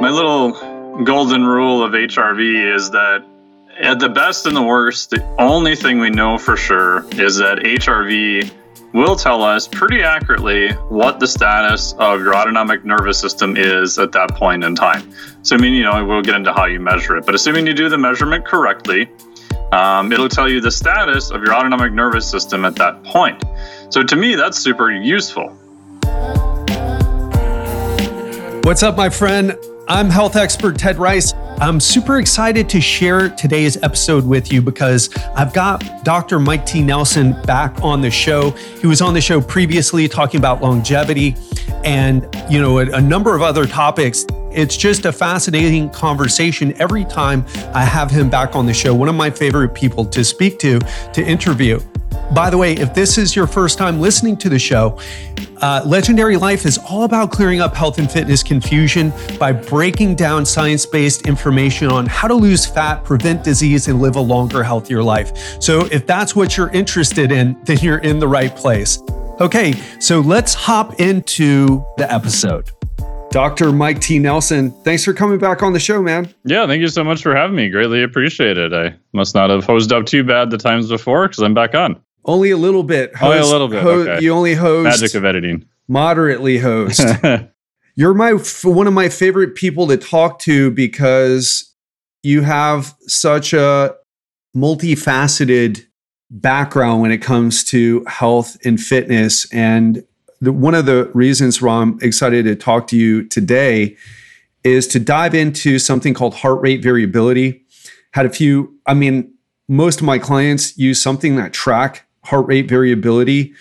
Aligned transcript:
My 0.00 0.10
little 0.10 0.52
golden 1.02 1.44
rule 1.44 1.82
of 1.82 1.90
HRV 1.90 2.76
is 2.76 2.88
that 2.90 3.24
at 3.80 3.98
the 3.98 4.08
best 4.08 4.46
and 4.46 4.54
the 4.54 4.62
worst, 4.62 5.10
the 5.10 5.24
only 5.40 5.74
thing 5.74 5.98
we 5.98 6.08
know 6.08 6.38
for 6.38 6.56
sure 6.56 7.04
is 7.20 7.38
that 7.38 7.58
HRV 7.58 8.48
will 8.92 9.16
tell 9.16 9.42
us 9.42 9.66
pretty 9.66 10.04
accurately 10.04 10.70
what 10.88 11.18
the 11.18 11.26
status 11.26 11.94
of 11.98 12.20
your 12.20 12.36
autonomic 12.36 12.84
nervous 12.84 13.18
system 13.18 13.56
is 13.56 13.98
at 13.98 14.12
that 14.12 14.36
point 14.36 14.62
in 14.62 14.76
time. 14.76 15.12
So, 15.42 15.56
I 15.56 15.58
mean, 15.58 15.72
you 15.72 15.82
know, 15.82 16.04
we'll 16.04 16.22
get 16.22 16.36
into 16.36 16.52
how 16.52 16.66
you 16.66 16.78
measure 16.78 17.16
it, 17.16 17.26
but 17.26 17.34
assuming 17.34 17.66
you 17.66 17.74
do 17.74 17.88
the 17.88 17.98
measurement 17.98 18.44
correctly, 18.44 19.10
um, 19.72 20.12
it'll 20.12 20.28
tell 20.28 20.48
you 20.48 20.60
the 20.60 20.70
status 20.70 21.32
of 21.32 21.42
your 21.42 21.56
autonomic 21.56 21.92
nervous 21.92 22.30
system 22.30 22.64
at 22.64 22.76
that 22.76 23.02
point. 23.02 23.42
So, 23.90 24.04
to 24.04 24.14
me, 24.14 24.36
that's 24.36 24.60
super 24.60 24.92
useful. 24.92 25.48
What's 28.62 28.84
up, 28.84 28.96
my 28.96 29.10
friend? 29.10 29.56
I'm 29.90 30.10
health 30.10 30.36
expert 30.36 30.78
Ted 30.78 30.98
Ryce. 30.98 31.32
I'm 31.60 31.80
super 31.80 32.18
excited 32.18 32.68
to 32.68 32.80
share 32.80 33.30
today's 33.30 33.82
episode 33.82 34.26
with 34.26 34.52
you 34.52 34.60
because 34.60 35.08
I've 35.34 35.54
got 35.54 36.04
Dr. 36.04 36.38
Mike 36.38 36.66
T. 36.66 36.82
Nelson 36.82 37.32
back 37.44 37.82
on 37.82 38.02
the 38.02 38.10
show. 38.10 38.50
He 38.50 38.86
was 38.86 39.00
on 39.00 39.14
the 39.14 39.22
show 39.22 39.40
previously 39.40 40.06
talking 40.06 40.38
about 40.40 40.60
longevity 40.60 41.36
and, 41.84 42.28
you 42.50 42.60
know, 42.60 42.80
a, 42.80 42.90
a 42.90 43.00
number 43.00 43.34
of 43.34 43.40
other 43.40 43.66
topics. 43.66 44.26
It's 44.52 44.76
just 44.76 45.06
a 45.06 45.12
fascinating 45.12 45.88
conversation 45.88 46.78
every 46.78 47.06
time 47.06 47.46
I 47.72 47.82
have 47.82 48.10
him 48.10 48.28
back 48.28 48.54
on 48.54 48.66
the 48.66 48.74
show. 48.74 48.94
One 48.94 49.08
of 49.08 49.14
my 49.14 49.30
favorite 49.30 49.74
people 49.74 50.04
to 50.04 50.22
speak 50.22 50.58
to, 50.58 50.80
to 51.14 51.24
interview. 51.24 51.80
By 52.32 52.50
the 52.50 52.58
way, 52.58 52.74
if 52.74 52.92
this 52.94 53.16
is 53.16 53.34
your 53.34 53.46
first 53.46 53.78
time 53.78 54.00
listening 54.00 54.36
to 54.38 54.48
the 54.48 54.58
show, 54.58 54.98
uh, 55.62 55.82
Legendary 55.86 56.36
Life 56.36 56.66
is 56.66 56.78
all 56.78 57.04
about 57.04 57.32
clearing 57.32 57.60
up 57.60 57.74
health 57.74 57.98
and 57.98 58.10
fitness 58.10 58.42
confusion 58.42 59.12
by 59.38 59.52
breaking 59.52 60.14
down 60.14 60.44
science 60.44 60.84
based 60.84 61.26
information 61.26 61.88
on 61.88 62.06
how 62.06 62.28
to 62.28 62.34
lose 62.34 62.66
fat, 62.66 63.02
prevent 63.02 63.42
disease, 63.44 63.88
and 63.88 64.00
live 64.00 64.16
a 64.16 64.20
longer, 64.20 64.62
healthier 64.62 65.02
life. 65.02 65.62
So, 65.62 65.86
if 65.86 66.06
that's 66.06 66.36
what 66.36 66.56
you're 66.56 66.70
interested 66.70 67.32
in, 67.32 67.56
then 67.64 67.78
you're 67.78 67.98
in 67.98 68.18
the 68.18 68.28
right 68.28 68.54
place. 68.54 69.02
Okay, 69.40 69.72
so 70.00 70.20
let's 70.20 70.52
hop 70.52 71.00
into 71.00 71.84
the 71.96 72.12
episode. 72.12 72.70
Dr. 73.30 73.72
Mike 73.72 74.00
T. 74.00 74.18
Nelson, 74.18 74.70
thanks 74.84 75.04
for 75.04 75.12
coming 75.12 75.38
back 75.38 75.62
on 75.62 75.74
the 75.74 75.80
show, 75.80 76.02
man. 76.02 76.32
Yeah, 76.44 76.66
thank 76.66 76.80
you 76.80 76.88
so 76.88 77.04
much 77.04 77.22
for 77.22 77.36
having 77.36 77.56
me. 77.56 77.68
Greatly 77.68 78.02
appreciate 78.02 78.56
it. 78.56 78.72
I 78.72 78.96
must 79.12 79.34
not 79.34 79.50
have 79.50 79.64
hosed 79.64 79.92
up 79.92 80.06
too 80.06 80.24
bad 80.24 80.50
the 80.50 80.58
times 80.58 80.88
before 80.88 81.28
because 81.28 81.42
I'm 81.42 81.54
back 81.54 81.74
on. 81.74 82.00
Only 82.28 82.50
a 82.50 82.58
little 82.58 82.82
bit. 82.82 83.16
Host, 83.16 83.24
only 83.24 83.38
a 83.38 83.46
little 83.46 83.68
bit. 83.68 83.82
Ho- 83.82 84.00
okay. 84.00 84.22
You 84.22 84.32
only 84.32 84.54
host. 84.54 85.00
Magic 85.00 85.14
of 85.16 85.24
editing. 85.24 85.66
Moderately 85.88 86.58
host. 86.58 87.00
You're 87.96 88.14
my 88.14 88.32
one 88.62 88.86
of 88.86 88.92
my 88.92 89.08
favorite 89.08 89.54
people 89.54 89.88
to 89.88 89.96
talk 89.96 90.38
to 90.40 90.70
because 90.70 91.74
you 92.22 92.42
have 92.42 92.94
such 93.06 93.54
a 93.54 93.94
multifaceted 94.54 95.86
background 96.30 97.00
when 97.00 97.10
it 97.10 97.18
comes 97.18 97.64
to 97.64 98.04
health 98.06 98.58
and 98.64 98.78
fitness. 98.78 99.50
And 99.52 100.04
the, 100.40 100.52
one 100.52 100.74
of 100.74 100.86
the 100.86 101.10
reasons 101.14 101.62
why 101.62 101.76
I'm 101.76 101.98
excited 102.02 102.44
to 102.44 102.54
talk 102.54 102.88
to 102.88 102.96
you 102.96 103.26
today 103.26 103.96
is 104.64 104.86
to 104.88 105.00
dive 105.00 105.34
into 105.34 105.78
something 105.78 106.12
called 106.12 106.34
heart 106.34 106.60
rate 106.60 106.82
variability. 106.82 107.64
Had 108.12 108.26
a 108.26 108.30
few, 108.30 108.78
I 108.86 108.94
mean, 108.94 109.32
most 109.68 110.00
of 110.00 110.06
my 110.06 110.18
clients 110.18 110.76
use 110.76 111.00
something 111.00 111.36
that 111.36 111.52
track 111.52 112.07
heart 112.28 112.46
rate 112.46 112.68
variability. 112.68 113.54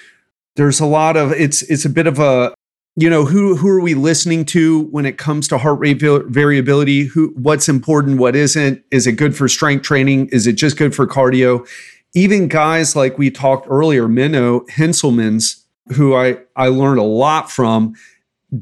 There's 0.56 0.80
a 0.80 0.86
lot 0.86 1.16
of 1.16 1.32
it's 1.32 1.62
it's 1.64 1.86
a 1.86 1.90
bit 1.90 2.06
of 2.06 2.20
a 2.20 2.54
you 2.96 3.10
know 3.10 3.26
who 3.26 3.56
who 3.56 3.70
are 3.70 3.80
we 3.80 3.94
listening 3.94 4.44
to 4.46 4.82
when 4.86 5.06
it 5.06 5.18
comes 5.18 5.48
to 5.48 5.58
heart 5.58 5.80
rate 5.80 6.02
variability? 6.02 7.06
Who 7.06 7.34
what's 7.38 7.70
important 7.70 8.18
what 8.20 8.36
isn't? 8.36 8.84
Is 8.92 9.08
it 9.08 9.14
good 9.14 9.38
for 9.38 9.48
strength 9.48 9.84
training? 9.84 10.28
Is 10.32 10.48
it 10.48 10.54
just 10.54 10.78
good 10.78 10.94
for 10.94 11.08
cardio? 11.08 11.68
Even 12.14 12.48
guys 12.48 12.96
like 12.96 13.18
we 13.18 13.32
talked 13.32 13.68
earlier 13.70 14.08
Menno 14.08 14.68
Henselmans 14.68 15.64
who 15.94 16.14
I 16.14 16.40
I 16.56 16.68
learned 16.68 17.00
a 17.00 17.04
lot 17.04 17.50
from 17.50 17.96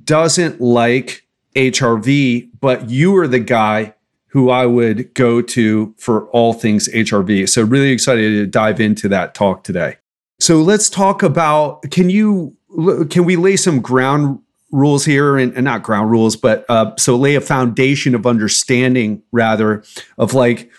doesn't 0.04 0.62
like 0.62 1.24
HRV 1.56 2.50
but 2.60 2.90
you 2.90 3.16
are 3.18 3.28
the 3.28 3.40
guy 3.40 3.95
who 4.36 4.50
I 4.50 4.66
would 4.66 5.14
go 5.14 5.42
to 5.42 5.96
for 5.98 6.26
all 6.32 6.52
things 6.52 6.90
HRV. 6.90 7.48
So, 7.48 7.64
really 7.64 7.92
excited 7.92 8.32
to 8.32 8.46
dive 8.46 8.82
into 8.82 9.08
that 9.08 9.34
talk 9.34 9.64
today. 9.64 9.96
So, 10.42 10.62
let's 10.62 10.90
talk 10.90 11.24
about 11.24 11.84
can 11.90 12.10
you 12.10 12.58
can 13.10 13.24
we 13.24 13.38
lay 13.38 13.56
some 13.56 13.80
ground 13.80 14.40
rules 14.72 15.06
here 15.06 15.38
and, 15.38 15.54
and 15.54 15.64
not 15.64 15.84
ground 15.84 16.12
rules, 16.12 16.36
but 16.36 16.66
uh, 16.68 16.94
so 16.98 17.16
lay 17.16 17.36
a 17.36 17.42
foundation 17.42 18.14
of 18.14 18.28
understanding 18.28 19.24
rather 19.32 19.86
of 20.18 20.34
like 20.34 20.70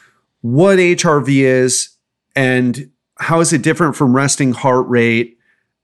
what 0.43 0.79
HRV 0.79 1.29
is 1.39 1.97
and 2.35 2.91
how 3.19 3.41
is 3.41 3.55
it 3.55 3.63
different 3.63 3.97
from 3.97 4.15
resting 4.15 4.53
heart 4.53 4.87
rate 4.87 5.39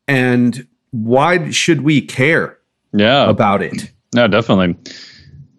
and 0.06 0.66
why 0.90 1.48
should 1.50 1.80
we 1.80 2.02
care 2.02 2.58
yeah 2.92 3.30
about 3.30 3.62
it? 3.62 3.90
No, 4.14 4.28
definitely. 4.28 4.76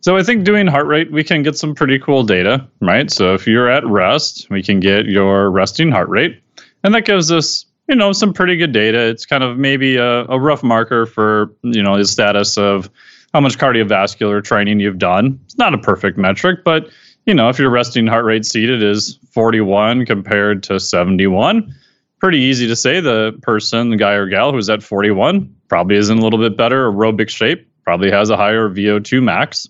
So 0.04 0.18
I 0.18 0.24
think 0.24 0.44
doing 0.44 0.68
heart 0.68 0.86
rate, 0.88 1.14
we 1.14 1.24
can 1.24 1.44
get 1.44 1.58
some 1.58 1.74
pretty 1.74 1.98
cool 1.98 2.24
data, 2.24 2.68
right? 2.82 3.10
So 3.10 3.34
if 3.34 3.48
you're 3.48 3.70
at 3.70 3.86
rest, 3.86 4.48
we 4.50 4.62
can 4.62 4.82
get 4.82 5.06
your 5.06 5.50
resting 5.50 5.92
heart 5.92 6.10
rate, 6.10 6.44
and 6.84 6.94
that 6.94 7.06
gives 7.06 7.32
us, 7.32 7.66
you 7.88 7.96
know, 7.96 8.12
some 8.12 8.34
pretty 8.34 8.58
good 8.58 8.74
data. 8.74 9.00
It's 9.00 9.26
kind 9.26 9.46
of 9.46 9.58
maybe 9.58 9.96
a, 9.96 10.26
a 10.26 10.38
rough 10.38 10.62
marker 10.62 11.06
for, 11.06 11.56
you 11.62 11.82
know, 11.82 11.98
the 11.98 12.04
status 12.04 12.58
of 12.58 12.90
how 13.34 13.40
much 13.40 13.58
cardiovascular 13.58 14.44
training 14.44 14.82
you've 14.82 15.00
done. 15.00 15.40
It's 15.46 15.58
not 15.58 15.74
a 15.74 15.78
perfect 15.78 16.18
metric, 16.18 16.66
but 16.66 16.90
you 17.26 17.34
know, 17.34 17.48
if 17.48 17.58
your 17.58 17.70
resting 17.70 18.06
heart 18.06 18.26
rate 18.26 18.46
seated 18.46 18.84
is 18.84 19.18
41 19.32 20.06
compared 20.06 20.64
to 20.64 20.82
71, 20.82 21.74
pretty 22.20 22.40
easy 22.40 22.68
to 22.68 22.76
say 22.76 23.00
the 23.00 23.40
person, 23.42 23.90
the 23.90 23.96
guy 23.96 24.12
or 24.12 24.28
gal 24.28 24.52
who's 24.52 24.70
at 24.70 24.84
41 24.84 25.56
probably 25.70 25.96
is 25.96 26.10
in 26.10 26.18
a 26.18 26.22
little 26.22 26.40
bit 26.40 26.58
better 26.58 26.92
aerobic 26.92 27.30
shape, 27.30 27.66
probably 27.86 28.12
has 28.12 28.30
a 28.30 28.36
higher 28.36 28.70
VO2 28.70 29.24
max. 29.24 29.70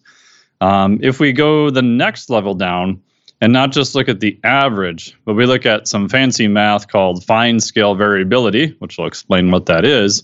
Um, 0.63 0.99
if 1.01 1.19
we 1.19 1.33
go 1.33 1.69
the 1.69 1.81
next 1.81 2.29
level 2.29 2.55
down 2.55 3.01
and 3.41 3.51
not 3.51 3.73
just 3.73 3.95
look 3.95 4.07
at 4.07 4.21
the 4.21 4.39
average, 4.45 5.13
but 5.25 5.33
we 5.33 5.45
look 5.45 5.65
at 5.65 5.89
some 5.89 6.07
fancy 6.07 6.47
math 6.47 6.87
called 6.87 7.25
fine 7.25 7.59
scale 7.59 7.95
variability, 7.95 8.73
which 8.79 8.97
I'll 8.97 9.05
explain 9.05 9.51
what 9.51 9.65
that 9.65 9.83
is. 9.83 10.23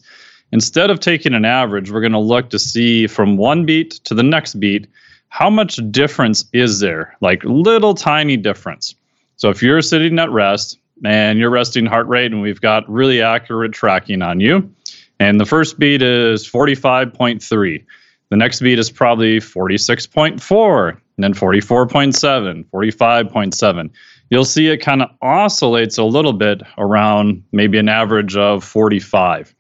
Instead 0.53 0.91
of 0.91 1.01
taking 1.01 1.33
an 1.33 1.44
average, 1.44 1.91
we're 1.91 1.99
going 1.99 2.13
to 2.13 2.19
look 2.19 2.51
to 2.51 2.57
see 2.57 3.05
from 3.05 3.35
one 3.35 3.66
beat 3.66 3.91
to 4.05 4.13
the 4.13 4.23
next 4.23 4.61
beat 4.61 4.88
how 5.28 5.49
much 5.49 5.78
difference 5.91 6.45
is 6.53 6.79
there, 6.79 7.17
like 7.19 7.44
little 7.44 7.94
tiny 7.94 8.38
difference. 8.38 8.95
So 9.35 9.49
if 9.49 9.61
you're 9.61 9.81
sitting 9.81 10.17
at 10.19 10.31
rest 10.31 10.78
and 11.03 11.38
you're 11.38 11.49
resting 11.49 11.85
heart 11.85 12.07
rate, 12.07 12.31
and 12.31 12.41
we've 12.41 12.61
got 12.61 12.89
really 12.89 13.22
accurate 13.22 13.73
tracking 13.73 14.22
on 14.22 14.39
you, 14.39 14.73
and 15.19 15.38
the 15.38 15.45
first 15.45 15.79
beat 15.79 16.01
is 16.01 16.47
45.3. 16.47 17.83
The 18.29 18.38
next 18.38 18.62
beat 18.62 18.78
is 18.78 18.91
probably 18.91 19.40
46.4, 19.40 20.90
and 20.91 21.01
then 21.17 21.34
44.7, 21.34 22.66
45.7. 22.69 23.90
You'll 24.29 24.45
see 24.45 24.67
it 24.67 24.78
kind 24.78 25.01
of 25.01 25.09
oscillates 25.22 25.97
a 25.97 26.03
little 26.03 26.34
bit 26.34 26.62
around 26.78 27.44
maybe 27.51 27.79
an 27.79 27.90
average 27.90 28.38
of 28.38 28.63
45. 28.63 29.56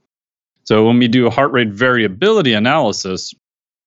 So 0.65 0.85
when 0.85 0.99
we 0.99 1.07
do 1.07 1.25
a 1.25 1.31
heart 1.31 1.51
rate 1.51 1.69
variability 1.69 2.53
analysis, 2.53 3.33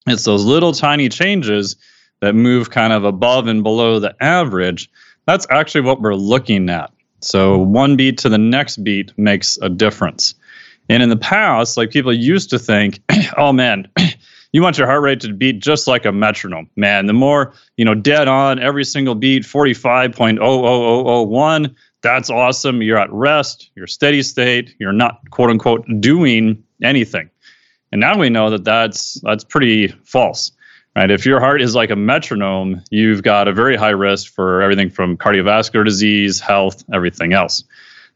it's 0.08 0.24
those 0.24 0.44
little 0.44 0.72
tiny 0.72 1.08
changes 1.08 1.76
that 2.20 2.34
move 2.34 2.70
kind 2.70 2.92
of 2.92 3.04
above 3.04 3.46
and 3.46 3.62
below 3.62 4.00
the 4.00 4.16
average. 4.20 4.90
That's 5.26 5.46
actually 5.48 5.82
what 5.82 6.00
we're 6.00 6.14
looking 6.14 6.68
at. 6.70 6.90
So 7.20 7.58
one 7.58 7.96
beat 7.96 8.18
to 8.18 8.28
the 8.28 8.38
next 8.38 8.82
beat 8.82 9.16
makes 9.16 9.56
a 9.62 9.68
difference. 9.68 10.34
And 10.88 11.04
in 11.04 11.08
the 11.08 11.16
past, 11.16 11.76
like 11.76 11.90
people 11.90 12.12
used 12.12 12.50
to 12.50 12.58
think, 12.58 13.00
oh 13.36 13.52
man, 13.52 13.86
you 14.52 14.62
want 14.62 14.78
your 14.78 14.86
heart 14.86 15.02
rate 15.02 15.18
to 15.20 15.32
beat 15.32 15.60
just 15.60 15.88
like 15.88 16.04
a 16.04 16.12
metronome. 16.12 16.68
Man, 16.76 17.06
the 17.06 17.14
more, 17.14 17.54
you 17.76 17.84
know, 17.84 17.94
dead 17.94 18.26
on 18.28 18.58
every 18.58 18.84
single 18.84 19.14
beat, 19.14 19.44
45.00001, 19.44 21.74
that's 22.02 22.28
awesome. 22.30 22.82
You're 22.82 22.98
at 22.98 23.12
rest, 23.12 23.70
you're 23.74 23.86
steady 23.86 24.22
state, 24.22 24.74
you're 24.78 24.92
not 24.92 25.30
quote 25.30 25.48
unquote 25.50 25.86
doing 26.00 26.62
anything. 26.82 27.30
And 27.92 28.00
now 28.00 28.18
we 28.18 28.28
know 28.30 28.50
that 28.50 28.64
that's 28.64 29.20
that's 29.22 29.44
pretty 29.44 29.88
false. 30.04 30.50
Right? 30.94 31.10
If 31.10 31.24
your 31.24 31.40
heart 31.40 31.62
is 31.62 31.74
like 31.74 31.90
a 31.90 31.96
metronome, 31.96 32.82
you've 32.90 33.22
got 33.22 33.48
a 33.48 33.52
very 33.52 33.76
high 33.76 33.90
risk 33.90 34.34
for 34.34 34.60
everything 34.60 34.90
from 34.90 35.16
cardiovascular 35.16 35.86
disease, 35.86 36.38
health, 36.38 36.84
everything 36.92 37.32
else. 37.32 37.64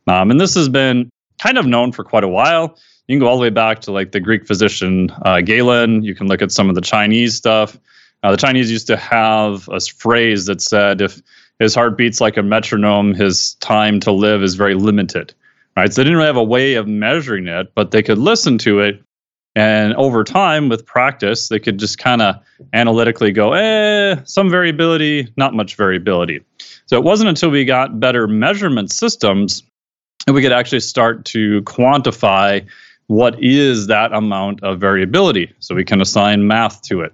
Um, 0.06 0.30
and 0.30 0.38
this 0.38 0.54
has 0.56 0.68
been 0.68 1.08
kind 1.40 1.56
of 1.56 1.66
known 1.66 1.92
for 1.92 2.04
quite 2.04 2.24
a 2.24 2.28
while 2.28 2.76
you 3.08 3.14
can 3.14 3.20
go 3.20 3.28
all 3.28 3.36
the 3.36 3.42
way 3.42 3.50
back 3.50 3.80
to 3.82 3.92
like 3.92 4.12
the 4.12 4.20
Greek 4.20 4.46
physician 4.46 5.10
uh, 5.22 5.40
Galen. 5.40 6.02
You 6.02 6.14
can 6.14 6.26
look 6.26 6.42
at 6.42 6.52
some 6.52 6.68
of 6.68 6.74
the 6.74 6.80
Chinese 6.80 7.34
stuff. 7.34 7.78
Uh, 8.22 8.32
the 8.32 8.36
Chinese 8.36 8.70
used 8.70 8.86
to 8.88 8.96
have 8.96 9.68
a 9.68 9.80
phrase 9.80 10.46
that 10.46 10.60
said 10.60 11.00
if 11.00 11.20
his 11.58 11.74
heart 11.74 11.96
beats 11.96 12.20
like 12.20 12.36
a 12.36 12.42
metronome, 12.42 13.14
his 13.14 13.54
time 13.54 14.00
to 14.00 14.12
live 14.12 14.42
is 14.42 14.54
very 14.54 14.74
limited. 14.74 15.34
Right. 15.76 15.92
So 15.92 16.00
they 16.00 16.04
didn't 16.04 16.16
really 16.16 16.26
have 16.28 16.36
a 16.36 16.44
way 16.44 16.74
of 16.74 16.88
measuring 16.88 17.46
it, 17.48 17.74
but 17.74 17.90
they 17.90 18.02
could 18.02 18.18
listen 18.18 18.56
to 18.58 18.80
it 18.80 19.02
And 19.56 19.94
over 19.94 20.22
time, 20.22 20.68
with 20.68 20.84
practice, 20.84 21.48
they 21.48 21.58
could 21.58 21.78
just 21.78 21.96
kind 21.96 22.20
of 22.20 22.36
analytically 22.74 23.32
go, 23.32 23.54
eh, 23.54 24.16
some 24.24 24.50
variability, 24.50 25.28
not 25.38 25.54
much 25.54 25.76
variability. 25.76 26.42
So 26.84 26.98
it 26.98 27.02
wasn't 27.02 27.30
until 27.30 27.48
we 27.48 27.64
got 27.64 27.98
better 27.98 28.28
measurement 28.28 28.92
systems 28.92 29.62
that 30.26 30.34
we 30.34 30.42
could 30.42 30.52
actually 30.52 30.80
start 30.80 31.24
to 31.26 31.62
quantify 31.62 32.66
what 33.08 33.42
is 33.42 33.86
that 33.86 34.12
amount 34.12 34.62
of 34.62 34.80
variability. 34.80 35.52
So 35.60 35.74
we 35.74 35.84
can 35.84 36.00
assign 36.00 36.46
math 36.46 36.82
to 36.82 37.02
it. 37.02 37.12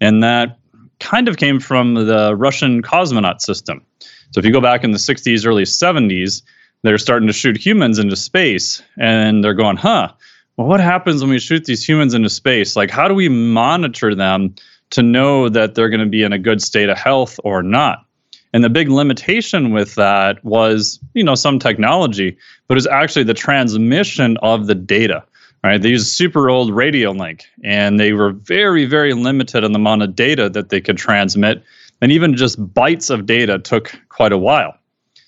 And 0.00 0.22
that 0.22 0.58
kind 0.98 1.28
of 1.28 1.36
came 1.36 1.60
from 1.60 1.94
the 1.94 2.34
Russian 2.36 2.82
cosmonaut 2.82 3.40
system. 3.40 3.84
So 4.32 4.38
if 4.38 4.44
you 4.44 4.52
go 4.52 4.60
back 4.60 4.84
in 4.84 4.92
the 4.92 4.98
60s, 4.98 5.46
early 5.46 5.64
70s, 5.64 6.42
they're 6.82 6.98
starting 6.98 7.26
to 7.26 7.32
shoot 7.32 7.56
humans 7.56 7.98
into 7.98 8.16
space 8.16 8.82
and 8.98 9.44
they're 9.44 9.54
going, 9.54 9.76
huh, 9.76 10.12
well, 10.56 10.66
what 10.66 10.80
happens 10.80 11.20
when 11.20 11.30
we 11.30 11.38
shoot 11.38 11.64
these 11.64 11.86
humans 11.86 12.14
into 12.14 12.30
space? 12.30 12.76
Like, 12.76 12.90
how 12.90 13.08
do 13.08 13.14
we 13.14 13.28
monitor 13.28 14.14
them 14.14 14.54
to 14.90 15.02
know 15.02 15.48
that 15.48 15.74
they're 15.74 15.88
going 15.88 16.00
to 16.00 16.06
be 16.06 16.22
in 16.22 16.32
a 16.32 16.38
good 16.38 16.62
state 16.62 16.88
of 16.88 16.98
health 16.98 17.38
or 17.44 17.62
not? 17.62 18.04
And 18.52 18.64
the 18.64 18.70
big 18.70 18.88
limitation 18.88 19.72
with 19.72 19.94
that 19.94 20.44
was, 20.44 20.98
you 21.14 21.22
know, 21.22 21.34
some 21.34 21.58
technology, 21.58 22.36
but 22.66 22.74
it 22.74 22.76
was 22.76 22.86
actually 22.86 23.24
the 23.24 23.34
transmission 23.34 24.36
of 24.38 24.66
the 24.66 24.74
data. 24.74 25.24
Right? 25.62 25.80
They 25.80 25.90
used 25.90 26.06
super 26.06 26.48
old 26.48 26.74
radio 26.74 27.10
link, 27.10 27.44
and 27.62 28.00
they 28.00 28.14
were 28.14 28.32
very, 28.32 28.86
very 28.86 29.12
limited 29.12 29.62
on 29.62 29.72
the 29.72 29.78
amount 29.78 30.02
of 30.02 30.16
data 30.16 30.48
that 30.48 30.70
they 30.70 30.80
could 30.80 30.96
transmit. 30.96 31.62
And 32.00 32.10
even 32.10 32.34
just 32.34 32.58
bytes 32.72 33.10
of 33.10 33.26
data 33.26 33.58
took 33.58 33.94
quite 34.08 34.32
a 34.32 34.38
while. 34.38 34.74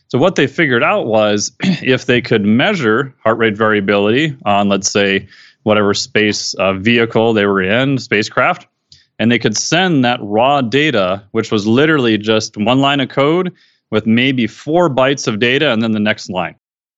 So 0.09 0.19
what 0.19 0.37
they 0.37 0.47
figured 0.47 0.83
out 0.83 1.07
was 1.07 1.53
if 1.61 2.07
they 2.07 2.23
could 2.23 2.45
measure 2.45 3.15
heart 3.23 3.39
rate 3.39 3.57
variability 3.57 4.37
on, 4.45 4.69
let's 4.69 4.91
say, 4.91 5.29
whatever 5.65 5.95
space 5.95 6.55
uh, 6.55 6.73
vehicle 6.73 7.35
they 7.35 7.47
were 7.47 7.63
in, 7.63 7.99
spacecraft, 7.99 8.67
and 9.23 9.31
they 9.31 9.39
could 9.39 9.57
send 9.57 10.05
that 10.05 10.19
raw 10.21 10.61
data, 10.61 11.23
which 11.31 11.53
was 11.53 11.65
literally 11.65 12.19
just 12.19 12.57
one 12.57 12.81
line 12.81 12.99
of 12.99 13.09
code 13.09 13.55
with 13.93 14.05
maybe 14.05 14.49
four 14.49 14.91
bytes 14.91 15.29
of 15.29 15.39
data 15.39 15.73
and 15.73 15.81
then 15.81 15.93
the 15.93 16.01
next 16.01 16.29
line. 16.29 16.57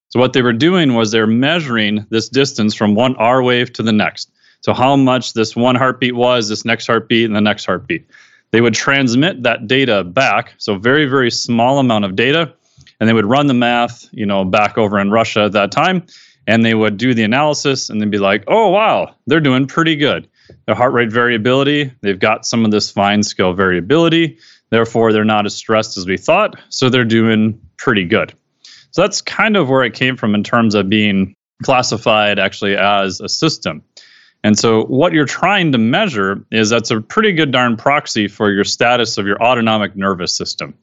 So 0.09 0.21
what 0.21 0.33
they 0.33 0.41
were 0.41 0.55
doing 0.55 0.95
was 0.95 1.11
they're 1.11 1.27
measuring 1.27 2.07
this 2.09 2.31
distance 2.31 2.75
from 2.75 2.95
one 2.95 3.15
R 3.17 3.43
wave 3.43 3.75
to 3.75 3.83
the 3.83 3.93
next. 3.93 4.31
So 4.63 4.73
how 4.73 4.97
much 4.97 5.35
this 5.35 5.55
one 5.55 5.75
heartbeat 5.75 6.15
was, 6.15 6.49
this 6.49 6.65
next 6.65 6.87
heartbeat, 6.87 7.27
and 7.27 7.37
the 7.37 7.43
next 7.43 7.67
heartbeat. 7.67 8.07
They 8.53 8.63
would 8.63 8.73
transmit 8.73 9.43
that 9.43 9.67
data 9.67 10.03
back, 10.03 10.55
so 10.57 10.79
very, 10.79 11.05
very 11.05 11.31
small 11.31 11.79
amount 11.79 12.07
of 12.07 12.17
data, 12.17 12.55
and 13.01 13.07
they 13.07 13.13
would 13.13 13.27
run 13.27 13.49
the 13.49 13.55
math, 13.55 14.09
you 14.13 14.25
know, 14.25 14.47
back 14.47 14.79
over 14.79 14.99
in 14.99 15.11
Russia 15.11 15.43
at 15.43 15.53
that 15.53 15.73
time, 15.73 16.07
and 16.47 16.65
they 16.65 16.75
would 16.75 16.97
do 16.97 17.13
the 17.13 17.23
analysis 17.23 17.91
and 17.91 18.01
then 18.01 18.09
be 18.09 18.17
like, 18.17 18.45
"Oh 18.47 18.71
wow, 18.71 19.15
they're 19.27 19.41
doing 19.41 19.67
pretty 19.67 19.97
good. 19.97 20.27
Their 20.67 20.75
heart 20.75 20.93
rate 20.93 21.11
variability, 21.11 21.93
they've 22.01 22.19
got 22.19 22.47
some 22.47 22.65
of 22.65 22.71
this 22.71 22.91
fine 22.91 23.23
scale 23.23 23.53
variability. 23.53 24.39
Therefore, 24.71 25.13
they're 25.13 25.25
not 25.25 25.47
as 25.47 25.55
stressed 25.55 25.97
as 25.97 26.07
we 26.07 26.17
thought, 26.17 26.59
so 26.69 26.89
they're 26.89 27.05
doing 27.05 27.59
pretty 27.77 28.05
good." 28.05 28.33
So 28.91 29.03
that's 29.03 29.21
kind 29.21 29.57
of 29.57 29.69
where 29.69 29.85
it 29.85 29.95
came 29.95 30.17
from 30.17 30.35
in 30.35 30.45
terms 30.45 30.75
of 30.75 30.89
being 30.89 31.35
classified 31.63 32.39
actually 32.39 32.77
as 32.77 33.21
a 33.21 33.29
system. 33.29 33.83
And 34.45 34.59
so, 34.59 34.85
what 34.85 35.13
you're 35.13 35.25
trying 35.25 35.73
to 35.73 35.79
measure 35.79 36.45
is 36.51 36.69
that's 36.71 36.91
a 36.91 37.01
pretty 37.01 37.33
good 37.33 37.51
darn 37.51 37.77
proxy 37.77 38.29
for 38.29 38.53
your 38.53 38.65
status 38.65 39.17
of 39.17 39.27
your 39.27 39.43
autonomic 39.43 39.97
nervous 39.97 40.37
system. 40.37 40.75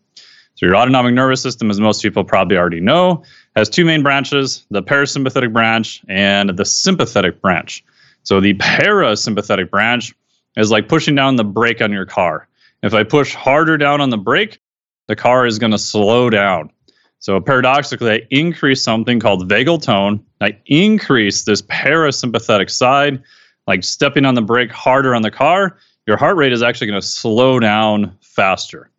So 0.55 0.65
your 0.65 0.75
autonomic 0.75 1.13
nervous 1.13 1.41
system, 1.41 1.69
as 1.69 1.79
most 1.79 2.01
people 2.01 2.23
probably 2.23 2.57
already 2.57 2.81
know, 2.81 3.23
has 3.55 3.69
two 3.69 3.85
main 3.85 4.03
branches, 4.03 4.65
the 4.69 4.83
parasympathetic 4.83 5.53
branch 5.53 6.01
and 6.07 6.49
the 6.49 6.65
sympathetic 6.65 7.41
branch. 7.41 7.83
So 8.23 8.39
the 8.39 8.53
parasympathetic 8.55 9.69
branch 9.69 10.13
is 10.57 10.71
like 10.71 10.87
pushing 10.87 11.15
down 11.15 11.35
the 11.35 11.43
brake 11.43 11.81
on 11.81 11.91
your 11.91 12.05
car. 12.05 12.47
If 12.83 12.93
I 12.93 13.03
push 13.03 13.33
harder 13.33 13.77
down 13.77 14.01
on 14.01 14.09
the 14.09 14.17
brake, 14.17 14.59
the 15.07 15.15
car 15.15 15.45
is 15.45 15.59
going 15.59 15.71
to 15.71 15.77
slow 15.77 16.29
down. 16.29 16.71
So 17.19 17.39
paradoxically, 17.39 18.11
I 18.11 18.21
increase 18.31 18.81
something 18.81 19.19
called 19.19 19.47
vagal 19.47 19.83
tone. 19.83 20.25
I 20.41 20.57
increase 20.65 21.43
this 21.43 21.61
parasympathetic 21.63 22.69
side, 22.69 23.21
like 23.67 23.83
stepping 23.83 24.25
on 24.25 24.33
the 24.33 24.41
brake 24.41 24.71
harder 24.71 25.13
on 25.13 25.21
the 25.21 25.29
car, 25.29 25.77
your 26.07 26.17
heart 26.17 26.35
rate 26.35 26.51
is 26.51 26.63
actually 26.63 26.87
going 26.87 27.01
to 27.01 27.07
slow 27.07 27.59
down 27.59 28.17
faster. 28.21 28.89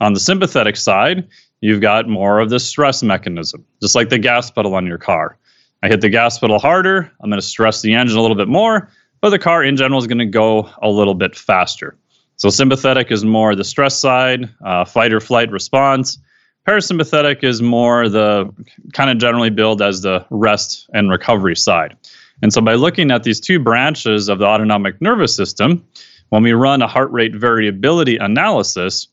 On 0.00 0.14
the 0.14 0.20
sympathetic 0.20 0.76
side, 0.76 1.28
you've 1.60 1.80
got 1.80 2.08
more 2.08 2.40
of 2.40 2.50
the 2.50 2.58
stress 2.58 3.02
mechanism, 3.02 3.64
just 3.80 3.94
like 3.94 4.08
the 4.08 4.18
gas 4.18 4.50
pedal 4.50 4.74
on 4.74 4.86
your 4.86 4.98
car. 4.98 5.38
I 5.82 5.88
hit 5.88 6.00
the 6.00 6.08
gas 6.08 6.38
pedal 6.38 6.58
harder, 6.58 7.10
I'm 7.20 7.30
going 7.30 7.40
to 7.40 7.46
stress 7.46 7.82
the 7.82 7.94
engine 7.94 8.18
a 8.18 8.20
little 8.20 8.36
bit 8.36 8.48
more, 8.48 8.90
but 9.20 9.30
the 9.30 9.38
car 9.38 9.64
in 9.64 9.76
general 9.76 9.98
is 10.00 10.06
going 10.06 10.18
to 10.18 10.26
go 10.26 10.70
a 10.82 10.90
little 10.90 11.14
bit 11.14 11.34
faster. 11.34 11.96
So, 12.36 12.48
sympathetic 12.48 13.10
is 13.10 13.24
more 13.24 13.54
the 13.54 13.64
stress 13.64 13.98
side, 13.98 14.48
uh, 14.64 14.84
fight 14.84 15.12
or 15.12 15.20
flight 15.20 15.50
response. 15.50 16.18
Parasympathetic 16.66 17.44
is 17.44 17.60
more 17.60 18.08
the 18.08 18.50
kind 18.92 19.10
of 19.10 19.18
generally 19.18 19.50
billed 19.50 19.82
as 19.82 20.02
the 20.02 20.24
rest 20.30 20.88
and 20.94 21.10
recovery 21.10 21.56
side. 21.56 21.96
And 22.42 22.52
so, 22.52 22.60
by 22.60 22.74
looking 22.74 23.10
at 23.10 23.24
these 23.24 23.40
two 23.40 23.58
branches 23.58 24.28
of 24.28 24.38
the 24.38 24.46
autonomic 24.46 25.00
nervous 25.02 25.34
system, 25.34 25.84
when 26.30 26.42
we 26.42 26.52
run 26.52 26.80
a 26.80 26.86
heart 26.86 27.10
rate 27.10 27.34
variability 27.34 28.16
analysis, 28.16 29.08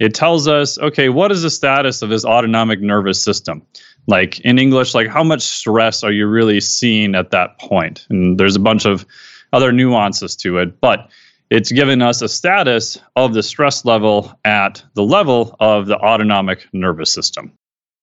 it 0.00 0.14
tells 0.14 0.48
us, 0.48 0.78
okay, 0.78 1.08
what 1.08 1.30
is 1.30 1.42
the 1.42 1.50
status 1.50 2.02
of 2.02 2.08
this 2.08 2.24
autonomic 2.24 2.80
nervous 2.80 3.22
system? 3.22 3.62
Like 4.06 4.40
in 4.40 4.58
English, 4.58 4.94
like 4.94 5.08
how 5.08 5.22
much 5.22 5.42
stress 5.42 6.02
are 6.02 6.12
you 6.12 6.26
really 6.26 6.60
seeing 6.60 7.14
at 7.14 7.30
that 7.30 7.58
point? 7.58 8.06
And 8.10 8.38
there's 8.38 8.56
a 8.56 8.60
bunch 8.60 8.84
of 8.84 9.06
other 9.52 9.72
nuances 9.72 10.34
to 10.36 10.58
it, 10.58 10.80
but 10.80 11.10
it's 11.50 11.70
given 11.70 12.00
us 12.00 12.22
a 12.22 12.28
status 12.28 12.98
of 13.14 13.34
the 13.34 13.42
stress 13.42 13.84
level 13.84 14.32
at 14.44 14.82
the 14.94 15.02
level 15.02 15.54
of 15.60 15.86
the 15.86 15.98
autonomic 15.98 16.66
nervous 16.72 17.12
system. 17.12 17.52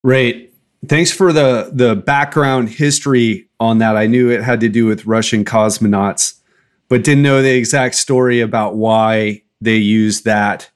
Right. 0.04 0.54
Thanks 0.88 1.12
for 1.12 1.34
the 1.34 1.72
the 1.74 1.96
background 1.96 2.70
history 2.70 3.50
on 3.60 3.80
that. 3.80 3.98
I 3.98 4.08
knew 4.08 4.30
it 4.30 4.42
had 4.42 4.62
to 4.62 4.70
do 4.70 4.86
with 4.86 5.06
Russian 5.06 5.44
cosmonauts, 5.44 6.40
but 6.88 7.04
didn't 7.04 7.24
know 7.24 7.42
the 7.42 7.56
exact 7.56 7.96
story 7.96 8.40
about 8.40 8.76
why 8.76 9.42
they 9.60 9.76
used 9.76 10.24
that 10.24 10.70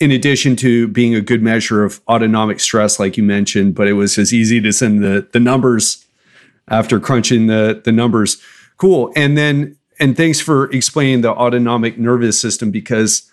in 0.00 0.10
addition 0.10 0.54
to 0.56 0.88
being 0.88 1.14
a 1.14 1.20
good 1.20 1.42
measure 1.42 1.82
of 1.82 2.00
autonomic 2.08 2.60
stress, 2.60 3.00
like 3.00 3.16
you 3.16 3.22
mentioned, 3.22 3.74
but 3.74 3.88
it 3.88 3.94
was 3.94 4.16
as 4.16 4.32
easy 4.32 4.60
to 4.60 4.72
send 4.72 5.02
the, 5.02 5.28
the 5.32 5.40
numbers 5.40 6.04
after 6.68 7.00
crunching 7.00 7.46
the, 7.46 7.80
the 7.84 7.92
numbers. 7.92 8.40
Cool. 8.76 9.12
And 9.16 9.36
then, 9.36 9.76
and 9.98 10.16
thanks 10.16 10.40
for 10.40 10.70
explaining 10.70 11.22
the 11.22 11.30
autonomic 11.30 11.98
nervous 11.98 12.40
system 12.40 12.70
because 12.70 13.28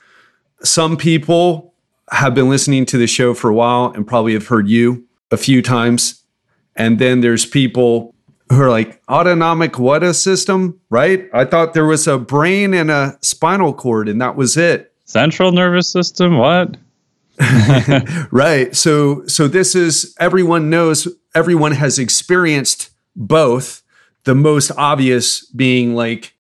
some 0.63 0.97
people 0.97 1.73
have 2.11 2.33
been 2.33 2.49
listening 2.49 2.85
to 2.85 2.97
the 2.97 3.07
show 3.07 3.33
for 3.33 3.49
a 3.49 3.53
while 3.53 3.91
and 3.95 4.07
probably 4.07 4.33
have 4.33 4.47
heard 4.47 4.67
you 4.67 5.05
a 5.31 5.37
few 5.37 5.61
times. 5.61 6.23
And 6.75 6.97
then 6.97 7.21
there's 7.21 7.45
people 7.45 8.15
who 8.49 8.61
are 8.61 8.69
like, 8.69 9.01
autonomic 9.09 9.77
what 9.77 10.03
a 10.03 10.13
system, 10.13 10.79
right? 10.89 11.29
I 11.33 11.45
thought 11.45 11.73
there 11.73 11.85
was 11.85 12.07
a 12.07 12.17
brain 12.17 12.73
and 12.73 12.89
a 12.89 13.17
spinal 13.21 13.73
cord 13.73 14.09
and 14.09 14.19
that 14.21 14.35
was 14.35 14.57
it 14.57 14.94
central 15.05 15.51
nervous 15.51 15.89
system? 15.89 16.37
What? 16.37 16.77
Right. 18.31 18.75
So 18.75 19.25
so 19.27 19.47
this 19.47 19.75
is 19.75 20.15
everyone 20.19 20.69
knows 20.69 21.07
everyone 21.33 21.73
has 21.73 21.99
experienced 21.99 22.89
both. 23.15 23.83
The 24.23 24.35
most 24.35 24.71
obvious 24.77 25.45
being 25.45 25.95
like 25.95 26.33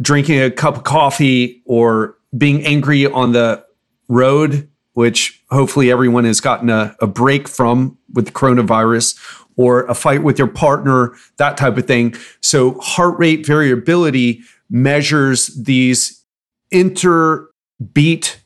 drinking 0.00 0.40
a 0.40 0.50
cup 0.50 0.76
of 0.76 0.84
coffee 0.84 1.62
or 1.64 2.16
being 2.36 2.64
angry 2.64 3.06
on 3.06 3.32
the 3.32 3.64
road 4.08 4.68
which 4.94 5.42
hopefully 5.50 5.90
everyone 5.90 6.24
has 6.24 6.40
gotten 6.40 6.68
a, 6.68 6.94
a 7.00 7.06
break 7.06 7.48
from 7.48 7.96
with 8.12 8.26
the 8.26 8.32
coronavirus 8.32 9.18
or 9.56 9.84
a 9.86 9.94
fight 9.94 10.22
with 10.22 10.38
your 10.38 10.48
partner 10.48 11.14
that 11.36 11.56
type 11.56 11.76
of 11.76 11.86
thing. 11.86 12.14
So 12.40 12.78
heart 12.80 13.18
rate 13.18 13.46
variability 13.46 14.42
measures 14.68 15.46
these 15.46 16.24
inter 16.70 17.48
beat 17.92 18.40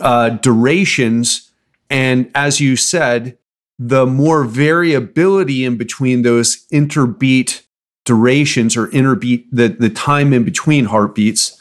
uh, 0.00 0.30
durations. 0.30 1.50
And 1.90 2.30
as 2.34 2.60
you 2.60 2.76
said, 2.76 3.38
the 3.78 4.06
more 4.06 4.44
variability 4.44 5.64
in 5.64 5.76
between 5.76 6.22
those 6.22 6.66
interbeat 6.68 7.62
durations 8.04 8.76
or 8.76 8.88
interbeat, 8.88 9.46
the, 9.50 9.68
the 9.68 9.90
time 9.90 10.32
in 10.32 10.44
between 10.44 10.86
heartbeats, 10.86 11.58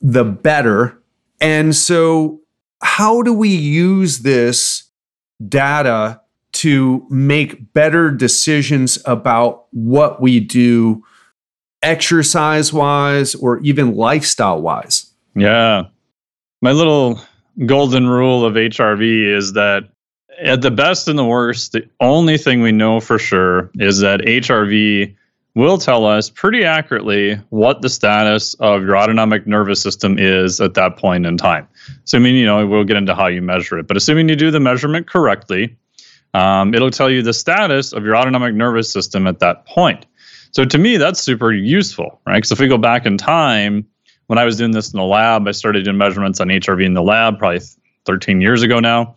the 0.00 0.24
better. 0.24 1.00
And 1.40 1.74
so, 1.74 2.40
how 2.82 3.22
do 3.22 3.32
we 3.32 3.48
use 3.48 4.20
this 4.20 4.90
data 5.48 6.20
to 6.52 7.06
make 7.08 7.72
better 7.72 8.10
decisions 8.10 8.98
about 9.06 9.66
what 9.70 10.20
we 10.20 10.38
do 10.38 11.02
exercise 11.82 12.72
wise 12.72 13.34
or 13.34 13.58
even 13.60 13.94
lifestyle 13.94 14.60
wise? 14.60 15.10
Yeah 15.34 15.84
my 16.64 16.72
little 16.72 17.20
golden 17.66 18.08
rule 18.08 18.46
of 18.46 18.54
HRV 18.54 19.36
is 19.36 19.52
that 19.52 19.82
at 20.40 20.62
the 20.62 20.70
best 20.70 21.08
and 21.08 21.18
the 21.18 21.24
worst, 21.24 21.72
the 21.72 21.86
only 22.00 22.38
thing 22.38 22.62
we 22.62 22.72
know 22.72 23.00
for 23.00 23.18
sure 23.18 23.70
is 23.74 24.00
that 24.00 24.20
HRV 24.20 25.14
will 25.54 25.76
tell 25.76 26.06
us 26.06 26.30
pretty 26.30 26.64
accurately 26.64 27.34
what 27.50 27.82
the 27.82 27.90
status 27.90 28.54
of 28.54 28.80
your 28.80 28.96
autonomic 28.96 29.46
nervous 29.46 29.82
system 29.82 30.18
is 30.18 30.58
at 30.58 30.72
that 30.72 30.96
point 30.96 31.26
in 31.26 31.36
time. 31.36 31.68
Assuming, 32.02 32.34
you 32.34 32.46
know, 32.46 32.66
we'll 32.66 32.84
get 32.84 32.96
into 32.96 33.14
how 33.14 33.26
you 33.26 33.42
measure 33.42 33.78
it, 33.78 33.86
but 33.86 33.98
assuming 33.98 34.30
you 34.30 34.34
do 34.34 34.50
the 34.50 34.58
measurement 34.58 35.06
correctly, 35.06 35.76
um, 36.32 36.72
it'll 36.72 36.90
tell 36.90 37.10
you 37.10 37.20
the 37.20 37.34
status 37.34 37.92
of 37.92 38.04
your 38.04 38.16
autonomic 38.16 38.54
nervous 38.54 38.90
system 38.90 39.26
at 39.26 39.40
that 39.40 39.66
point. 39.66 40.06
So 40.52 40.64
to 40.64 40.78
me, 40.78 40.96
that's 40.96 41.20
super 41.20 41.52
useful, 41.52 42.22
right? 42.26 42.36
Because 42.36 42.52
if 42.52 42.58
we 42.58 42.68
go 42.68 42.78
back 42.78 43.04
in 43.04 43.18
time, 43.18 43.86
when 44.26 44.38
I 44.38 44.44
was 44.44 44.56
doing 44.56 44.72
this 44.72 44.92
in 44.92 44.98
the 44.98 45.04
lab, 45.04 45.46
I 45.46 45.52
started 45.52 45.84
doing 45.84 45.98
measurements 45.98 46.40
on 46.40 46.48
HRV 46.48 46.84
in 46.84 46.94
the 46.94 47.02
lab 47.02 47.38
probably 47.38 47.60
13 48.06 48.40
years 48.40 48.62
ago 48.62 48.80
now. 48.80 49.16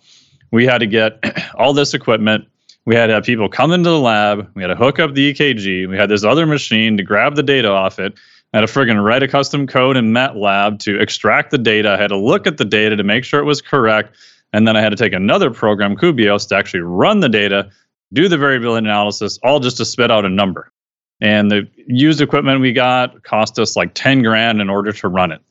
We 0.51 0.65
had 0.65 0.79
to 0.79 0.87
get 0.87 1.19
all 1.55 1.73
this 1.73 1.93
equipment. 1.93 2.47
We 2.85 2.95
had 2.95 3.07
to 3.07 3.13
have 3.13 3.23
people 3.23 3.49
come 3.49 3.71
into 3.71 3.89
the 3.89 3.99
lab. 3.99 4.49
We 4.55 4.63
had 4.63 4.69
to 4.69 4.75
hook 4.75 4.99
up 4.99 5.13
the 5.13 5.33
EKG. 5.33 5.89
We 5.89 5.97
had 5.97 6.09
this 6.09 6.23
other 6.23 6.45
machine 6.45 6.97
to 6.97 7.03
grab 7.03 7.35
the 7.35 7.43
data 7.43 7.69
off 7.69 7.99
it. 7.99 8.13
I 8.53 8.59
had 8.59 8.67
to 8.67 8.73
friggin' 8.73 9.03
write 9.03 9.23
a 9.23 9.27
custom 9.27 9.67
code 9.67 9.97
in 9.97 10.13
MATLAB 10.13 10.79
to 10.79 10.99
extract 10.99 11.51
the 11.51 11.57
data. 11.57 11.91
I 11.91 11.97
had 11.97 12.07
to 12.07 12.17
look 12.17 12.47
at 12.47 12.57
the 12.57 12.65
data 12.65 12.95
to 12.95 13.03
make 13.03 13.25
sure 13.25 13.41
it 13.41 13.45
was 13.45 13.61
correct. 13.61 14.15
And 14.53 14.65
then 14.65 14.77
I 14.77 14.81
had 14.81 14.89
to 14.89 14.95
take 14.95 15.11
another 15.11 15.51
program, 15.51 15.97
Kubios, 15.97 16.47
to 16.47 16.55
actually 16.55 16.79
run 16.79 17.19
the 17.19 17.27
data, 17.27 17.69
do 18.13 18.29
the 18.29 18.37
variability 18.37 18.85
analysis, 18.85 19.37
all 19.43 19.59
just 19.59 19.77
to 19.77 19.85
spit 19.85 20.09
out 20.09 20.23
a 20.23 20.29
number. 20.29 20.71
And 21.19 21.49
the 21.49 21.67
used 21.87 22.21
equipment 22.21 22.61
we 22.61 22.73
got 22.73 23.23
cost 23.23 23.57
us 23.59 23.75
like 23.75 23.93
10 23.93 24.21
grand 24.21 24.61
in 24.61 24.69
order 24.69 24.91
to 24.91 25.07
run 25.07 25.31
it. 25.31 25.41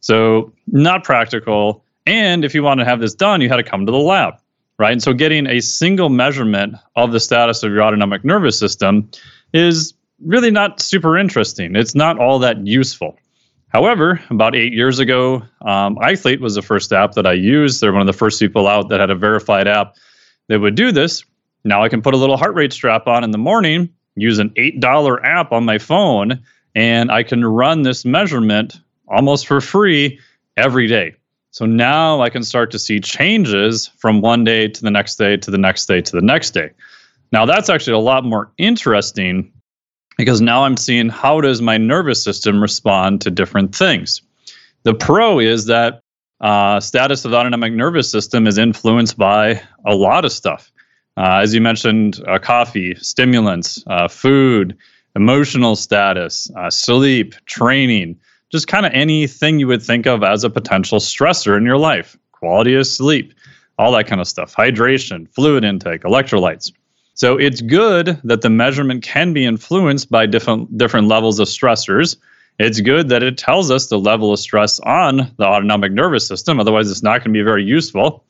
So, 0.00 0.52
not 0.66 1.02
practical. 1.02 1.82
And 2.04 2.44
if 2.44 2.54
you 2.54 2.62
want 2.62 2.80
to 2.80 2.84
have 2.84 3.00
this 3.00 3.14
done, 3.14 3.40
you 3.40 3.48
had 3.48 3.56
to 3.56 3.62
come 3.62 3.86
to 3.86 3.92
the 3.92 3.98
lab, 3.98 4.34
right? 4.78 4.92
And 4.92 5.02
so, 5.02 5.14
getting 5.14 5.46
a 5.46 5.60
single 5.60 6.10
measurement 6.10 6.74
of 6.94 7.12
the 7.12 7.20
status 7.20 7.62
of 7.62 7.72
your 7.72 7.82
autonomic 7.82 8.22
nervous 8.22 8.58
system 8.58 9.10
is 9.54 9.94
really 10.22 10.50
not 10.50 10.80
super 10.80 11.16
interesting. 11.16 11.74
It's 11.74 11.94
not 11.94 12.18
all 12.18 12.38
that 12.40 12.66
useful. 12.66 13.18
However, 13.68 14.20
about 14.28 14.54
eight 14.54 14.72
years 14.72 14.98
ago, 14.98 15.42
um, 15.62 15.96
iThlete 15.96 16.40
was 16.40 16.54
the 16.54 16.62
first 16.62 16.92
app 16.92 17.12
that 17.12 17.26
I 17.26 17.32
used. 17.32 17.80
They're 17.80 17.92
one 17.92 18.02
of 18.02 18.06
the 18.06 18.12
first 18.12 18.38
people 18.38 18.68
out 18.68 18.90
that 18.90 19.00
had 19.00 19.10
a 19.10 19.16
verified 19.16 19.66
app 19.66 19.96
that 20.48 20.60
would 20.60 20.74
do 20.74 20.92
this. 20.92 21.24
Now 21.64 21.82
I 21.82 21.88
can 21.88 22.02
put 22.02 22.12
a 22.12 22.18
little 22.18 22.36
heart 22.36 22.54
rate 22.54 22.74
strap 22.74 23.06
on 23.06 23.24
in 23.24 23.30
the 23.30 23.38
morning 23.38 23.93
use 24.16 24.38
an 24.38 24.50
$8 24.50 25.24
app 25.24 25.52
on 25.52 25.64
my 25.64 25.78
phone 25.78 26.42
and 26.74 27.10
I 27.10 27.22
can 27.22 27.44
run 27.44 27.82
this 27.82 28.04
measurement 28.04 28.80
almost 29.08 29.46
for 29.46 29.60
free 29.60 30.20
every 30.56 30.86
day. 30.86 31.14
So 31.50 31.66
now 31.66 32.20
I 32.20 32.30
can 32.30 32.42
start 32.42 32.72
to 32.72 32.78
see 32.78 32.98
changes 32.98 33.88
from 33.98 34.20
one 34.20 34.42
day 34.42 34.68
to 34.68 34.82
the 34.82 34.90
next 34.90 35.16
day 35.16 35.36
to 35.36 35.50
the 35.50 35.58
next 35.58 35.86
day 35.86 36.00
to 36.00 36.12
the 36.12 36.20
next 36.20 36.50
day. 36.50 36.70
Now 37.30 37.46
that's 37.46 37.68
actually 37.68 37.94
a 37.94 37.98
lot 37.98 38.24
more 38.24 38.52
interesting 38.58 39.52
because 40.16 40.40
now 40.40 40.64
I'm 40.64 40.76
seeing 40.76 41.08
how 41.08 41.40
does 41.40 41.62
my 41.62 41.76
nervous 41.76 42.22
system 42.22 42.60
respond 42.60 43.20
to 43.22 43.30
different 43.30 43.74
things. 43.74 44.22
The 44.82 44.94
pro 44.94 45.38
is 45.38 45.66
that 45.66 46.00
uh, 46.40 46.80
status 46.80 47.24
of 47.24 47.30
the 47.30 47.36
autonomic 47.36 47.72
nervous 47.72 48.10
system 48.10 48.46
is 48.46 48.58
influenced 48.58 49.16
by 49.16 49.62
a 49.86 49.94
lot 49.94 50.24
of 50.24 50.32
stuff. 50.32 50.70
Uh, 51.16 51.40
as 51.42 51.54
you 51.54 51.60
mentioned, 51.60 52.20
uh, 52.26 52.38
coffee, 52.38 52.94
stimulants, 52.96 53.82
uh, 53.86 54.08
food, 54.08 54.76
emotional 55.14 55.76
status, 55.76 56.50
uh, 56.56 56.68
sleep, 56.70 57.34
training, 57.46 58.18
just 58.50 58.66
kind 58.66 58.84
of 58.84 58.92
anything 58.92 59.58
you 59.58 59.66
would 59.66 59.82
think 59.82 60.06
of 60.06 60.22
as 60.22 60.44
a 60.44 60.50
potential 60.50 60.98
stressor 60.98 61.56
in 61.56 61.64
your 61.64 61.78
life. 61.78 62.16
Quality 62.32 62.74
of 62.74 62.86
sleep, 62.86 63.32
all 63.78 63.92
that 63.92 64.06
kind 64.06 64.20
of 64.20 64.28
stuff. 64.28 64.54
Hydration, 64.54 65.28
fluid 65.32 65.64
intake, 65.64 66.02
electrolytes. 66.02 66.72
So 67.14 67.36
it's 67.38 67.60
good 67.60 68.20
that 68.24 68.42
the 68.42 68.50
measurement 68.50 69.04
can 69.04 69.32
be 69.32 69.44
influenced 69.44 70.10
by 70.10 70.26
different 70.26 70.76
different 70.76 71.06
levels 71.06 71.38
of 71.38 71.46
stressors. 71.46 72.16
It's 72.58 72.80
good 72.80 73.08
that 73.08 73.22
it 73.22 73.38
tells 73.38 73.70
us 73.70 73.86
the 73.86 73.98
level 73.98 74.32
of 74.32 74.38
stress 74.38 74.80
on 74.80 75.32
the 75.38 75.44
autonomic 75.44 75.92
nervous 75.92 76.26
system. 76.26 76.60
Otherwise, 76.60 76.90
it's 76.90 77.02
not 77.02 77.18
going 77.18 77.32
to 77.32 77.38
be 77.38 77.42
very 77.42 77.64
useful. 77.64 78.24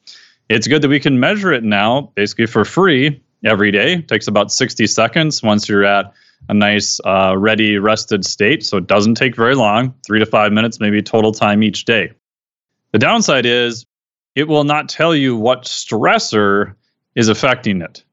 It's 0.49 0.69
good 0.69 0.83
that 0.83 0.89
we 0.89 1.01
can 1.01 1.19
measure 1.19 1.53
it 1.53 1.65
now 1.65 2.13
basically 2.15 2.47
for 2.47 2.65
free 2.65 3.23
every 3.45 3.71
day. 3.71 3.95
It 3.95 4.09
takes 4.09 4.29
about 4.29 4.53
60 4.53 4.87
seconds 4.87 5.43
once 5.43 5.69
you're 5.69 5.85
at 5.85 6.13
a 6.49 6.55
nice, 6.55 7.01
uh, 7.05 7.35
ready, 7.39 7.79
rested 7.79 8.25
state. 8.25 8.65
So 8.65 8.77
it 8.77 8.87
doesn't 8.87 9.15
take 9.15 9.35
very 9.35 9.55
long, 9.55 9.95
three 10.07 10.19
to 10.19 10.27
five 10.27 10.53
minutes, 10.53 10.81
maybe 10.81 11.01
total 11.03 11.33
time 11.33 11.63
each 11.63 11.85
day. 11.85 12.13
The 12.93 12.99
downside 12.99 13.47
is 13.47 13.87
it 14.35 14.49
will 14.49 14.65
not 14.65 14.89
tell 14.89 15.15
you 15.15 15.37
what 15.37 15.63
stressor 15.65 16.75
is 17.15 17.29
affecting 17.29 17.81
it. 17.81 18.05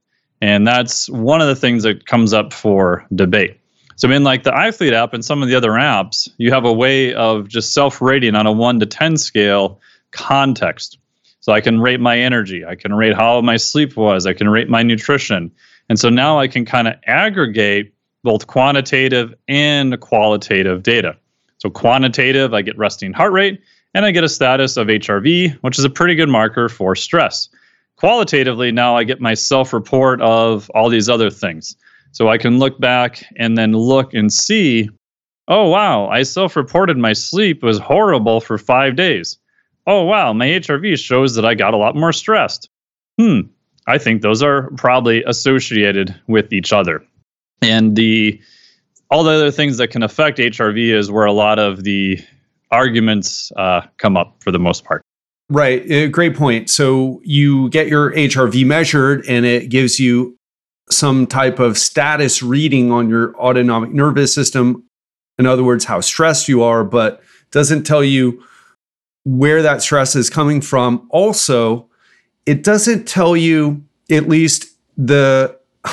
And 0.41 0.65
that's 0.65 1.09
one 1.09 1.41
of 1.41 1.47
the 1.47 1.55
things 1.55 1.83
that 1.83 2.05
comes 2.05 2.33
up 2.33 2.53
for 2.53 3.05
debate. 3.13 3.57
So, 3.95 4.09
in 4.09 4.23
like 4.23 4.43
the 4.43 4.51
iThlete 4.51 4.93
app 4.93 5.13
and 5.13 5.23
some 5.23 5.43
of 5.43 5.49
the 5.49 5.55
other 5.55 5.71
apps, 5.71 6.27
you 6.37 6.51
have 6.51 6.65
a 6.65 6.73
way 6.73 7.13
of 7.13 7.47
just 7.47 7.73
self 7.73 8.01
rating 8.01 8.35
on 8.35 8.47
a 8.47 8.51
one 8.51 8.79
to 8.79 8.85
10 8.87 9.17
scale 9.17 9.79
context. 10.09 10.97
So 11.41 11.51
I 11.51 11.59
can 11.61 11.81
rate 11.81 11.99
my 11.99 12.17
energy, 12.17 12.63
I 12.63 12.75
can 12.75 12.93
rate 12.93 13.15
how 13.15 13.41
my 13.41 13.57
sleep 13.57 13.97
was, 13.97 14.27
I 14.27 14.33
can 14.33 14.47
rate 14.47 14.69
my 14.69 14.83
nutrition. 14.83 15.51
And 15.89 15.99
so 15.99 16.09
now 16.09 16.39
I 16.39 16.47
can 16.47 16.65
kind 16.65 16.87
of 16.87 16.95
aggregate 17.05 17.93
both 18.23 18.45
quantitative 18.45 19.33
and 19.47 19.99
qualitative 19.99 20.83
data. 20.83 21.17
So 21.57 21.69
quantitative, 21.69 22.53
I 22.53 22.61
get 22.61 22.77
resting 22.77 23.11
heart 23.11 23.33
rate 23.33 23.59
and 23.93 24.05
I 24.05 24.11
get 24.11 24.23
a 24.23 24.29
status 24.29 24.77
of 24.77 24.87
HRV, 24.87 25.55
which 25.61 25.79
is 25.79 25.85
a 25.85 25.89
pretty 25.89 26.15
good 26.15 26.29
marker 26.29 26.69
for 26.69 26.95
stress. 26.95 27.49
Qualitatively, 27.97 28.71
now 28.71 28.95
I 28.95 29.03
get 29.03 29.19
my 29.19 29.33
self 29.33 29.73
report 29.73 30.21
of 30.21 30.69
all 30.75 30.89
these 30.89 31.09
other 31.09 31.29
things. 31.29 31.75
So 32.11 32.29
I 32.29 32.37
can 32.37 32.59
look 32.59 32.79
back 32.79 33.23
and 33.35 33.57
then 33.57 33.73
look 33.73 34.13
and 34.13 34.31
see, 34.31 34.89
oh, 35.47 35.69
wow, 35.69 36.07
I 36.07 36.21
self 36.23 36.55
reported 36.55 36.97
my 36.97 37.13
sleep 37.13 37.63
was 37.63 37.79
horrible 37.79 38.41
for 38.41 38.59
five 38.59 38.95
days 38.95 39.37
oh, 39.87 40.03
wow, 40.03 40.33
my 40.33 40.47
HRV 40.47 40.97
shows 40.97 41.35
that 41.35 41.45
I 41.45 41.55
got 41.55 41.73
a 41.73 41.77
lot 41.77 41.95
more 41.95 42.13
stressed. 42.13 42.69
Hmm, 43.19 43.41
I 43.87 43.97
think 43.97 44.21
those 44.21 44.41
are 44.41 44.69
probably 44.77 45.23
associated 45.23 46.19
with 46.27 46.53
each 46.53 46.71
other. 46.73 47.03
And 47.61 47.95
the 47.95 48.41
all 49.09 49.23
the 49.23 49.31
other 49.31 49.51
things 49.51 49.77
that 49.77 49.89
can 49.89 50.03
affect 50.03 50.37
HRV 50.37 50.93
is 50.93 51.11
where 51.11 51.25
a 51.25 51.33
lot 51.33 51.59
of 51.59 51.83
the 51.83 52.17
arguments 52.71 53.51
uh, 53.57 53.81
come 53.97 54.15
up 54.15 54.37
for 54.39 54.51
the 54.51 54.59
most 54.59 54.85
part. 54.85 55.01
Right. 55.49 55.91
Uh, 55.91 56.07
great 56.07 56.35
point. 56.35 56.69
So 56.69 57.19
you 57.25 57.69
get 57.69 57.87
your 57.87 58.13
HRV 58.13 58.65
measured 58.65 59.25
and 59.27 59.45
it 59.45 59.67
gives 59.69 59.99
you 59.99 60.37
some 60.89 61.27
type 61.27 61.59
of 61.59 61.77
status 61.77 62.41
reading 62.41 62.91
on 62.91 63.09
your 63.09 63.35
autonomic 63.35 63.91
nervous 63.91 64.33
system. 64.33 64.85
In 65.37 65.45
other 65.45 65.63
words, 65.63 65.83
how 65.83 65.99
stressed 65.99 66.47
you 66.47 66.63
are, 66.63 66.85
but 66.85 67.21
doesn't 67.51 67.83
tell 67.83 68.03
you 68.03 68.41
where 69.23 69.61
that 69.61 69.81
stress 69.81 70.15
is 70.15 70.29
coming 70.29 70.61
from. 70.61 71.07
Also, 71.09 71.87
it 72.45 72.63
doesn't 72.63 73.07
tell 73.07 73.35
you 73.35 73.83
at 74.09 74.27
least 74.27 74.75
the. 74.97 75.57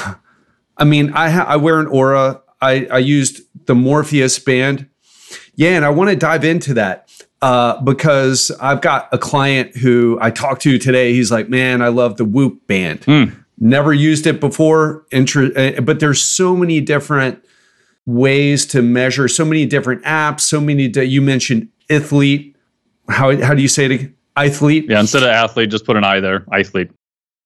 I 0.80 0.84
mean, 0.84 1.12
I 1.12 1.30
ha- 1.30 1.46
I 1.48 1.56
wear 1.56 1.80
an 1.80 1.86
Oura. 1.86 2.40
I 2.60 2.86
I 2.86 2.98
used 2.98 3.42
the 3.66 3.74
Morpheus 3.74 4.38
band. 4.38 4.88
Yeah, 5.56 5.70
and 5.70 5.84
I 5.84 5.90
want 5.90 6.10
to 6.10 6.16
dive 6.16 6.44
into 6.44 6.74
that 6.74 7.10
uh, 7.42 7.80
because 7.82 8.52
I've 8.60 8.80
got 8.80 9.08
a 9.10 9.18
client 9.18 9.76
who 9.76 10.18
I 10.20 10.30
talked 10.30 10.62
to 10.62 10.78
today. 10.78 11.14
He's 11.14 11.32
like, 11.32 11.48
"Man, 11.48 11.82
I 11.82 11.88
love 11.88 12.16
the 12.16 12.24
Whoop 12.24 12.66
band. 12.68 13.00
Mm. 13.02 13.44
Never 13.58 13.92
used 13.92 14.24
it 14.28 14.38
before, 14.38 15.04
Inter- 15.10 15.50
uh, 15.56 15.80
but 15.80 16.00
there's 16.00 16.22
so 16.22 16.56
many 16.56 16.80
different." 16.80 17.44
ways 18.06 18.64
to 18.64 18.80
measure 18.80 19.28
so 19.28 19.44
many 19.44 19.66
different 19.66 20.02
apps 20.02 20.40
so 20.40 20.58
many 20.62 20.84
you 21.04 21.20
mentioned 21.20 21.68
athlete 21.90 22.56
how 23.08 23.36
how 23.42 23.54
do 23.54 23.62
you 23.62 23.68
say 23.68 23.86
it? 23.86 24.12
Athlete. 24.36 24.86
Yeah, 24.88 25.00
instead 25.00 25.22
of 25.22 25.30
athlete, 25.30 25.70
just 25.70 25.84
put 25.84 25.96
an 25.96 26.04
I 26.04 26.20
there. 26.20 26.44
Athlete. 26.52 26.90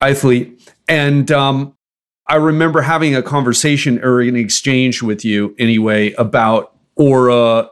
Athlete. 0.02 0.72
And 0.88 1.30
um, 1.30 1.74
I 2.28 2.36
remember 2.36 2.82
having 2.82 3.14
a 3.14 3.22
conversation 3.22 3.98
or 4.04 4.20
an 4.20 4.36
exchange 4.36 5.02
with 5.02 5.24
you 5.24 5.54
anyway 5.58 6.12
about 6.14 6.76
Oura 6.98 7.68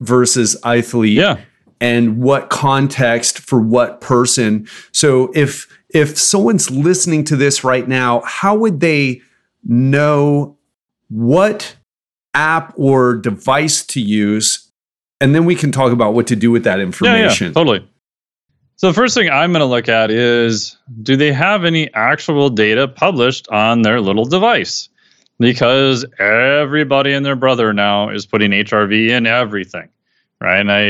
versus 0.00 0.56
Athlete. 0.64 1.12
Yeah. 1.12 1.40
And 1.80 2.18
what 2.18 2.48
context 2.48 3.38
for 3.38 3.60
what 3.60 4.00
person. 4.00 4.66
So 4.92 5.30
if 5.34 5.66
if 5.90 6.16
someone's 6.16 6.70
listening 6.70 7.24
to 7.24 7.36
this 7.36 7.64
right 7.64 7.86
now, 7.86 8.22
how 8.24 8.54
would 8.56 8.80
they 8.80 9.20
know 9.64 10.56
what 11.08 11.76
app 12.34 12.72
or 12.76 13.14
device 13.14 13.84
to 13.86 14.00
use 14.00 14.63
and 15.20 15.34
then 15.34 15.44
we 15.44 15.54
can 15.54 15.72
talk 15.72 15.92
about 15.92 16.14
what 16.14 16.26
to 16.28 16.36
do 16.36 16.50
with 16.50 16.64
that 16.64 16.80
information. 16.80 17.46
Yeah, 17.46 17.48
yeah, 17.48 17.54
totally. 17.54 17.88
So 18.76 18.88
the 18.88 18.94
first 18.94 19.14
thing 19.14 19.30
I'm 19.30 19.52
going 19.52 19.60
to 19.60 19.66
look 19.66 19.88
at 19.88 20.10
is 20.10 20.76
do 21.02 21.16
they 21.16 21.32
have 21.32 21.64
any 21.64 21.92
actual 21.94 22.50
data 22.50 22.88
published 22.88 23.48
on 23.48 23.82
their 23.82 24.00
little 24.00 24.24
device? 24.24 24.88
Because 25.38 26.04
everybody 26.18 27.12
and 27.12 27.24
their 27.24 27.36
brother 27.36 27.72
now 27.72 28.08
is 28.08 28.26
putting 28.26 28.50
HRV 28.50 29.10
in 29.10 29.26
everything, 29.26 29.88
right? 30.40 30.58
And 30.58 30.72
I, 30.72 30.80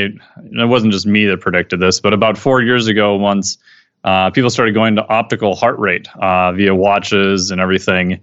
it 0.63 0.67
wasn't 0.67 0.93
just 0.93 1.05
me 1.05 1.25
that 1.25 1.41
predicted 1.41 1.79
this, 1.79 1.99
but 1.99 2.13
about 2.13 2.37
four 2.37 2.61
years 2.61 2.87
ago, 2.87 3.15
once 3.15 3.57
uh, 4.03 4.29
people 4.31 4.49
started 4.49 4.73
going 4.73 4.95
to 4.95 5.07
optical 5.07 5.55
heart 5.55 5.79
rate 5.79 6.07
uh, 6.15 6.51
via 6.53 6.75
watches 6.75 7.51
and 7.51 7.59
everything, 7.61 8.19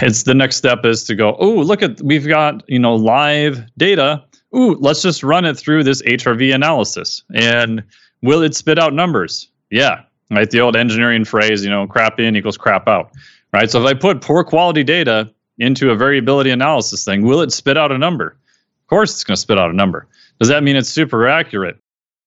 it's 0.00 0.22
the 0.22 0.34
next 0.34 0.56
step 0.56 0.84
is 0.84 1.04
to 1.04 1.14
go, 1.14 1.36
oh, 1.38 1.54
look 1.54 1.82
at 1.82 2.00
we've 2.02 2.26
got, 2.26 2.62
you 2.68 2.78
know, 2.78 2.94
live 2.94 3.64
data. 3.76 4.24
Ooh, 4.54 4.74
let's 4.74 5.02
just 5.02 5.22
run 5.22 5.44
it 5.44 5.56
through 5.56 5.84
this 5.84 6.02
HRV 6.02 6.54
analysis. 6.54 7.22
And 7.34 7.82
will 8.22 8.42
it 8.42 8.54
spit 8.54 8.78
out 8.78 8.92
numbers? 8.92 9.48
Yeah. 9.70 10.02
Right. 10.30 10.50
The 10.50 10.60
old 10.60 10.76
engineering 10.76 11.24
phrase, 11.24 11.64
you 11.64 11.70
know, 11.70 11.86
crap 11.86 12.18
in 12.18 12.36
equals 12.36 12.56
crap 12.56 12.88
out. 12.88 13.12
Right. 13.52 13.70
So 13.70 13.80
if 13.80 13.86
I 13.86 13.98
put 13.98 14.22
poor 14.22 14.44
quality 14.44 14.82
data 14.82 15.30
into 15.58 15.90
a 15.90 15.96
variability 15.96 16.50
analysis 16.50 17.04
thing, 17.04 17.22
will 17.22 17.40
it 17.40 17.52
spit 17.52 17.76
out 17.76 17.92
a 17.92 17.98
number? 17.98 18.28
Of 18.28 18.88
course 18.88 19.12
it's 19.12 19.24
going 19.24 19.36
to 19.36 19.40
spit 19.40 19.58
out 19.58 19.70
a 19.70 19.74
number. 19.74 20.06
Does 20.38 20.48
that 20.48 20.62
mean 20.62 20.76
it's 20.76 20.88
super 20.88 21.28
accurate? 21.28 21.78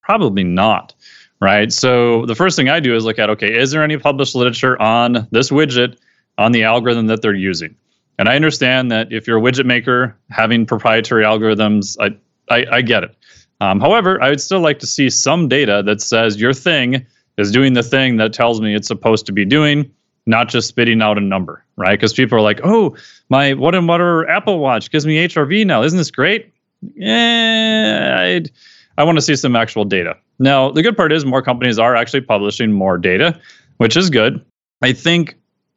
Probably 0.01 0.43
not 0.43 0.93
right? 1.41 1.71
So 1.71 2.25
the 2.25 2.35
first 2.35 2.55
thing 2.55 2.69
I 2.69 2.79
do 2.79 2.95
is 2.95 3.05
look 3.05 3.19
at 3.19 3.29
okay, 3.29 3.55
is 3.55 3.71
there 3.71 3.83
any 3.83 3.97
published 3.97 4.35
literature 4.35 4.81
on 4.81 5.27
this 5.31 5.49
widget 5.49 5.97
on 6.37 6.51
the 6.51 6.63
algorithm 6.63 7.07
that 7.07 7.21
they're 7.21 7.33
using? 7.33 7.75
And 8.17 8.29
I 8.29 8.35
understand 8.35 8.91
that 8.91 9.11
if 9.11 9.27
you're 9.27 9.37
a 9.37 9.41
widget 9.41 9.65
maker 9.65 10.17
having 10.29 10.65
proprietary 10.65 11.23
algorithms, 11.23 11.97
I 11.99 12.15
I, 12.53 12.77
I 12.77 12.81
get 12.81 13.03
it. 13.03 13.15
Um, 13.61 13.79
however, 13.79 14.21
I 14.21 14.29
would 14.29 14.41
still 14.41 14.59
like 14.59 14.79
to 14.79 14.87
see 14.87 15.09
some 15.09 15.47
data 15.47 15.81
that 15.85 16.01
says 16.01 16.39
your 16.39 16.53
thing 16.53 17.05
is 17.37 17.51
doing 17.51 17.73
the 17.73 17.83
thing 17.83 18.17
that 18.17 18.33
tells 18.33 18.61
me 18.61 18.75
it's 18.75 18.87
supposed 18.87 19.25
to 19.25 19.31
be 19.31 19.45
doing, 19.45 19.89
not 20.25 20.49
just 20.49 20.67
spitting 20.67 21.01
out 21.01 21.17
a 21.17 21.21
number, 21.21 21.63
right? 21.75 21.97
Because 21.97 22.13
people 22.13 22.37
are 22.37 22.41
like, 22.41 22.61
oh, 22.63 22.95
my 23.29 23.53
what 23.53 23.75
and 23.75 23.87
whatever 23.87 24.27
Apple 24.29 24.59
Watch 24.59 24.91
gives 24.91 25.05
me 25.05 25.25
HRV 25.27 25.65
now. 25.65 25.83
Isn't 25.83 25.97
this 25.97 26.11
great? 26.11 26.51
Yeah, 26.95 28.17
I'd, 28.19 28.51
I 28.97 29.03
want 29.03 29.17
to 29.17 29.21
see 29.21 29.35
some 29.35 29.55
actual 29.55 29.85
data. 29.85 30.15
Now, 30.39 30.71
the 30.71 30.83
good 30.83 30.97
part 30.97 31.11
is 31.11 31.25
more 31.25 31.41
companies 31.41 31.79
are 31.79 31.95
actually 31.95 32.21
publishing 32.21 32.71
more 32.71 32.97
data, 32.97 33.39
which 33.77 33.97
is 33.97 34.09
good. 34.09 34.43
I 34.81 34.93
think 34.93 35.35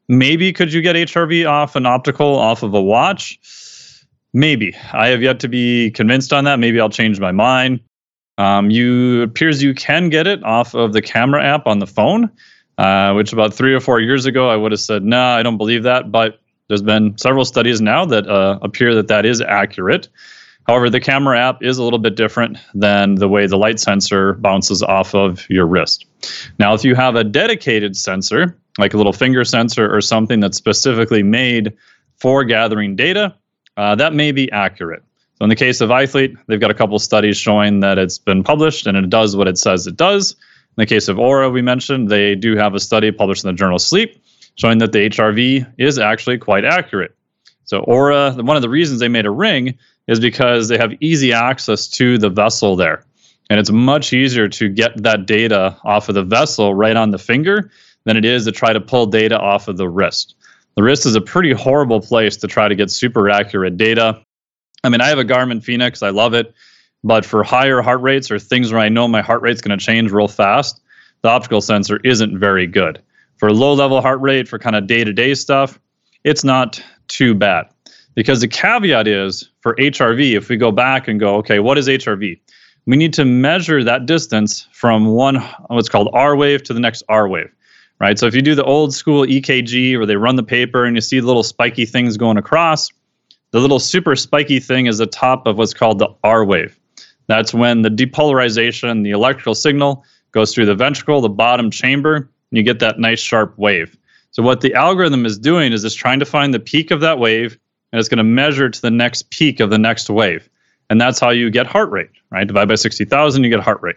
maybe 0.09 0.53
could 0.53 0.73
you 0.73 0.81
get 0.81 0.97
HRV 0.97 1.49
off 1.49 1.77
an 1.77 1.87
optical 1.87 2.37
off 2.37 2.63
of 2.63 2.75
a 2.75 2.83
watch? 2.83 3.39
Maybe. 4.33 4.77
I 4.93 5.09
have 5.09 5.23
yet 5.23 5.41
to 5.41 5.49
be 5.49 5.91
convinced 5.91 6.33
on 6.33 6.45
that. 6.45 6.59
Maybe 6.59 6.81
I'll 6.81 6.91
change 6.91 7.19
my 7.19 7.33
mind. 7.33 7.81
Um, 8.37 8.71
you 8.71 9.23
appears 9.23 9.63
you 9.63 9.75
can 9.75 10.11
get 10.11 10.27
it 10.27 10.43
off 10.45 10.75
of 10.75 10.93
the 10.93 11.03
camera 11.03 11.43
app 11.45 11.67
on 11.67 11.81
the 11.81 11.87
phone, 11.87 12.31
uh, 12.79 13.13
which 13.15 13.33
about 13.33 13.53
three 13.53 13.75
or 13.75 13.81
four 13.81 14.01
years 14.01 14.27
ago 14.27 14.49
I 14.49 14.57
would 14.57 14.71
have 14.71 14.81
said, 14.81 15.03
no, 15.03 15.17
nah, 15.17 15.37
I 15.37 15.43
don't 15.43 15.57
believe 15.57 15.83
that. 15.83 16.13
But 16.13 16.39
there's 16.69 16.83
been 16.83 17.17
several 17.19 17.45
studies 17.45 17.81
now 17.81 18.05
that 18.05 18.29
uh, 18.29 18.59
appear 18.63 18.95
that 18.95 19.09
that 19.09 19.27
is 19.27 19.41
accurate. 19.41 20.09
However, 20.69 20.91
the 20.91 21.01
camera 21.01 21.41
app 21.41 21.63
is 21.63 21.79
a 21.79 21.83
little 21.83 21.99
bit 21.99 22.15
different 22.15 22.59
than 22.75 23.15
the 23.15 23.27
way 23.27 23.47
the 23.47 23.57
light 23.57 23.81
sensor 23.81 24.35
bounces 24.35 24.83
off 24.83 25.15
of 25.15 25.49
your 25.49 25.67
wrist. 25.67 26.05
Now, 26.59 26.75
if 26.75 26.85
you 26.85 26.95
have 26.95 27.17
a 27.17 27.25
dedicated 27.25 27.97
sensor, 27.97 28.57
like 28.79 28.95
a 28.95 28.97
little 28.97 29.13
finger 29.13 29.45
sensor 29.45 29.93
or 29.93 30.01
something 30.01 30.41
that's 30.41 30.57
specifically 30.57 31.23
made 31.23 31.77
for 32.17 32.45
gathering 32.45 32.97
data, 32.97 33.35
uh, 33.77 33.95
that 33.97 34.15
may 34.15 34.33
be 34.33 34.51
accurate. 34.51 35.03
So, 35.37 35.45
in 35.45 35.51
the 35.51 35.57
case 35.57 35.81
of 35.81 35.91
iThlete, 35.91 36.37
they've 36.47 36.61
got 36.61 36.71
a 36.71 36.75
couple 36.75 36.99
studies 36.99 37.37
showing 37.37 37.81
that 37.81 37.99
it's 37.99 38.19
been 38.19 38.43
published 38.43 38.87
and 38.87 38.97
it 38.97 39.09
does 39.09 39.37
what 39.37 39.47
it 39.47 39.59
says 39.59 39.87
it 39.87 39.97
does. 39.97 40.33
In 40.33 40.83
the 40.83 40.87
case 40.87 41.09
of 41.09 41.17
Oura, 41.17 41.53
we 41.53 41.63
mentioned, 41.63 42.09
they 42.09 42.35
do 42.35 42.57
have 42.57 42.75
a 42.75 42.81
study 42.81 43.13
published 43.13 43.45
in 43.45 43.49
the 43.49 43.57
journal 43.57 43.79
Sleep 43.79 44.21
showing 44.57 44.79
that 44.79 44.91
the 44.91 45.09
HRV 45.09 45.73
is 45.79 45.99
actually 45.99 46.39
quite 46.39 46.65
accurate. 46.65 47.15
So, 47.65 47.83
Oura, 47.83 48.43
one 48.43 48.57
of 48.57 48.63
the 48.63 48.69
reasons 48.69 48.99
they 48.99 49.09
made 49.09 49.27
a 49.27 49.31
ring 49.31 49.79
is 50.09 50.19
because 50.19 50.69
they 50.69 50.79
have 50.79 50.95
easy 51.01 51.33
access 51.33 51.87
to 51.89 52.19
the 52.19 52.31
vessel 52.31 52.75
there. 52.75 53.05
And 53.51 53.61
it's 53.61 53.71
much 53.71 54.13
easier 54.13 54.49
to 54.49 54.69
get 54.69 55.03
that 55.03 55.27
data 55.27 55.77
off 55.85 56.09
of 56.09 56.15
the 56.15 56.25
vessel 56.25 56.75
right 56.75 56.97
on 56.97 57.11
the 57.11 57.19
finger 57.19 57.71
than 58.09 58.17
it 58.17 58.25
is 58.25 58.47
to 58.47 58.53
try 58.53 58.73
to 58.73 58.81
pull 58.81 59.05
data 59.05 59.39
off 59.39 59.69
of 59.69 59.77
the 59.77 59.87
wrist. 59.87 60.35
The 60.77 60.83
wrist 60.83 61.05
is 61.05 61.15
a 61.15 61.21
pretty 61.21 61.53
horrible 61.53 62.01
place 62.01 62.39
to 62.39 62.47
try 62.47 62.67
to 62.67 62.75
get 62.75 62.91
super 62.91 63.29
accurate 63.29 63.77
data. 63.77 64.23
I 64.83 64.89
mean, 64.89 65.03
I 65.03 65.09
have 65.09 65.19
a 65.19 65.27
Garmin 65.27 65.63
Fenix, 65.63 66.03
I 66.03 66.09
love 66.09 66.33
it, 66.33 66.55
but 67.05 67.27
for 67.27 67.43
higher 67.43 67.83
heart 67.83 68.01
rates 68.01 68.31
or 68.31 68.39
things 68.39 68.73
where 68.73 68.81
I 68.81 68.89
know 68.89 69.09
my 69.09 69.21
heart 69.21 69.43
rate's 69.43 69.61
going 69.61 69.79
to 69.79 69.85
change 69.85 70.11
real 70.11 70.27
fast, 70.27 70.81
the 71.21 71.29
optical 71.29 71.61
sensor 71.61 72.01
isn't 72.03 72.39
very 72.39 72.67
good. 72.67 73.03
For 73.37 73.53
low 73.53 73.75
level 73.75 74.01
heart 74.01 74.23
rate, 74.23 74.49
for 74.49 74.59
kind 74.59 74.75
of 74.75 74.87
day 74.87 75.05
to 75.05 75.13
day 75.13 75.35
stuff, 75.35 75.79
it's 76.25 76.45
not 76.45 76.83
too 77.09 77.35
bad. 77.35 77.67
Because 78.15 78.41
the 78.41 78.49
caveat 78.49 79.07
is 79.07 79.51
for 79.61 79.77
HRV, 79.77 80.35
if 80.35 80.49
we 80.49 80.57
go 80.57 80.73
back 80.73 81.09
and 81.09 81.21
go, 81.21 81.35
okay, 81.37 81.59
what 81.59 81.77
is 81.77 81.89
HRV? 81.89 82.41
We 82.87 82.97
need 82.97 83.13
to 83.13 83.27
measure 83.27 83.85
that 83.85 84.07
distance 84.07 84.67
from 84.73 85.09
one, 85.09 85.37
what's 85.67 85.91
called 85.91 86.09
R 86.15 86.37
wave 86.37 86.63
to 86.63 86.73
the 86.73 86.81
next 86.81 87.03
R 87.11 87.29
wave, 87.29 87.53
right? 88.01 88.19
So 88.19 88.27
if 88.27 88.35
you 88.35 88.43
do 88.43 88.55
the 88.55 88.65
old 88.65 88.95
school 88.95 89.25
EKG 89.25 89.97
where 89.97 90.07
they 90.07 90.17
run 90.17 90.37
the 90.37 90.43
paper 90.43 90.85
and 90.85 90.97
you 90.97 91.01
see 91.01 91.21
little 91.21 91.43
spiky 91.43 91.87
things 91.87 92.17
going 92.17 92.37
across, 92.37 92.91
the 93.51 93.61
little 93.61 93.81
super 93.81 94.15
spiky 94.15 94.61
thing 94.61 94.87
is 94.87 94.99
the 94.99 95.07
top 95.07 95.47
of 95.47 95.59
what's 95.59 95.75
called 95.75 95.99
the 95.99 96.09
R 96.23 96.45
wave. 96.45 96.79
That's 97.27 97.53
when 97.53 97.83
the 97.83 97.91
depolarization, 97.91 99.05
the 99.05 99.11
electrical 99.11 99.55
signal 99.55 100.05
goes 100.33 100.55
through 100.55 100.67
the 100.67 100.75
ventricle, 100.75 101.21
the 101.21 101.29
bottom 101.29 101.71
chamber, 101.71 102.17
and 102.17 102.57
you 102.57 102.63
get 102.63 102.81
that 102.81 102.99
nice 102.99 103.21
sharp 103.21 103.57
wave. 103.59 103.97
So 104.31 104.43
what 104.43 104.61
the 104.61 104.75
algorithm 104.75 105.27
is 105.27 105.39
doing 105.39 105.73
is 105.73 105.85
it's 105.85 105.95
trying 105.95 106.21
to 106.21 106.27
find 106.27 106.53
the 106.53 106.61
peak 106.61 106.91
of 106.91 107.01
that 107.01 107.19
wave 107.19 107.59
and 107.93 107.99
it's 107.99 108.09
going 108.09 108.19
to 108.19 108.25
measure 108.25 108.69
to 108.69 108.83
the 108.83 108.91
next 108.91 109.31
peak 109.31 109.61
of 109.61 109.71
the 109.71 109.79
next 109.79 110.11
wave. 110.11 110.49
And 110.91 111.01
that's 111.01 111.21
how 111.21 111.31
you 111.31 111.51
get 111.51 111.67
heart 111.67 111.91
rate, 111.91 112.11
right? 112.31 112.47
Divide 112.47 112.69
by 112.69 112.75
60,000, 112.75 113.45
you 113.45 113.51
get 113.51 113.61
heart 113.61 113.81
rate. 113.83 113.97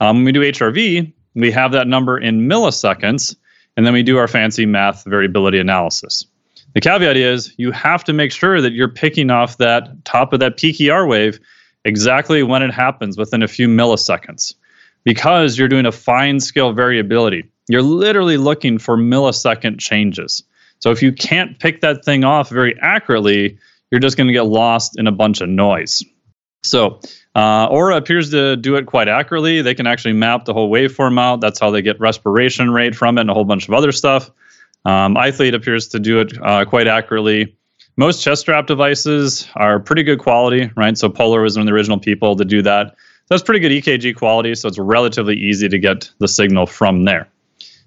Um, 0.00 0.18
when 0.18 0.24
we 0.24 0.32
do 0.32 0.40
HRV, 0.40 1.12
we 1.40 1.50
have 1.52 1.72
that 1.72 1.86
number 1.86 2.18
in 2.18 2.48
milliseconds, 2.48 3.36
and 3.76 3.86
then 3.86 3.92
we 3.92 4.02
do 4.02 4.18
our 4.18 4.28
fancy 4.28 4.66
math 4.66 5.04
variability 5.04 5.58
analysis. 5.58 6.26
The 6.74 6.80
caveat 6.80 7.16
is 7.16 7.54
you 7.56 7.72
have 7.72 8.04
to 8.04 8.12
make 8.12 8.32
sure 8.32 8.60
that 8.60 8.72
you're 8.72 8.88
picking 8.88 9.30
off 9.30 9.58
that 9.58 10.04
top 10.04 10.32
of 10.32 10.40
that 10.40 10.56
peaky 10.56 10.90
R 10.90 11.06
wave 11.06 11.40
exactly 11.84 12.42
when 12.42 12.62
it 12.62 12.72
happens 12.72 13.16
within 13.16 13.42
a 13.42 13.48
few 13.48 13.68
milliseconds 13.68 14.54
because 15.04 15.58
you're 15.58 15.68
doing 15.68 15.86
a 15.86 15.92
fine 15.92 16.40
scale 16.40 16.72
variability. 16.72 17.50
You're 17.68 17.82
literally 17.82 18.36
looking 18.36 18.78
for 18.78 18.96
millisecond 18.96 19.78
changes. 19.78 20.42
So 20.80 20.90
if 20.90 21.02
you 21.02 21.12
can't 21.12 21.58
pick 21.58 21.80
that 21.80 22.04
thing 22.04 22.24
off 22.24 22.50
very 22.50 22.78
accurately, 22.80 23.58
you're 23.90 24.00
just 24.00 24.16
going 24.16 24.26
to 24.26 24.32
get 24.32 24.42
lost 24.42 24.98
in 24.98 25.06
a 25.06 25.12
bunch 25.12 25.40
of 25.40 25.48
noise. 25.48 26.02
So 26.62 27.00
uh, 27.34 27.68
Oura 27.68 27.96
appears 27.96 28.30
to 28.30 28.56
do 28.56 28.76
it 28.76 28.86
quite 28.86 29.08
accurately. 29.08 29.62
They 29.62 29.74
can 29.74 29.86
actually 29.86 30.14
map 30.14 30.44
the 30.44 30.52
whole 30.52 30.70
waveform 30.70 31.18
out. 31.18 31.40
That's 31.40 31.58
how 31.58 31.70
they 31.70 31.82
get 31.82 31.98
respiration 32.00 32.70
rate 32.70 32.94
from 32.94 33.18
it 33.18 33.22
and 33.22 33.30
a 33.30 33.34
whole 33.34 33.44
bunch 33.44 33.68
of 33.68 33.74
other 33.74 33.92
stuff. 33.92 34.30
Um, 34.84 35.14
iThlete 35.14 35.54
appears 35.54 35.88
to 35.88 36.00
do 36.00 36.20
it 36.20 36.32
uh, 36.42 36.64
quite 36.64 36.86
accurately. 36.86 37.56
Most 37.96 38.22
chest 38.22 38.42
strap 38.42 38.66
devices 38.66 39.48
are 39.56 39.80
pretty 39.80 40.02
good 40.02 40.20
quality, 40.20 40.70
right? 40.76 40.96
So 40.96 41.08
Polar 41.08 41.42
was 41.42 41.56
one 41.56 41.62
of 41.62 41.66
the 41.66 41.74
original 41.74 41.98
people 41.98 42.36
to 42.36 42.44
do 42.44 42.62
that. 42.62 42.94
That's 43.28 43.42
pretty 43.42 43.60
good 43.60 43.72
EKG 43.72 44.16
quality, 44.16 44.54
so 44.54 44.68
it's 44.68 44.78
relatively 44.78 45.36
easy 45.36 45.68
to 45.68 45.78
get 45.78 46.10
the 46.18 46.28
signal 46.28 46.66
from 46.66 47.04
there. 47.04 47.28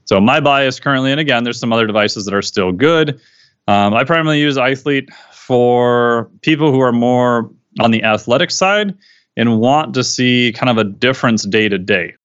So 0.06 0.20
my 0.20 0.40
bias 0.40 0.80
currently, 0.80 1.12
and 1.12 1.20
again, 1.20 1.44
there's 1.44 1.60
some 1.60 1.72
other 1.74 1.88
devices 1.88 2.26
that 2.26 2.34
are 2.34 2.42
still 2.42 2.72
good. 2.72 3.20
Um, 3.68 3.94
I 3.94 4.04
primarily 4.04 4.40
use 4.40 4.58
iThlete 4.58 5.12
for 5.32 6.30
people 6.42 6.72
who 6.72 6.82
are 6.82 6.92
more 6.92 7.50
on 7.80 7.92
the 7.92 8.04
athletic 8.04 8.52
side 8.52 8.96
and 9.38 9.60
want 9.60 9.94
to 9.94 10.04
see 10.04 10.54
kind 10.56 10.70
of 10.70 10.78
a 10.78 10.84
difference 10.84 11.46
day 11.46 11.70
to 11.70 11.78
day. 11.78 12.16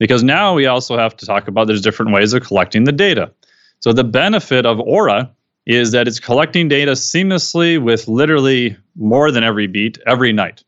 Because 0.00 0.22
now 0.22 0.54
we 0.54 0.66
also 0.66 0.96
have 0.98 1.16
to 1.18 1.26
talk 1.26 1.46
about 1.46 1.66
there's 1.66 1.80
different 1.80 2.12
ways 2.12 2.32
of 2.32 2.42
collecting 2.42 2.84
the 2.84 2.92
data. 2.92 3.32
So 3.80 3.92
the 3.92 4.04
benefit 4.04 4.66
of 4.66 4.78
Oura 4.78 5.30
is 5.66 5.92
that 5.92 6.08
it's 6.08 6.20
collecting 6.20 6.68
data 6.68 6.92
seamlessly 6.92 7.82
with 7.82 8.08
literally 8.08 8.76
more 8.96 9.30
than 9.30 9.44
every 9.44 9.66
beat 9.66 9.98
every 10.06 10.32
night 10.32 10.64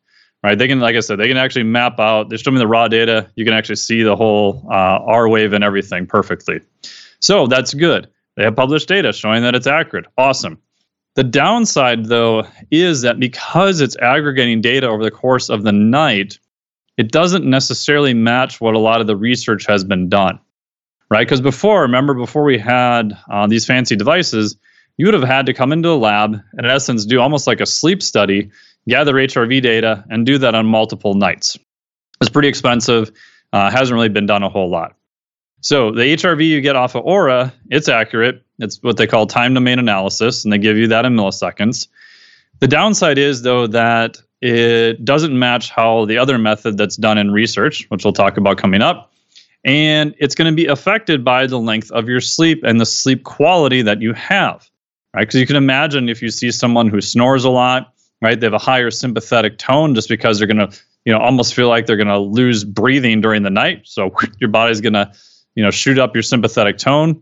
right? 0.47 0.59
They 0.59 0.69
can, 0.69 0.79
like 0.79 0.95
I 0.95 1.01
said, 1.01 1.19
they 1.19 1.27
can 1.27 1.37
actually 1.37 1.65
map 1.65 1.99
out. 1.99 2.29
They 2.29 2.37
show 2.37 2.53
me 2.53 2.59
the 2.59 2.69
raw 2.69 2.87
data. 2.87 3.29
You 3.35 3.45
can 3.45 3.53
actually 3.53 3.77
see 3.77 4.03
the 4.05 4.15
whole 4.15 4.65
uh, 4.71 5.01
R 5.03 5.29
wave 5.29 5.53
and 5.53 5.65
everything 5.65 6.07
perfectly. 6.07 6.61
So 7.19 7.49
that's 7.49 7.75
good. 7.75 8.09
They 8.37 8.45
have 8.45 8.55
published 8.55 8.87
data 8.87 9.13
showing 9.13 9.43
that 9.43 9.57
it's 9.57 9.67
accurate. 9.67 10.07
Awesome. 10.17 10.59
The 11.17 11.25
downside, 11.25 12.07
though, 12.07 12.47
is 12.71 13.03
that 13.03 13.19
because 13.19 13.81
it's 13.81 13.97
aggregating 13.97 14.61
data 14.61 14.87
over 14.87 15.03
the 15.03 15.11
course 15.11 15.49
of 15.49 15.63
the 15.63 15.73
night, 15.73 16.39
it 16.97 17.11
doesn't 17.11 17.45
necessarily 17.45 18.15
match 18.15 18.61
what 18.61 18.75
a 18.75 18.79
lot 18.79 19.01
of 19.01 19.07
the 19.07 19.17
research 19.17 19.67
has 19.67 19.83
been 19.83 20.09
done, 20.09 20.39
right? 21.11 21.27
Because 21.27 21.41
before, 21.41 21.83
remember, 21.83 22.15
before 22.15 22.45
we 22.45 22.59
had 22.59 23.17
uh, 23.31 23.47
these 23.47 23.67
fancy 23.67 23.97
devices, 23.97 24.57
you 24.99 25.07
would 25.07 25.15
have 25.15 25.25
had 25.25 25.47
to 25.47 25.55
come 25.55 25.73
into 25.73 25.89
a 25.89 25.97
lab 25.97 26.35
and, 26.35 26.67
in 26.67 26.71
essence, 26.71 27.05
do 27.05 27.21
almost 27.21 27.47
like 27.47 27.61
a 27.61 27.67
sleep 27.67 28.03
study 28.03 28.51
gather 28.89 29.15
HRV 29.15 29.63
data, 29.63 30.05
and 30.11 30.25
do 30.25 30.39
that 30.39 30.55
on 30.55 30.67
multiple 30.67 31.15
nights. 31.15 31.59
It's 32.21 32.31
pretty 32.31 32.49
expensive, 32.49 33.11
uh, 33.53 33.71
hasn't 33.71 33.95
really 33.95 34.09
been 34.09 34.27
done 34.27 34.43
a 34.43 34.49
whole 34.49 34.71
lot. 34.71 34.95
So 35.67 35.91
the 35.91 36.03
HRV 36.03 36.47
you 36.47 36.61
get 36.61 36.77
off 36.77 36.95
of 36.95 37.05
Oura, 37.05 37.53
it's 37.71 37.89
accurate. 37.89 38.41
It's 38.61 38.81
what 38.85 38.99
they 38.99 39.09
call 39.09 39.27
time 39.27 39.53
domain 39.53 39.81
analysis, 39.81 40.45
and 40.45 40.53
they 40.53 40.59
give 40.59 40.77
you 40.77 40.87
that 40.87 41.05
in 41.05 41.17
milliseconds. 41.17 41.89
The 42.61 42.69
downside 42.69 43.19
is, 43.19 43.43
though, 43.43 43.67
that 43.67 44.17
it 44.41 45.05
doesn't 45.05 45.37
match 45.37 45.71
how 45.71 46.05
the 46.05 46.19
other 46.19 46.39
method 46.39 46.79
that's 46.79 46.95
done 46.95 47.19
in 47.19 47.33
research, 47.33 47.85
which 47.89 48.05
we'll 48.05 48.13
talk 48.13 48.37
about 48.37 48.59
coming 48.59 48.81
up, 48.81 49.13
and 49.65 50.15
it's 50.21 50.37
going 50.37 50.49
to 50.49 50.55
be 50.55 50.67
affected 50.67 51.25
by 51.25 51.49
the 51.49 51.59
length 51.59 51.91
of 51.91 52.09
your 52.09 52.21
sleep 52.21 52.63
and 52.63 52.81
the 52.81 52.87
sleep 52.87 53.25
quality 53.25 53.83
that 53.83 54.01
you 54.01 54.13
have. 54.13 54.71
right? 55.15 55.23
Because 55.23 55.41
you 55.41 55.49
can 55.49 55.57
imagine 55.57 56.09
if 56.09 56.23
you 56.23 56.31
see 56.31 56.53
someone 56.53 56.89
who 56.89 57.01
snores 57.01 57.45
a 57.45 57.51
lot, 57.51 57.93
right? 58.23 58.39
They 58.39 58.47
have 58.47 58.55
a 58.55 58.59
higher 58.59 58.93
sympathetic 58.93 59.59
tone 59.59 59.97
just 59.97 60.09
because 60.09 60.39
they're 60.39 60.47
going 60.47 60.71
to, 60.71 60.79
you 61.05 61.13
know, 61.13 61.19
almost 61.19 61.55
feel 61.55 61.69
like 61.69 61.87
they're 61.87 61.97
going 61.97 62.07
to 62.07 62.19
lose 62.19 62.63
breathing 62.63 63.21
during 63.21 63.43
the 63.43 63.51
night. 63.51 63.81
So 63.83 64.15
your 64.39 64.51
body's 64.51 64.81
going 64.81 64.93
to, 64.93 65.11
you 65.57 65.65
know, 65.65 65.73
shoot 65.73 65.99
up 65.99 66.15
your 66.15 66.23
sympathetic 66.23 66.79
tone. 66.79 67.21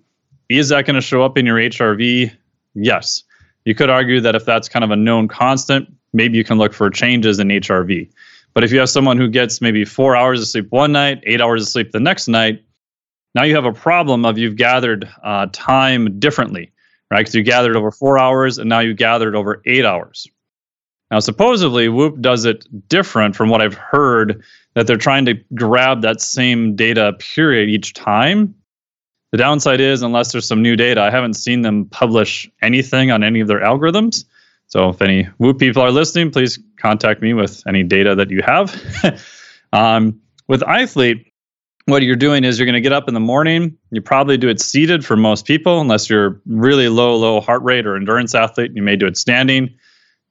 Is 0.50 0.68
that 0.68 0.84
going 0.84 0.96
to 0.96 1.00
show 1.00 1.22
up 1.22 1.38
in 1.38 1.46
your 1.46 1.56
HRV? 1.56 2.30
Yes. 2.74 3.22
You 3.64 3.74
could 3.74 3.88
argue 3.88 4.20
that 4.20 4.34
if 4.34 4.44
that's 4.44 4.68
kind 4.68 4.84
of 4.84 4.90
a 4.90 4.96
known 4.96 5.28
constant, 5.28 5.88
maybe 6.12 6.36
you 6.36 6.44
can 6.44 6.58
look 6.58 6.74
for 6.74 6.90
changes 6.90 7.38
in 7.38 7.48
HRV. 7.48 8.10
But 8.52 8.62
if 8.62 8.72
you 8.72 8.78
have 8.80 8.90
someone 8.90 9.16
who 9.16 9.28
gets 9.28 9.60
maybe 9.60 9.84
four 9.84 10.14
hours 10.14 10.42
of 10.42 10.48
sleep 10.48 10.70
one 10.70 10.92
night, 10.92 11.22
eight 11.24 11.40
hours 11.40 11.62
of 11.62 11.68
sleep 11.68 11.92
the 11.92 12.00
next 12.00 12.28
night, 12.28 12.62
now 13.34 13.44
you 13.44 13.54
have 13.54 13.64
a 13.64 13.72
problem 13.72 14.24
of 14.24 14.36
you've 14.36 14.56
gathered 14.56 15.08
uh, 15.22 15.46
time 15.52 16.20
differently, 16.20 16.72
right? 17.10 17.20
Because 17.20 17.34
you 17.34 17.42
gathered 17.42 17.76
over 17.76 17.90
four 17.90 18.18
hours 18.18 18.58
and 18.58 18.68
now 18.68 18.80
you 18.80 18.94
gathered 18.94 19.34
over 19.34 19.62
eight 19.64 19.84
hours. 19.84 20.28
Now, 21.14 21.20
supposedly, 21.20 21.88
Whoop 21.88 22.20
does 22.20 22.44
it 22.44 22.66
different 22.88 23.36
from 23.36 23.48
what 23.48 23.62
I've 23.62 23.74
heard 23.74 24.42
that 24.74 24.88
they're 24.88 24.96
trying 24.96 25.24
to 25.26 25.34
grab 25.54 26.02
that 26.02 26.20
same 26.20 26.74
data 26.74 27.12
period 27.20 27.68
each 27.68 27.94
time. 27.94 28.52
The 29.30 29.38
downside 29.38 29.80
is, 29.80 30.02
unless 30.02 30.32
there's 30.32 30.48
some 30.48 30.60
new 30.60 30.74
data, 30.74 31.00
I 31.00 31.10
haven't 31.12 31.34
seen 31.34 31.62
them 31.62 31.84
publish 31.84 32.50
anything 32.62 33.12
on 33.12 33.22
any 33.22 33.38
of 33.38 33.46
their 33.46 33.60
algorithms. 33.60 34.24
So 34.66 34.88
if 34.88 35.00
any 35.00 35.22
Whoop 35.38 35.60
people 35.60 35.82
are 35.82 35.92
listening, 35.92 36.32
please 36.32 36.58
contact 36.78 37.22
me 37.22 37.32
with 37.32 37.62
any 37.64 37.84
data 37.84 38.16
that 38.16 38.30
you 38.30 38.42
have. 38.42 38.74
um, 39.72 40.20
with 40.48 40.62
iThlete, 40.62 41.30
what 41.84 42.02
you're 42.02 42.16
doing 42.16 42.42
is 42.42 42.58
you're 42.58 42.66
going 42.66 42.74
to 42.74 42.80
get 42.80 42.92
up 42.92 43.06
in 43.06 43.14
the 43.14 43.20
morning. 43.20 43.78
You 43.92 44.02
probably 44.02 44.36
do 44.36 44.48
it 44.48 44.60
seated 44.60 45.04
for 45.04 45.14
most 45.14 45.46
people, 45.46 45.80
unless 45.80 46.10
you're 46.10 46.40
really 46.44 46.88
low, 46.88 47.14
low 47.14 47.40
heart 47.40 47.62
rate 47.62 47.86
or 47.86 47.94
endurance 47.94 48.34
athlete. 48.34 48.72
You 48.74 48.82
may 48.82 48.96
do 48.96 49.06
it 49.06 49.16
standing. 49.16 49.72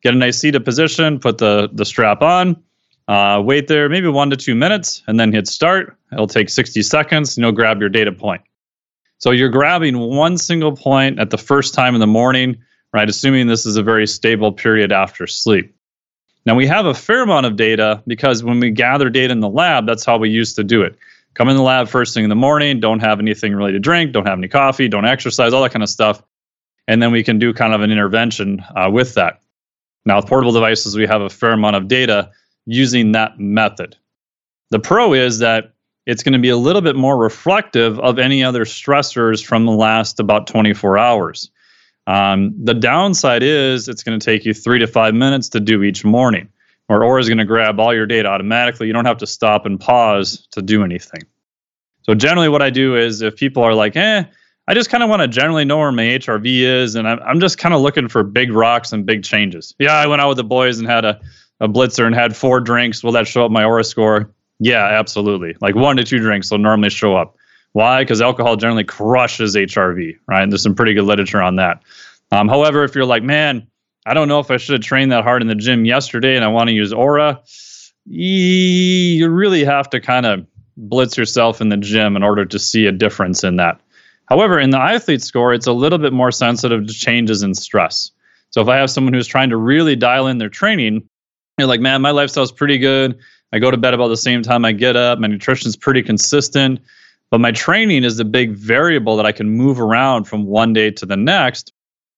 Get 0.04 0.14
a 0.14 0.18
nice 0.18 0.38
seated 0.38 0.66
position, 0.66 1.20
put 1.20 1.38
the, 1.38 1.70
the 1.72 1.86
strap 1.86 2.22
on, 2.22 2.62
uh, 3.08 3.42
wait 3.44 3.68
there 3.68 3.90
maybe 3.90 4.08
one 4.08 4.30
to 4.30 4.38
two 4.38 4.56
minutes, 4.56 5.02
and 5.08 5.20
then 5.20 5.32
hit 5.32 5.48
start. 5.48 5.98
It'll 6.12 6.28
take 6.28 6.50
60 6.50 6.82
seconds, 6.82 7.38
and 7.38 7.44
you'll 7.44 7.54
grab 7.54 7.80
your 7.80 7.90
data 7.90 8.12
point. 8.12 8.42
So 9.18 9.32
you're 9.32 9.50
grabbing 9.50 9.98
one 9.98 10.38
single 10.38 10.76
point 10.76 11.20
at 11.20 11.30
the 11.30 11.38
first 11.38 11.74
time 11.74 11.96
in 11.96 12.02
the 12.02 12.08
morning 12.08 12.58
right? 12.94 13.10
Assuming 13.10 13.48
this 13.48 13.66
is 13.66 13.76
a 13.76 13.84
very 13.84 14.08
stable 14.08 14.52
period 14.52 14.92
after 14.92 15.28
sleep. 15.28 15.76
Now, 16.46 16.56
we 16.56 16.68
have 16.68 16.86
a 16.86 16.94
fair 16.94 17.24
amount 17.24 17.46
of 17.46 17.56
data 17.56 18.04
because 18.06 18.44
when 18.44 18.60
we 18.60 18.70
gather 18.70 19.10
data 19.10 19.32
in 19.32 19.40
the 19.40 19.50
lab, 19.50 19.86
that's 19.86 20.06
how 20.06 20.18
we 20.18 20.30
used 20.30 20.56
to 20.58 20.64
do 20.64 20.84
it. 20.84 20.96
Come 21.34 21.50
in 21.50 21.56
the 21.56 21.64
lab 21.64 21.88
first 21.88 22.14
thing 22.14 22.24
in 22.24 22.30
the 22.30 22.36
morning, 22.36 22.80
don't 22.80 23.00
have 23.00 23.20
anything 23.20 23.56
really 23.56 23.72
to 23.72 23.80
drink, 23.80 24.12
don't 24.12 24.28
have 24.28 24.38
any 24.38 24.48
coffee, 24.48 24.88
don't 24.88 25.06
exercise, 25.06 25.52
all 25.52 25.64
that 25.64 25.72
kind 25.72 25.82
of 25.82 25.90
stuff. 25.90 26.22
And 26.88 27.02
then 27.02 27.12
we 27.12 27.24
can 27.24 27.40
do 27.40 27.54
kind 27.54 27.74
of 27.74 27.82
an 27.82 27.92
intervention 27.92 28.64
uh, 28.76 28.90
with 28.92 29.16
that. 29.16 29.42
Now, 30.06 30.18
with 30.18 30.28
portable 30.28 30.52
devices, 30.52 30.96
we 30.96 31.08
have 31.08 31.22
a 31.22 31.30
fair 31.30 31.52
amount 31.52 31.76
of 31.76 31.88
data 31.88 32.32
using 32.66 33.14
that 33.14 33.40
method. 33.40 33.96
The 34.72 34.80
pro 34.80 35.14
is 35.14 35.40
that 35.40 35.74
it's 36.06 36.24
going 36.24 36.34
to 36.34 36.40
be 36.40 36.50
a 36.50 36.58
little 36.58 36.82
bit 36.82 36.96
more 36.96 37.18
reflective 37.18 38.00
of 38.00 38.20
any 38.20 38.44
other 38.44 38.66
stressors 38.66 39.44
from 39.44 39.66
the 39.66 39.72
last 39.72 40.20
about 40.20 40.48
24 40.48 40.98
hours. 40.98 41.50
Um, 42.08 42.54
the 42.62 42.74
downside 42.74 43.44
is 43.44 43.88
it's 43.88 44.04
going 44.04 44.20
to 44.20 44.24
take 44.24 44.44
you 44.44 44.54
three 44.54 44.80
to 44.80 44.88
five 44.88 45.14
minutes 45.14 45.50
to 45.50 45.62
do 45.62 45.84
each 45.84 46.04
morning, 46.04 46.50
or 46.90 47.00
Oura 47.00 47.22
is 47.22 47.30
going 47.30 47.38
to 47.38 47.46
grab 47.46 47.80
all 47.80 47.94
your 47.94 48.06
data 48.06 48.28
automatically. 48.28 48.88
You 48.88 48.94
don't 48.94 49.06
have 49.06 49.20
to 49.20 49.28
stop 49.28 49.66
and 49.66 49.80
pause 49.80 50.48
to 50.52 50.62
do 50.62 50.84
anything. 50.84 51.22
So 52.02 52.14
generally, 52.14 52.50
what 52.50 52.62
I 52.62 52.70
do 52.70 52.98
is 52.98 53.22
if 53.22 53.38
people 53.38 53.64
are 53.64 53.74
like, 53.74 53.96
eh, 53.96 54.26
I 54.68 54.74
just 54.74 54.90
kind 54.90 55.04
of 55.04 55.10
want 55.10 55.22
to 55.22 55.28
generally 55.28 55.66
know 55.66 55.78
where 55.78 55.92
my 55.92 56.04
HRV 56.04 56.62
is, 56.62 56.96
and 56.96 57.08
I'm, 57.08 57.20
I'm 57.20 57.40
just 57.40 57.58
kind 57.58 57.74
of 57.74 57.82
looking 57.82 58.08
for 58.08 58.24
big 58.24 58.52
rocks 58.54 58.94
and 58.94 59.06
big 59.06 59.24
changes. 59.24 59.76
Yeah, 59.78 59.94
I 59.94 60.08
went 60.08 60.22
out 60.22 60.30
with 60.30 60.38
the 60.38 60.44
boys 60.44 60.80
and 60.80 60.88
had 60.88 61.04
a, 61.04 61.20
a 61.60 61.68
blitzer 61.68 62.06
and 62.06 62.16
had 62.16 62.36
four 62.36 62.62
drinks. 62.62 63.04
Will 63.04 63.12
that 63.14 63.28
show 63.28 63.46
up 63.46 63.52
my 63.52 63.64
Oura 63.64 63.86
score? 63.86 64.32
Yeah, 64.60 64.86
absolutely. 64.86 65.58
Like 65.60 65.76
one 65.76 65.98
to 65.98 66.04
two 66.04 66.20
drinks 66.20 66.50
will 66.50 66.60
normally 66.60 66.90
show 66.90 67.16
up. 67.16 67.36
Why? 67.74 68.04
Because 68.04 68.22
alcohol 68.22 68.56
generally 68.56 68.84
crushes 68.86 69.56
HRV, 69.56 70.18
right? 70.28 70.44
And 70.44 70.52
there's 70.52 70.64
some 70.64 70.76
pretty 70.76 70.94
good 70.94 71.06
literature 71.06 71.42
on 71.42 71.58
that. 71.58 71.82
Um, 72.32 72.48
however, 72.48 72.84
if 72.84 72.96
you're 72.96 73.06
like, 73.06 73.24
man, 73.24 73.68
I 74.06 74.14
don't 74.14 74.28
know 74.28 74.40
if 74.40 74.52
I 74.52 74.58
should 74.58 74.74
have 74.74 74.82
trained 74.82 75.12
that 75.12 75.24
hard 75.24 75.42
in 75.42 75.48
the 75.48 75.56
gym 75.56 75.84
yesterday 75.84 76.36
and 76.36 76.46
I 76.46 76.50
want 76.50 76.70
to 76.70 76.74
use 76.74 76.94
Oura, 76.94 77.40
you 78.06 79.30
really 79.30 79.66
have 79.66 79.90
to 79.90 80.00
kind 80.00 80.26
of 80.26 80.46
blitz 80.78 81.18
yourself 81.18 81.62
in 81.62 81.70
the 81.70 81.78
gym 81.78 82.16
in 82.16 82.24
order 82.24 82.46
to 82.46 82.60
see 82.60 82.86
a 82.86 82.92
difference 82.92 83.44
in 83.44 83.58
that. 83.58 83.82
However, 84.28 84.60
in 84.60 84.70
the 84.70 84.78
iThlete 84.78 85.22
score, 85.22 85.54
it's 85.54 85.68
a 85.68 85.74
little 85.74 86.00
bit 86.00 86.14
more 86.14 86.32
sensitive 86.32 86.88
to 86.88 86.94
changes 86.94 87.44
in 87.44 87.54
stress. 87.54 88.12
So 88.52 88.62
if 88.62 88.68
I 88.68 88.78
have 88.78 88.90
someone 88.90 89.14
who's 89.14 89.28
trying 89.28 89.50
to 89.50 89.58
really 89.58 89.96
dial 89.96 90.28
in 90.28 90.38
their 90.38 90.50
training, 90.50 91.08
you're 91.58 91.68
like, 91.68 91.82
man, 91.82 92.02
my 92.02 92.12
lifestyle's 92.12 92.52
pretty 92.52 92.78
good. 92.78 93.18
I 93.52 93.60
go 93.60 93.70
to 93.70 93.78
bed 93.78 93.94
about 93.94 94.08
the 94.08 94.18
same 94.18 94.42
time 94.42 94.66
I 94.66 94.72
get 94.72 94.96
up. 94.96 95.20
My 95.20 95.28
nutrition's 95.28 95.76
pretty 95.76 96.02
consistent. 96.02 96.80
But 97.30 97.42
my 97.42 97.52
training 97.52 98.04
is 98.04 98.18
the 98.18 98.26
big 98.26 98.52
variable 98.52 99.16
that 99.18 99.26
I 99.26 99.32
can 99.32 99.50
move 99.50 99.80
around 99.80 100.26
from 100.26 100.46
one 100.46 100.74
day 100.74 100.92
to 100.92 101.06
the 101.06 101.18
next. 101.18 101.74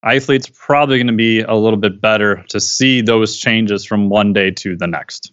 iThlete's 0.06 0.50
probably 0.50 0.98
going 0.98 1.08
to 1.08 1.14
be 1.14 1.42
a 1.42 1.56
little 1.56 1.80
bit 1.80 2.02
better 2.02 2.44
to 2.50 2.60
see 2.60 3.02
those 3.02 3.38
changes 3.38 3.86
from 3.86 4.10
one 4.10 4.34
day 4.34 4.52
to 4.52 4.76
the 4.76 4.88
next. 4.88 5.32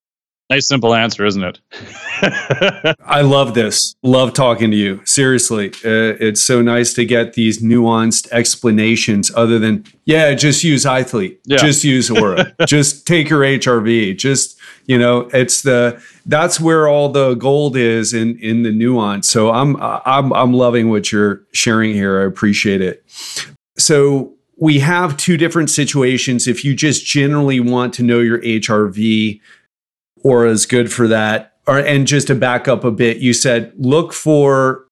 Nice, 0.50 0.68
simple 0.68 0.94
answer, 0.94 1.24
isn't 1.24 1.42
it? 1.42 1.60
I 3.06 3.22
love 3.22 3.54
this. 3.54 3.94
Love 4.02 4.34
talking 4.34 4.70
to 4.70 4.76
you. 4.76 5.00
Seriously. 5.06 5.70
Uh, 5.84 6.20
it's 6.20 6.42
so 6.42 6.60
nice 6.60 6.92
to 6.94 7.06
get 7.06 7.32
these 7.32 7.62
nuanced 7.62 8.30
explanations 8.32 9.30
other 9.34 9.58
than, 9.58 9.86
yeah, 10.04 10.34
just 10.34 10.62
use 10.62 10.84
iThlete. 10.84 11.38
Yeah. 11.46 11.56
Just 11.56 11.84
use 11.84 12.10
Oura. 12.10 12.54
just 12.66 13.06
take 13.06 13.30
your 13.30 13.40
HRV. 13.40 14.18
Just, 14.18 14.58
you 14.84 14.98
know, 14.98 15.30
it's 15.32 15.62
the, 15.62 16.02
that's 16.26 16.60
where 16.60 16.86
all 16.86 17.08
the 17.08 17.34
gold 17.34 17.76
is 17.76 18.12
in, 18.12 18.38
in 18.40 18.62
the 18.62 18.72
nuance. 18.72 19.28
So 19.28 19.50
I'm, 19.50 19.76
I'm, 19.80 20.32
I'm 20.34 20.52
loving 20.52 20.90
what 20.90 21.10
you're 21.10 21.42
sharing 21.52 21.94
here. 21.94 22.20
I 22.20 22.26
appreciate 22.26 22.82
it. 22.82 23.02
So 23.78 24.34
we 24.58 24.80
have 24.80 25.16
two 25.16 25.36
different 25.36 25.70
situations. 25.70 26.46
If 26.46 26.64
you 26.64 26.74
just 26.74 27.06
generally 27.06 27.58
want 27.58 27.94
to 27.94 28.02
know 28.02 28.20
your 28.20 28.40
HRV, 28.42 29.40
Oura 30.24 30.50
is 30.50 30.66
good 30.66 30.92
for 30.92 31.08
that. 31.08 31.54
Or, 31.66 31.78
and 31.78 32.06
just 32.06 32.26
to 32.26 32.34
back 32.34 32.66
up 32.66 32.84
a 32.84 32.90
bit, 32.90 33.18
you 33.18 33.32
said 33.32 33.72
look 33.76 34.12
for 34.12 34.86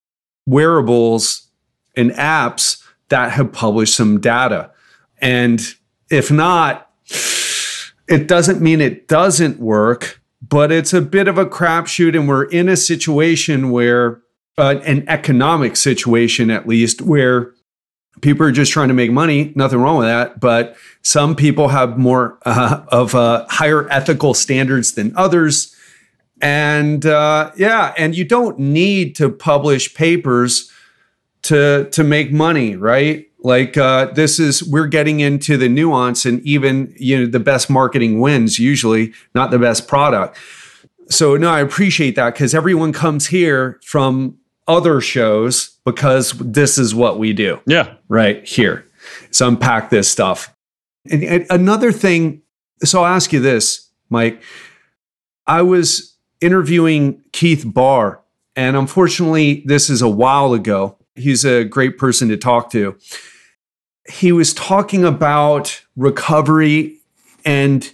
wearables 0.46 1.48
and 1.96 2.12
apps 2.12 2.82
that 3.08 3.32
have 3.32 3.52
published 3.52 3.94
some 3.94 4.20
data. 4.20 4.70
And 5.20 5.60
if 6.10 6.30
not, 6.30 6.90
it 8.08 8.28
doesn't 8.28 8.60
mean 8.60 8.80
it 8.80 9.08
doesn't 9.08 9.58
work, 9.58 10.20
but 10.40 10.70
it's 10.72 10.92
a 10.92 11.00
bit 11.00 11.28
of 11.28 11.38
a 11.38 11.46
crapshoot. 11.46 12.16
And 12.16 12.28
we're 12.28 12.44
in 12.44 12.68
a 12.68 12.76
situation 12.76 13.70
where, 13.70 14.22
uh, 14.58 14.76
an 14.84 15.08
economic 15.08 15.76
situation 15.76 16.50
at 16.50 16.68
least, 16.68 17.02
where 17.02 17.52
people 18.20 18.46
are 18.46 18.52
just 18.52 18.72
trying 18.72 18.88
to 18.88 18.94
make 18.94 19.10
money. 19.10 19.52
Nothing 19.54 19.80
wrong 19.80 19.98
with 19.98 20.06
that. 20.06 20.40
But 20.40 20.76
some 21.02 21.34
people 21.34 21.68
have 21.68 21.98
more 21.98 22.38
uh, 22.44 22.84
of 22.88 23.14
uh, 23.14 23.46
higher 23.48 23.90
ethical 23.90 24.34
standards 24.34 24.92
than 24.92 25.12
others. 25.16 25.74
And 26.40 27.04
uh, 27.04 27.52
yeah, 27.56 27.92
and 27.98 28.16
you 28.16 28.24
don't 28.24 28.58
need 28.58 29.14
to 29.16 29.30
publish 29.30 29.94
papers 29.94 30.70
to 31.42 31.88
to 31.90 32.04
make 32.04 32.32
money, 32.32 32.76
right? 32.76 33.26
Like 33.42 33.76
uh, 33.76 34.06
this 34.06 34.38
is 34.38 34.62
we're 34.64 34.86
getting 34.86 35.20
into 35.20 35.56
the 35.56 35.68
nuance, 35.68 36.24
and 36.26 36.40
even 36.42 36.94
you 36.98 37.18
know 37.18 37.26
the 37.26 37.40
best 37.40 37.70
marketing 37.70 38.20
wins 38.20 38.58
usually, 38.58 39.12
not 39.34 39.50
the 39.50 39.58
best 39.58 39.88
product. 39.88 40.38
So 41.08 41.36
no, 41.36 41.50
I 41.50 41.60
appreciate 41.60 42.16
that 42.16 42.34
because 42.34 42.54
everyone 42.54 42.92
comes 42.92 43.26
here 43.26 43.80
from 43.84 44.38
other 44.70 45.00
shows 45.00 45.76
because 45.84 46.32
this 46.38 46.78
is 46.78 46.94
what 46.94 47.18
we 47.18 47.32
do. 47.32 47.60
Yeah. 47.66 47.94
Right 48.08 48.46
here. 48.46 48.86
So 49.32 49.48
unpack 49.48 49.90
this 49.90 50.08
stuff. 50.08 50.54
And, 51.10 51.24
and 51.24 51.46
another 51.50 51.90
thing, 51.90 52.42
so 52.84 53.00
I'll 53.00 53.14
ask 53.14 53.32
you 53.32 53.40
this, 53.40 53.90
Mike. 54.08 54.40
I 55.46 55.62
was 55.62 56.16
interviewing 56.40 57.22
Keith 57.32 57.64
Baar, 57.66 58.20
and 58.54 58.76
unfortunately, 58.76 59.64
this 59.66 59.90
is 59.90 60.02
a 60.02 60.08
while 60.08 60.52
ago. 60.52 60.96
He's 61.16 61.44
a 61.44 61.64
great 61.64 61.98
person 61.98 62.28
to 62.28 62.36
talk 62.36 62.70
to. 62.70 62.96
He 64.08 64.30
was 64.30 64.54
talking 64.54 65.04
about 65.04 65.82
recovery 65.96 66.98
and 67.44 67.92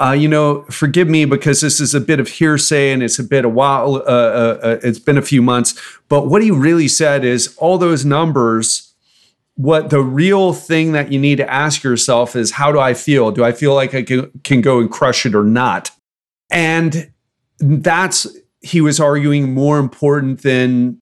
uh, 0.00 0.12
you 0.12 0.28
know, 0.28 0.62
forgive 0.70 1.08
me 1.08 1.26
because 1.26 1.60
this 1.60 1.78
is 1.78 1.94
a 1.94 2.00
bit 2.00 2.20
of 2.20 2.28
hearsay 2.28 2.90
and 2.90 3.02
it's 3.02 3.18
a 3.18 3.24
bit 3.24 3.44
a 3.44 3.48
while. 3.48 3.96
Uh, 3.96 3.98
uh, 3.98 4.60
uh, 4.62 4.78
it's 4.82 4.98
been 4.98 5.18
a 5.18 5.22
few 5.22 5.42
months, 5.42 5.80
but 6.08 6.26
what 6.26 6.42
he 6.42 6.50
really 6.50 6.88
said 6.88 7.24
is 7.24 7.54
all 7.58 7.76
those 7.76 8.04
numbers. 8.04 8.94
What 9.56 9.90
the 9.90 10.00
real 10.00 10.54
thing 10.54 10.92
that 10.92 11.12
you 11.12 11.20
need 11.20 11.36
to 11.36 11.52
ask 11.52 11.82
yourself 11.82 12.34
is, 12.34 12.52
how 12.52 12.72
do 12.72 12.80
I 12.80 12.94
feel? 12.94 13.30
Do 13.30 13.44
I 13.44 13.52
feel 13.52 13.74
like 13.74 13.94
I 13.94 14.02
can, 14.02 14.30
can 14.42 14.62
go 14.62 14.80
and 14.80 14.90
crush 14.90 15.26
it 15.26 15.34
or 15.34 15.44
not? 15.44 15.90
And 16.50 17.12
that's 17.58 18.26
he 18.62 18.80
was 18.80 19.00
arguing 19.00 19.52
more 19.52 19.78
important 19.78 20.42
than 20.42 20.98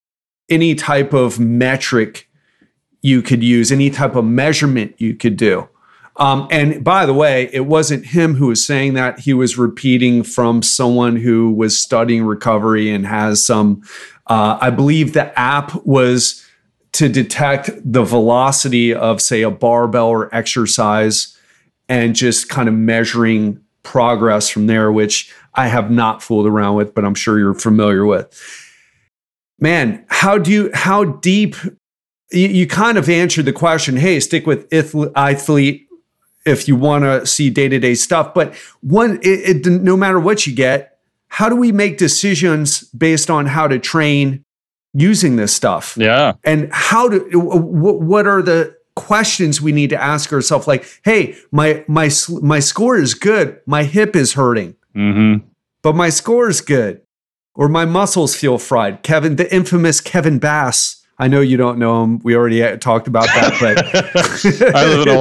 any 0.48 0.74
type 0.74 1.12
of 1.12 1.38
metric 1.38 2.28
you 3.02 3.22
could 3.22 3.44
use, 3.44 3.70
any 3.70 3.90
type 3.90 4.16
of 4.16 4.24
measurement 4.24 4.94
you 4.98 5.14
could 5.14 5.36
do. 5.36 5.68
Um, 6.18 6.48
and 6.50 6.82
by 6.82 7.06
the 7.06 7.14
way, 7.14 7.48
it 7.52 7.66
wasn't 7.66 8.06
him 8.06 8.34
who 8.34 8.48
was 8.48 8.64
saying 8.64 8.94
that. 8.94 9.20
He 9.20 9.32
was 9.32 9.56
repeating 9.56 10.24
from 10.24 10.62
someone 10.62 11.16
who 11.16 11.52
was 11.52 11.78
studying 11.78 12.24
recovery 12.24 12.90
and 12.90 13.06
has 13.06 13.44
some, 13.44 13.82
uh, 14.26 14.58
I 14.60 14.70
believe 14.70 15.12
the 15.12 15.38
app 15.38 15.86
was 15.86 16.44
to 16.92 17.08
detect 17.08 17.70
the 17.84 18.02
velocity 18.02 18.92
of, 18.92 19.22
say, 19.22 19.42
a 19.42 19.50
barbell 19.50 20.08
or 20.08 20.34
exercise 20.34 21.36
and 21.88 22.16
just 22.16 22.48
kind 22.48 22.68
of 22.68 22.74
measuring 22.74 23.60
progress 23.84 24.48
from 24.48 24.66
there, 24.66 24.90
which 24.90 25.32
I 25.54 25.68
have 25.68 25.90
not 25.90 26.22
fooled 26.22 26.46
around 26.46 26.74
with, 26.74 26.94
but 26.94 27.04
I'm 27.04 27.14
sure 27.14 27.38
you're 27.38 27.54
familiar 27.54 28.04
with. 28.04 28.36
Man, 29.60 30.04
how 30.08 30.38
do 30.38 30.50
you, 30.50 30.70
how 30.74 31.04
deep, 31.04 31.54
you, 32.32 32.48
you 32.48 32.66
kind 32.66 32.98
of 32.98 33.08
answered 33.08 33.44
the 33.44 33.52
question 33.52 33.96
hey, 33.96 34.18
stick 34.18 34.46
with 34.46 34.66
athlete 34.72 35.87
if 36.48 36.66
you 36.66 36.76
want 36.76 37.04
to 37.04 37.26
see 37.26 37.50
day 37.50 37.68
to 37.68 37.78
day 37.78 37.94
stuff. 37.94 38.34
But 38.34 38.54
one, 38.80 39.18
it, 39.22 39.66
it, 39.66 39.66
no 39.66 39.96
matter 39.96 40.18
what 40.18 40.46
you 40.46 40.54
get, 40.54 40.98
how 41.28 41.48
do 41.48 41.56
we 41.56 41.72
make 41.72 41.98
decisions 41.98 42.82
based 42.90 43.30
on 43.30 43.46
how 43.46 43.68
to 43.68 43.78
train 43.78 44.44
using 44.94 45.36
this 45.36 45.54
stuff? 45.54 45.96
Yeah. 45.96 46.34
And 46.44 46.70
how 46.72 47.08
do, 47.08 47.28
what 47.30 48.26
are 48.26 48.42
the 48.42 48.76
questions 48.96 49.60
we 49.60 49.72
need 49.72 49.90
to 49.90 50.02
ask 50.02 50.32
ourselves? 50.32 50.66
Like, 50.66 50.86
hey, 51.04 51.36
my, 51.52 51.84
my, 51.86 52.10
my 52.42 52.58
score 52.60 52.96
is 52.96 53.14
good. 53.14 53.60
My 53.66 53.84
hip 53.84 54.16
is 54.16 54.32
hurting, 54.32 54.74
mm-hmm. 54.96 55.46
but 55.82 55.94
my 55.94 56.08
score 56.08 56.48
is 56.48 56.60
good. 56.60 57.02
Or 57.54 57.68
my 57.68 57.84
muscles 57.84 58.36
feel 58.36 58.56
fried. 58.56 59.02
Kevin, 59.02 59.34
the 59.34 59.52
infamous 59.52 60.00
Kevin 60.00 60.38
Bass 60.38 60.97
I 61.18 61.28
know 61.28 61.40
you 61.40 61.56
don't 61.56 61.78
know 61.78 62.04
him. 62.04 62.20
We 62.20 62.36
already 62.36 62.76
talked 62.78 63.08
about 63.08 63.26
that, 63.26 63.56
but 63.60 64.74
I 64.74 64.86
live 64.86 65.06
in 65.06 65.14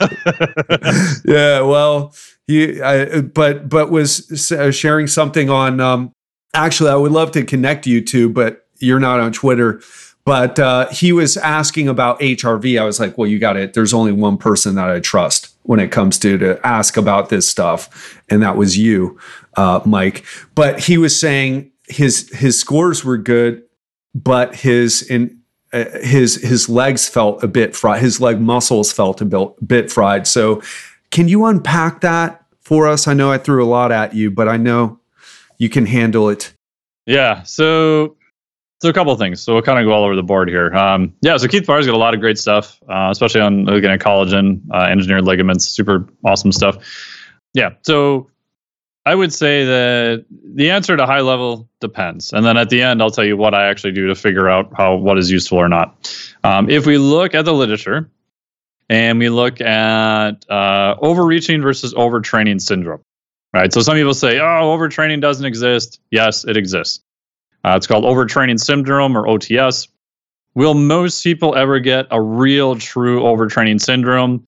a 0.00 1.20
yeah, 1.32 1.60
well, 1.62 2.14
he, 2.46 2.80
I, 2.80 3.20
but 3.20 3.68
but 3.68 3.90
was 3.90 4.52
uh, 4.52 4.70
sharing 4.70 5.06
something 5.08 5.50
on. 5.50 5.80
Um, 5.80 6.12
actually, 6.54 6.90
I 6.90 6.96
would 6.96 7.12
love 7.12 7.32
to 7.32 7.44
connect 7.44 7.86
you 7.86 8.00
to, 8.06 8.28
but 8.28 8.66
you're 8.78 9.00
not 9.00 9.20
on 9.20 9.32
Twitter. 9.32 9.80
But 10.24 10.58
uh, 10.58 10.88
he 10.90 11.12
was 11.12 11.36
asking 11.36 11.88
about 11.88 12.20
HRV. 12.20 12.80
I 12.80 12.84
was 12.84 13.00
like, 13.00 13.16
well, 13.16 13.26
you 13.26 13.38
got 13.38 13.56
it. 13.56 13.72
There's 13.72 13.94
only 13.94 14.12
one 14.12 14.36
person 14.36 14.74
that 14.76 14.88
I 14.88 15.00
trust 15.00 15.54
when 15.62 15.80
it 15.80 15.90
comes 15.90 16.18
to 16.20 16.38
to 16.38 16.64
ask 16.64 16.96
about 16.96 17.30
this 17.30 17.48
stuff, 17.48 18.20
and 18.28 18.42
that 18.42 18.56
was 18.56 18.78
you, 18.78 19.18
uh, 19.56 19.80
Mike. 19.84 20.24
But 20.54 20.78
he 20.80 20.98
was 20.98 21.18
saying 21.18 21.72
his 21.88 22.30
his 22.32 22.58
scores 22.58 23.04
were 23.04 23.16
good, 23.16 23.64
but 24.14 24.54
his 24.54 25.02
in 25.02 25.39
uh, 25.72 25.84
his 26.02 26.36
his 26.36 26.68
legs 26.68 27.08
felt 27.08 27.42
a 27.42 27.48
bit 27.48 27.76
fried. 27.76 28.00
His 28.02 28.20
leg 28.20 28.40
muscles 28.40 28.92
felt 28.92 29.20
a 29.20 29.24
bit, 29.24 29.66
bit 29.66 29.90
fried. 29.90 30.26
So, 30.26 30.62
can 31.10 31.28
you 31.28 31.46
unpack 31.46 32.00
that 32.00 32.44
for 32.60 32.88
us? 32.88 33.06
I 33.06 33.14
know 33.14 33.30
I 33.30 33.38
threw 33.38 33.64
a 33.64 33.66
lot 33.66 33.92
at 33.92 34.14
you, 34.14 34.30
but 34.30 34.48
I 34.48 34.56
know 34.56 34.98
you 35.58 35.68
can 35.68 35.86
handle 35.86 36.28
it. 36.28 36.52
Yeah. 37.06 37.42
So, 37.42 38.16
so 38.80 38.88
a 38.88 38.92
couple 38.92 39.12
of 39.12 39.18
things. 39.18 39.40
So 39.40 39.52
we'll 39.52 39.62
kind 39.62 39.78
of 39.78 39.84
go 39.84 39.92
all 39.92 40.04
over 40.04 40.16
the 40.16 40.22
board 40.22 40.48
here. 40.48 40.74
Um, 40.74 41.14
yeah. 41.20 41.36
So 41.36 41.48
Keith 41.48 41.66
Baar's 41.66 41.86
got 41.86 41.94
a 41.94 41.98
lot 41.98 42.14
of 42.14 42.20
great 42.20 42.38
stuff, 42.38 42.80
uh, 42.88 43.08
especially 43.10 43.40
on 43.40 43.68
at 43.68 44.00
collagen, 44.00 44.62
uh, 44.72 44.84
engineered 44.84 45.24
ligaments, 45.24 45.68
super 45.68 46.08
awesome 46.24 46.52
stuff. 46.52 46.76
Yeah. 47.52 47.70
So 47.82 48.30
I 49.06 49.14
would 49.14 49.32
say 49.32 49.64
that 49.64 50.26
the 50.30 50.70
answer 50.70 50.96
to 50.96 51.06
high 51.06 51.20
level 51.20 51.68
depends, 51.80 52.32
and 52.32 52.44
then 52.44 52.56
at 52.56 52.68
the 52.68 52.82
end, 52.82 53.02
I'll 53.02 53.10
tell 53.10 53.24
you 53.24 53.36
what 53.36 53.54
I 53.54 53.68
actually 53.68 53.92
do 53.92 54.08
to 54.08 54.14
figure 54.14 54.48
out 54.48 54.72
how 54.76 54.96
what 54.96 55.18
is 55.18 55.30
useful 55.30 55.58
or 55.58 55.68
not. 55.68 56.14
Um, 56.44 56.68
if 56.68 56.86
we 56.86 56.98
look 56.98 57.34
at 57.34 57.46
the 57.46 57.54
literature, 57.54 58.10
and 58.90 59.18
we 59.18 59.28
look 59.30 59.60
at 59.60 60.44
uh, 60.50 60.96
overreaching 61.00 61.62
versus 61.62 61.94
overtraining 61.94 62.60
syndrome, 62.60 63.00
right? 63.54 63.72
So 63.72 63.80
some 63.80 63.96
people 63.96 64.14
say, 64.14 64.38
"Oh, 64.38 64.76
overtraining 64.76 65.22
doesn't 65.22 65.46
exist." 65.46 66.00
Yes, 66.10 66.44
it 66.44 66.58
exists. 66.58 67.00
Uh, 67.64 67.74
it's 67.76 67.86
called 67.86 68.04
overtraining 68.04 68.60
syndrome 68.60 69.16
or 69.16 69.26
OTS. 69.26 69.88
Will 70.54 70.74
most 70.74 71.22
people 71.22 71.54
ever 71.54 71.78
get 71.78 72.06
a 72.10 72.20
real, 72.20 72.74
true 72.74 73.22
overtraining 73.22 73.80
syndrome? 73.80 74.44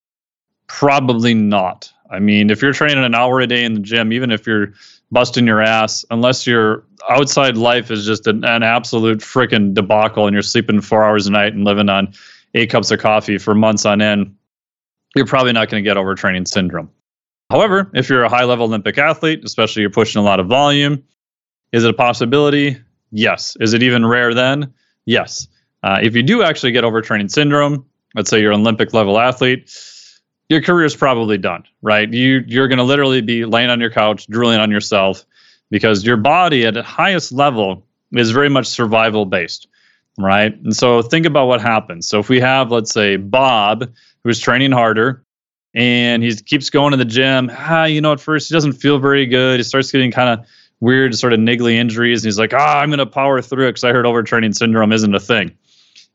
Probably 0.67 1.35
not. 1.35 1.93
I 2.12 2.18
mean, 2.18 2.51
if 2.51 2.61
you're 2.61 2.72
training 2.75 3.03
an 3.03 3.14
hour 3.14 3.40
a 3.40 3.46
day 3.46 3.64
in 3.64 3.75
the 3.75 3.81
gym, 3.81 4.12
even 4.12 4.31
if 4.31 4.46
you're 4.46 4.72
busting 5.11 5.46
your 5.46 5.62
ass, 5.62 6.05
unless 6.11 6.46
your 6.46 6.85
outside 7.09 7.57
life 7.57 7.90
is 7.90 8.07
just 8.07 8.27
an, 8.27 8.44
an 8.44 8.62
absolute 8.62 9.18
freaking 9.18 9.75
debacle 9.75 10.27
and 10.27 10.35
you're 10.35 10.42
sleeping 10.42 10.81
four 10.81 11.05
hours 11.05 11.27
a 11.27 11.31
night 11.31 11.55
and 11.55 11.64
living 11.64 11.88
on 11.88 12.12
eight 12.55 12.70
cups 12.70 12.90
of 12.90 13.01
coffee 13.01 13.38
for 13.38 13.55
months 13.55 13.87
on 13.87 14.03
end, 14.03 14.37
you're 15.16 15.27
probably 15.27 15.53
not 15.53 15.70
going 15.70 15.83
to 15.83 15.88
get 15.88 15.96
overtraining 15.96 16.46
syndrome. 16.46 16.90
However, 17.51 17.90
if 17.94 18.09
you're 18.09 18.25
a 18.25 18.29
high 18.29 18.44
level 18.44 18.66
Olympic 18.66 18.98
athlete, 18.98 19.42
especially 19.44 19.81
you're 19.81 19.90
pushing 19.90 20.20
a 20.20 20.25
lot 20.25 20.38
of 20.38 20.46
volume, 20.46 21.03
is 21.72 21.85
it 21.85 21.90
a 21.90 21.94
possibility? 21.94 22.77
Yes. 23.11 23.57
Is 23.61 23.72
it 23.72 23.83
even 23.83 24.07
rare 24.07 24.35
then? 24.35 24.72
Yes. 25.07 25.48
Uh, 25.83 25.98
if 26.03 26.14
you 26.14 26.22
do 26.22 26.42
actually 26.42 26.72
get 26.72 26.85
overtraining 26.85 27.31
syndrome, 27.31 27.85
let's 28.14 28.31
say 28.31 28.40
you're 28.40 28.53
an 28.53 28.61
Olympic 28.61 28.92
level 28.94 29.18
athlete, 29.18 29.70
your 30.53 30.62
career 30.62 30.85
is 30.85 30.95
probably 30.95 31.38
done, 31.38 31.65
right? 31.81 32.12
You 32.12 32.45
you're 32.47 32.69
going 32.69 32.79
to 32.79 32.85
literally 32.85 33.23
be 33.23 33.45
laying 33.45 33.71
on 33.71 33.81
your 33.81 33.91
couch, 33.91 34.27
drooling 34.27 34.61
on 34.61 34.71
yourself, 34.71 35.25
because 35.71 36.05
your 36.05 36.19
body 36.19 36.67
at 36.67 36.75
the 36.75 36.83
highest 36.83 37.33
level 37.33 37.87
is 38.12 38.31
very 38.31 38.51
much 38.51 38.67
survival 38.67 39.25
based, 39.25 39.67
right? 40.19 40.55
And 40.62 40.77
so 40.77 41.01
think 41.01 41.25
about 41.25 41.47
what 41.47 41.62
happens. 41.62 42.07
So 42.07 42.19
if 42.19 42.29
we 42.29 42.38
have, 42.41 42.71
let's 42.71 42.93
say, 42.93 43.17
Bob 43.17 43.91
who's 44.25 44.38
training 44.38 44.73
harder, 44.73 45.25
and 45.75 46.23
he 46.23 46.35
keeps 46.37 46.71
going 46.71 46.91
to 46.91 46.97
the 46.97 47.05
gym. 47.05 47.51
Ah, 47.53 47.85
you 47.85 48.01
know, 48.01 48.12
at 48.12 48.21
first 48.21 48.49
he 48.49 48.53
doesn't 48.53 48.75
feel 48.75 48.99
very 48.99 49.27
good. 49.27 49.59
He 49.59 49.65
starts 49.65 49.91
getting 49.91 50.11
kind 50.11 50.29
of 50.38 50.47
weird, 50.81 51.15
sort 51.15 51.33
of 51.33 51.41
niggly 51.41 51.75
injuries, 51.75 52.23
and 52.23 52.27
he's 52.29 52.38
like, 52.38 52.53
"Ah, 52.53 52.81
I'm 52.81 52.91
going 52.91 52.99
to 52.99 53.07
power 53.07 53.41
through 53.41 53.69
it 53.69 53.71
because 53.71 53.85
I 53.85 53.93
heard 53.93 54.05
overtraining 54.05 54.55
syndrome 54.55 54.93
isn't 54.93 55.15
a 55.15 55.21
thing." 55.21 55.53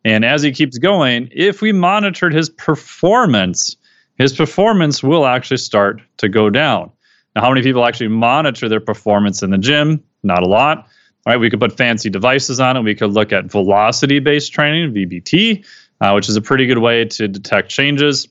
And 0.06 0.24
as 0.24 0.44
he 0.44 0.52
keeps 0.52 0.78
going, 0.78 1.30
if 1.32 1.62
we 1.62 1.72
monitored 1.72 2.34
his 2.34 2.50
performance 2.50 3.76
his 4.18 4.34
performance 4.34 5.04
will 5.04 5.26
actually 5.26 5.58
start 5.58 6.02
to 6.18 6.30
go 6.30 6.50
down. 6.50 6.92
Now, 7.36 7.42
how 7.44 7.50
many 7.50 7.62
people 7.62 7.86
actually 7.86 8.08
monitor 8.08 8.68
their 8.68 8.80
performance 8.80 9.44
in 9.44 9.52
the 9.52 9.58
gym? 9.58 10.04
Not 10.24 10.44
a 10.44 10.48
lot. 10.48 10.88
Right? 11.26 11.38
We 11.38 11.50
could 11.50 11.60
put 11.60 11.76
fancy 11.78 12.10
devices 12.10 12.60
on 12.60 12.78
it. 12.78 12.82
We 12.82 12.96
could 12.96 13.12
look 13.12 13.32
at 13.32 13.46
velocity 13.46 14.20
based 14.20 14.54
training, 14.54 14.94
VBT, 14.94 15.66
uh, 16.02 16.12
which 16.14 16.30
is 16.30 16.36
a 16.36 16.42
pretty 16.42 16.66
good 16.66 16.80
way 16.80 17.06
to 17.06 17.28
detect 17.28 17.70
changes. 17.70 18.28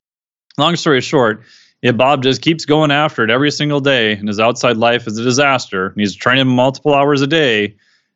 Long 0.57 0.75
story 0.75 1.01
short, 1.01 1.43
if 1.83 1.95
Bob 1.95 2.23
just 2.23 2.41
keeps 2.41 2.65
going 2.65 2.91
after 2.91 3.23
it 3.23 3.29
every 3.29 3.51
single 3.51 3.79
day 3.79 4.13
and 4.13 4.27
his 4.27 4.39
outside 4.39 4.77
life 4.77 5.05
is 5.05 5.17
a 5.17 5.23
disaster 5.23 5.87
and 5.87 5.99
he's 5.99 6.15
training 6.15 6.47
multiple 6.47 6.93
hours 6.93 7.21
a 7.21 7.27
day, 7.27 7.75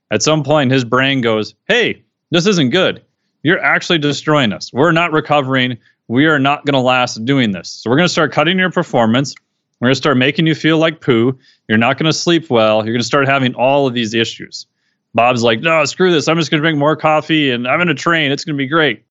at 0.10 0.24
some 0.24 0.44
point 0.44 0.72
his 0.72 0.84
brain 0.84 1.22
goes, 1.22 1.54
Hey, 1.68 2.04
this 2.32 2.48
isn't 2.48 2.72
good. 2.72 3.04
You're 3.44 3.64
actually 3.64 4.00
destroying 4.00 4.52
us. 4.52 4.74
We're 4.74 4.92
not 4.92 5.12
recovering 5.12 5.78
we 6.12 6.26
are 6.26 6.40
not 6.40 6.66
going 6.66 6.74
to 6.74 6.80
last 6.82 7.24
doing 7.24 7.52
this. 7.52 7.70
So 7.70 7.90
we're 7.90 7.96
going 7.96 8.08
to 8.08 8.12
start 8.12 8.34
cutting 8.34 8.60
your 8.60 8.70
performance. 8.70 9.34
We're 9.80 9.88
going 9.88 9.94
to 9.94 9.98
start 9.98 10.18
making 10.18 10.46
you 10.46 10.54
feel 10.54 10.78
like 10.78 11.00
poo. 11.00 11.40
You're 11.70 11.78
not 11.78 11.98
going 11.98 12.12
to 12.12 12.14
sleep 12.14 12.50
well. 12.50 12.84
You're 12.84 12.94
going 12.94 13.00
to 13.00 13.06
start 13.06 13.30
having 13.30 13.56
all 13.56 13.88
of 13.88 13.94
these 13.94 14.14
issues. 14.14 14.66
Bob's 15.14 15.42
like, 15.42 15.62
no, 15.62 15.86
screw 15.86 16.12
this. 16.12 16.28
I'm 16.28 16.38
just 16.38 16.52
going 16.52 16.62
to 16.62 16.66
drink 16.66 16.78
more 16.78 16.98
coffee 16.98 17.50
and 17.52 17.66
I'm 17.66 17.78
going 17.78 17.88
to 17.88 17.94
train. 17.94 18.34
It's 18.34 18.44
going 18.44 18.58
to 18.58 18.62
be 18.62 18.68
great. 18.68 19.06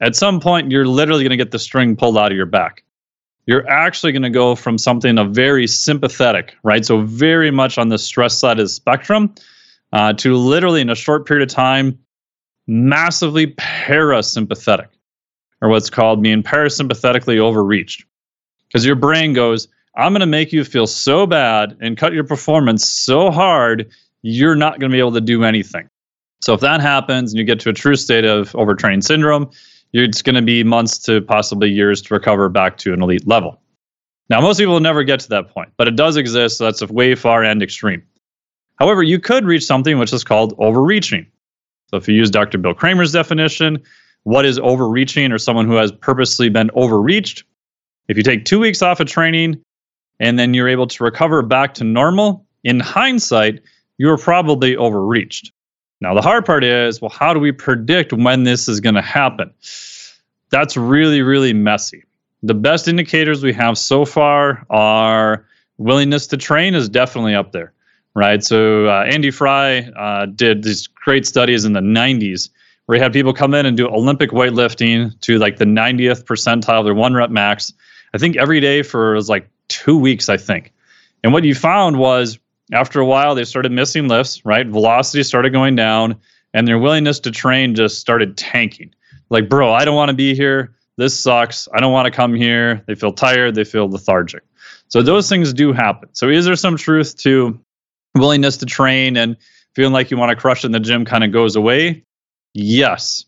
At 0.00 0.16
some 0.16 0.40
point, 0.40 0.70
you're 0.70 0.86
literally 0.86 1.24
going 1.24 1.30
to 1.30 1.36
get 1.36 1.50
the 1.50 1.58
string 1.58 1.94
pulled 1.94 2.16
out 2.16 2.32
of 2.32 2.36
your 2.36 2.46
back. 2.46 2.84
You're 3.44 3.68
actually 3.68 4.12
going 4.12 4.22
to 4.22 4.30
go 4.30 4.54
from 4.54 4.78
something 4.78 5.18
of 5.18 5.32
very 5.32 5.66
sympathetic, 5.66 6.56
right? 6.62 6.86
So, 6.86 7.02
very 7.02 7.50
much 7.50 7.76
on 7.76 7.90
the 7.90 7.98
stress 7.98 8.38
side 8.38 8.58
of 8.58 8.64
the 8.64 8.70
spectrum, 8.70 9.34
uh, 9.92 10.14
to 10.14 10.36
literally 10.36 10.80
in 10.80 10.88
a 10.88 10.94
short 10.94 11.26
period 11.26 11.50
of 11.50 11.54
time, 11.54 11.98
massively 12.66 13.48
parasympathetic 13.48 14.86
or 15.62 15.68
what's 15.68 15.90
called 15.90 16.22
being 16.22 16.42
parasympathetically 16.42 17.38
overreached. 17.38 18.04
Because 18.68 18.86
your 18.86 18.96
brain 18.96 19.32
goes, 19.32 19.68
I'm 19.96 20.12
going 20.12 20.20
to 20.20 20.26
make 20.26 20.52
you 20.52 20.64
feel 20.64 20.86
so 20.86 21.26
bad 21.26 21.76
and 21.80 21.96
cut 21.96 22.12
your 22.12 22.24
performance 22.24 22.88
so 22.88 23.30
hard, 23.30 23.90
you're 24.22 24.56
not 24.56 24.78
going 24.78 24.90
to 24.90 24.94
be 24.94 25.00
able 25.00 25.12
to 25.12 25.20
do 25.20 25.44
anything. 25.44 25.88
So 26.42 26.54
if 26.54 26.60
that 26.60 26.80
happens 26.80 27.32
and 27.32 27.38
you 27.38 27.44
get 27.44 27.60
to 27.60 27.70
a 27.70 27.72
true 27.72 27.96
state 27.96 28.24
of 28.24 28.52
overtraining 28.52 29.04
syndrome, 29.04 29.50
it's 29.92 30.22
going 30.22 30.36
to 30.36 30.42
be 30.42 30.62
months 30.62 30.98
to 30.98 31.20
possibly 31.20 31.68
years 31.68 32.00
to 32.02 32.14
recover 32.14 32.48
back 32.48 32.76
to 32.78 32.92
an 32.92 33.02
elite 33.02 33.26
level. 33.26 33.60
Now, 34.28 34.40
most 34.40 34.58
people 34.58 34.74
will 34.74 34.80
never 34.80 35.02
get 35.02 35.20
to 35.20 35.28
that 35.30 35.48
point, 35.48 35.70
but 35.76 35.88
it 35.88 35.96
does 35.96 36.16
exist. 36.16 36.58
So 36.58 36.64
that's 36.64 36.82
a 36.82 36.86
way 36.86 37.16
far 37.16 37.42
end 37.42 37.62
extreme. 37.62 38.02
However, 38.78 39.02
you 39.02 39.18
could 39.18 39.44
reach 39.44 39.64
something 39.64 39.98
which 39.98 40.12
is 40.12 40.24
called 40.24 40.54
overreaching. 40.58 41.26
So 41.88 41.96
if 41.96 42.06
you 42.06 42.14
use 42.14 42.30
Dr. 42.30 42.56
Bill 42.56 42.72
Kraemer's 42.72 43.12
definition, 43.12 43.82
what 44.24 44.44
is 44.44 44.58
overreaching 44.58 45.32
or 45.32 45.38
someone 45.38 45.66
who 45.66 45.76
has 45.76 45.92
purposely 45.92 46.48
been 46.48 46.70
overreached. 46.74 47.44
If 48.08 48.16
you 48.16 48.22
take 48.22 48.44
two 48.44 48.60
weeks 48.60 48.82
off 48.82 49.00
of 49.00 49.06
training 49.06 49.62
and 50.18 50.38
then 50.38 50.54
you're 50.54 50.68
able 50.68 50.86
to 50.88 51.04
recover 51.04 51.42
back 51.42 51.74
to 51.74 51.84
normal, 51.84 52.46
in 52.64 52.80
hindsight, 52.80 53.62
you're 53.98 54.18
probably 54.18 54.76
overreached. 54.76 55.52
Now, 56.00 56.14
the 56.14 56.22
hard 56.22 56.44
part 56.44 56.64
is 56.64 57.00
well, 57.00 57.10
how 57.10 57.34
do 57.34 57.40
we 57.40 57.52
predict 57.52 58.12
when 58.12 58.44
this 58.44 58.68
is 58.68 58.80
going 58.80 58.94
to 58.94 59.02
happen? 59.02 59.52
that's 60.50 60.76
really, 60.76 61.22
really 61.22 61.52
messy. 61.52 62.04
The 62.42 62.54
best 62.54 62.88
indicators 62.88 63.42
we 63.42 63.52
have 63.54 63.78
so 63.78 64.04
far 64.04 64.66
are 64.68 65.46
willingness 65.78 66.26
to 66.28 66.36
train 66.36 66.74
is 66.74 66.88
definitely 66.88 67.34
up 67.34 67.52
there, 67.52 67.72
right? 68.14 68.42
So 68.42 68.86
uh, 68.86 69.04
Andy 69.04 69.30
Fry 69.30 69.78
uh, 69.78 70.26
did 70.26 70.62
these 70.62 70.86
great 70.86 71.26
studies 71.26 71.64
in 71.64 71.72
the 71.72 71.80
90s 71.80 72.50
where 72.90 72.96
he 72.96 73.02
had 73.04 73.12
people 73.12 73.32
come 73.32 73.54
in 73.54 73.66
and 73.66 73.76
do 73.76 73.86
Olympic 73.86 74.30
weightlifting 74.30 75.16
to 75.20 75.38
like 75.38 75.58
the 75.58 75.64
90th 75.64 76.24
percentile, 76.24 76.82
their 76.82 76.92
one 76.92 77.14
rep 77.14 77.30
max. 77.30 77.72
I 78.14 78.18
think 78.18 78.36
every 78.36 78.58
day 78.58 78.82
for 78.82 79.14
was 79.14 79.28
like 79.28 79.48
two 79.68 79.96
weeks, 79.96 80.28
I 80.28 80.36
think. 80.36 80.72
And 81.22 81.32
what 81.32 81.44
you 81.44 81.54
found 81.54 82.00
was 82.00 82.40
after 82.72 82.98
a 82.98 83.06
while, 83.06 83.36
they 83.36 83.44
started 83.44 83.70
missing 83.70 84.08
lifts, 84.08 84.44
right? 84.44 84.66
Velocity 84.66 85.22
started 85.22 85.50
going 85.50 85.76
down, 85.76 86.16
and 86.52 86.66
their 86.66 86.80
willingness 86.80 87.20
to 87.20 87.30
train 87.30 87.76
just 87.76 88.00
started 88.00 88.36
tanking. 88.36 88.92
Like, 89.28 89.48
bro, 89.48 89.72
I 89.72 89.84
don't 89.84 89.94
want 89.94 90.08
to 90.08 90.16
be 90.16 90.34
here. 90.34 90.74
This 90.96 91.16
sucks. 91.16 91.68
I 91.72 91.78
don't 91.78 91.92
want 91.92 92.06
to 92.06 92.10
come 92.10 92.34
here. 92.34 92.82
They 92.88 92.96
feel 92.96 93.12
tired. 93.12 93.54
They 93.54 93.62
feel 93.62 93.88
lethargic. 93.88 94.42
So 94.88 95.00
those 95.00 95.28
things 95.28 95.52
do 95.52 95.72
happen. 95.72 96.08
So 96.10 96.28
is 96.28 96.44
there 96.44 96.56
some 96.56 96.76
truth 96.76 97.16
to 97.18 97.56
willingness 98.16 98.56
to 98.56 98.66
train 98.66 99.16
and 99.16 99.36
feeling 99.76 99.92
like 99.92 100.10
you 100.10 100.16
want 100.16 100.30
to 100.30 100.36
crush 100.36 100.64
in 100.64 100.72
the 100.72 100.80
gym 100.80 101.04
kind 101.04 101.22
of 101.22 101.30
goes 101.30 101.54
away? 101.54 102.04
Yes. 102.54 103.24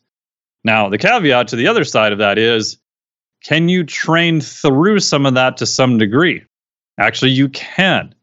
Now, 0.64 0.88
the 0.88 0.98
caveat 0.98 1.48
to 1.48 1.56
the 1.56 1.66
other 1.66 1.84
side 1.84 2.12
of 2.12 2.18
that 2.18 2.38
is 2.38 2.78
can 3.44 3.68
you 3.68 3.84
train 3.84 4.40
through 4.40 5.00
some 5.00 5.26
of 5.26 5.34
that 5.34 5.56
to 5.56 5.66
some 5.66 5.98
degree? 5.98 6.44
Actually, 6.98 7.32
you 7.32 7.48
can. 7.48 8.14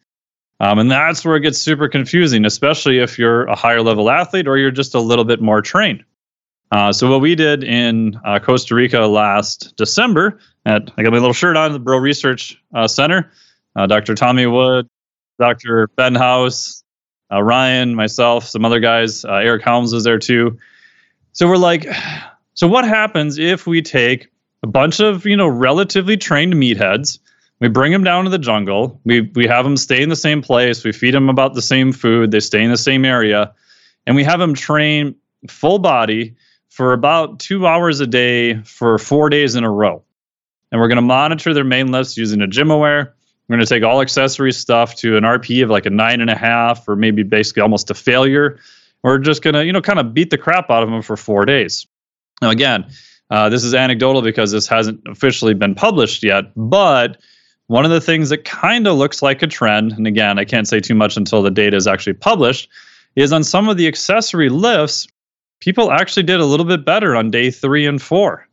Um, 0.62 0.80
and 0.80 0.92
that's 0.92 1.24
where 1.24 1.36
it 1.36 1.42
gets 1.42 1.58
super 1.58 1.88
confusing, 1.88 2.46
especially 2.46 3.00
if 3.00 3.18
you're 3.18 3.46
a 3.46 3.56
higher 3.56 3.82
level 3.82 4.10
athlete 4.10 4.48
or 4.48 4.58
you're 4.58 4.72
just 4.72 4.94
a 4.94 5.00
little 5.00 5.26
bit 5.26 5.42
more 5.42 5.62
trained. 5.62 6.04
Uh, 6.72 6.92
so 6.92 7.10
what 7.10 7.22
we 7.22 7.34
did 7.34 7.64
in 7.64 8.20
uh, 8.26 8.40
Costa 8.40 8.76
Rica 8.76 9.00
last 9.00 9.76
December, 9.76 10.40
at 10.66 10.92
I 10.98 11.04
got 11.04 11.12
my 11.12 11.18
little 11.18 11.34
shirt 11.34 11.58
on 11.58 11.74
the 11.74 11.80
Bro 11.80 11.98
Research 12.00 12.62
uh, 12.76 12.88
Center, 12.88 13.32
uh, 13.76 13.88
Dr. 13.88 14.14
Tommy 14.16 14.46
Wood, 14.46 14.88
Dr. 15.40 15.88
Ben 15.96 16.14
House, 16.14 16.84
uh, 17.32 17.42
Ryan, 17.42 17.96
myself, 17.96 18.46
some 18.46 18.66
other 18.66 18.80
guys, 18.80 19.26
uh, 19.26 19.36
Eric 19.36 19.64
Helms 19.64 19.94
was 19.94 20.04
there 20.04 20.20
too. 20.20 20.58
So 21.34 21.48
we're 21.48 21.58
like, 21.58 21.88
so 22.54 22.68
what 22.68 22.86
happens 22.86 23.38
if 23.38 23.66
we 23.68 23.82
take 23.82 24.30
a 24.64 24.68
bunch 24.68 25.00
of 25.00 25.26
you 25.26 25.38
know 25.38 25.48
relatively 25.48 26.18
trained 26.18 26.54
meatheads 26.54 27.20
we 27.60 27.68
bring 27.68 27.92
them 27.92 28.04
down 28.04 28.24
to 28.24 28.30
the 28.30 28.40
jungle. 28.40 29.00
We 29.04 29.22
we 29.22 29.46
have 29.48 29.66
them 29.66 29.78
stay 29.78 30.02
in 30.02 30.10
the 30.10 30.16
same 30.16 30.42
place. 30.42 30.84
We 30.84 30.92
feed 30.92 31.14
them 31.14 31.30
about 31.30 31.54
the 31.54 31.62
same 31.62 31.92
food. 31.92 32.32
They 32.32 32.40
stay 32.40 32.64
in 32.64 32.72
the 32.72 32.78
same 32.78 33.06
area, 33.06 33.54
and 34.08 34.16
we 34.16 34.24
have 34.24 34.40
them 34.40 34.54
train 34.54 35.16
full 35.50 35.80
body 35.80 36.36
for 36.70 36.94
about 36.94 37.40
two 37.40 37.68
hours 37.68 38.00
a 38.00 38.08
day 38.08 38.62
for 38.64 38.98
four 38.98 39.30
days 39.30 39.56
in 39.56 39.64
a 39.64 39.72
row. 39.72 40.04
And 40.72 40.80
we're 40.80 40.88
going 40.88 40.98
to 40.98 41.02
monitor 41.02 41.54
their 41.54 41.64
main 41.64 41.92
lifts 41.92 42.16
using 42.16 42.42
a 42.42 42.48
GymAware. 42.48 43.12
We're 43.48 43.56
going 43.56 43.66
to 43.66 43.66
take 43.66 43.84
all 43.84 44.02
accessory 44.02 44.52
stuff 44.54 44.96
to 44.98 45.18
an 45.18 45.24
RP 45.24 45.64
of 45.64 45.70
like 45.70 45.88
a 45.88 45.90
nine 45.90 46.22
and 46.22 46.30
a 46.30 46.38
half, 46.38 46.88
or 46.88 46.96
maybe 46.96 47.24
basically 47.24 47.64
almost 47.64 47.90
a 47.90 47.96
failure. 47.96 48.60
We're 49.04 49.18
just 49.20 49.42
going 49.42 49.54
to 49.54 49.66
you 49.66 49.74
know 49.74 49.82
kind 49.82 50.00
of 50.00 50.14
beat 50.14 50.30
the 50.30 50.38
crap 50.38 50.70
out 50.70 50.84
of 50.84 50.90
them 50.90 51.02
for 51.02 51.18
four 51.18 51.46
days. 51.46 51.88
Now 52.42 52.50
again, 52.50 52.86
uh, 53.30 53.50
this 53.50 53.64
is 53.64 53.74
anecdotal 53.74 54.22
because 54.22 54.52
this 54.52 54.68
hasn't 54.68 55.02
officially 55.08 55.54
been 55.54 55.76
published 55.76 56.24
yet, 56.24 56.46
but 56.56 57.18
one 57.68 57.86
of 57.86 57.92
the 57.92 58.02
things 58.02 58.30
that 58.30 58.46
kind 58.46 58.88
of 58.88 58.98
looks 58.98 59.22
like 59.22 59.44
a 59.44 59.48
trend, 59.48 59.92
and 59.92 60.08
again, 60.08 60.40
I 60.40 60.46
can't 60.46 60.68
say 60.68 60.80
too 60.80 60.96
much 60.96 61.18
until 61.18 61.44
the 61.44 61.52
data 61.52 61.78
is 61.78 61.86
actually 61.86 62.14
published, 62.14 62.68
is 63.16 63.32
on 63.32 63.44
some 63.44 63.70
of 63.70 63.78
the 63.78 63.88
accessory 63.88 64.50
lifts, 64.50 65.08
people 65.60 65.92
actually 65.92 66.24
did 66.24 66.40
a 66.40 66.46
little 66.46 66.66
bit 66.66 66.84
better 66.84 67.16
on 67.16 67.30
day 67.30 67.52
three 67.52 67.86
and 67.86 68.02
four. 68.02 68.48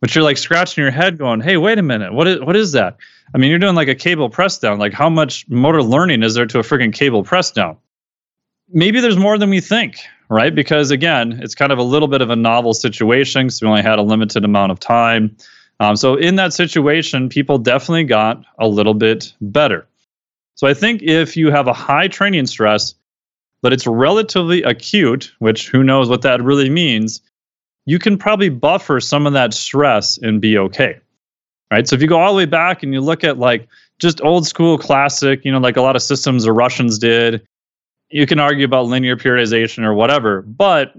But 0.00 0.14
you're 0.14 0.24
like 0.24 0.38
scratching 0.38 0.82
your 0.82 0.90
head 0.90 1.18
going, 1.18 1.40
hey, 1.40 1.58
wait 1.58 1.78
a 1.78 1.82
minute, 1.82 2.14
what 2.14 2.26
is 2.28 2.40
what 2.40 2.56
is 2.56 2.72
that? 2.72 2.96
I 3.34 3.38
mean, 3.38 3.50
you're 3.50 3.58
doing 3.58 3.74
like 3.74 3.88
a 3.88 3.94
cable 3.94 4.30
press 4.30 4.58
down. 4.58 4.78
Like 4.78 4.92
how 4.92 5.10
much 5.10 5.46
motor 5.48 5.82
learning 5.82 6.22
is 6.22 6.34
there 6.34 6.46
to 6.46 6.58
a 6.58 6.62
freaking 6.62 6.94
cable 6.94 7.24
press 7.24 7.50
down? 7.50 7.76
Maybe 8.68 9.00
there's 9.00 9.16
more 9.16 9.38
than 9.38 9.50
we 9.50 9.60
think, 9.60 9.98
right? 10.28 10.54
Because 10.54 10.90
again, 10.90 11.38
it's 11.42 11.54
kind 11.54 11.72
of 11.72 11.78
a 11.78 11.82
little 11.82 12.08
bit 12.08 12.20
of 12.20 12.30
a 12.30 12.36
novel 12.36 12.74
situation 12.74 13.46
because 13.46 13.62
we 13.62 13.68
only 13.68 13.82
had 13.82 13.98
a 13.98 14.02
limited 14.02 14.44
amount 14.44 14.72
of 14.72 14.80
time. 14.80 15.36
Um, 15.78 15.94
so 15.96 16.16
in 16.16 16.36
that 16.36 16.52
situation, 16.52 17.28
people 17.28 17.58
definitely 17.58 18.04
got 18.04 18.44
a 18.58 18.66
little 18.66 18.94
bit 18.94 19.32
better. 19.40 19.86
So 20.56 20.66
I 20.66 20.74
think 20.74 21.02
if 21.02 21.36
you 21.36 21.50
have 21.50 21.68
a 21.68 21.72
high 21.72 22.08
training 22.08 22.46
stress, 22.46 22.94
but 23.62 23.72
it's 23.72 23.86
relatively 23.86 24.62
acute, 24.62 25.32
which 25.38 25.68
who 25.68 25.82
knows 25.82 26.08
what 26.08 26.22
that 26.22 26.42
really 26.42 26.70
means, 26.70 27.20
you 27.84 27.98
can 27.98 28.18
probably 28.18 28.48
buffer 28.48 29.00
some 29.00 29.26
of 29.26 29.32
that 29.34 29.54
stress 29.54 30.18
and 30.18 30.40
be 30.40 30.58
okay. 30.58 30.98
Right. 31.70 31.86
So 31.86 31.96
if 31.96 32.02
you 32.02 32.08
go 32.08 32.20
all 32.20 32.32
the 32.32 32.36
way 32.36 32.46
back 32.46 32.82
and 32.82 32.94
you 32.94 33.00
look 33.00 33.24
at 33.24 33.38
like 33.38 33.68
just 33.98 34.22
old 34.22 34.46
school 34.46 34.78
classic, 34.78 35.44
you 35.44 35.50
know, 35.50 35.58
like 35.58 35.76
a 35.76 35.82
lot 35.82 35.96
of 35.96 36.02
systems 36.02 36.44
the 36.44 36.52
Russians 36.52 36.98
did, 36.98 37.46
you 38.10 38.26
can 38.26 38.38
argue 38.38 38.64
about 38.64 38.86
linear 38.86 39.16
periodization 39.16 39.84
or 39.84 39.94
whatever, 39.94 40.42
but 40.42 40.94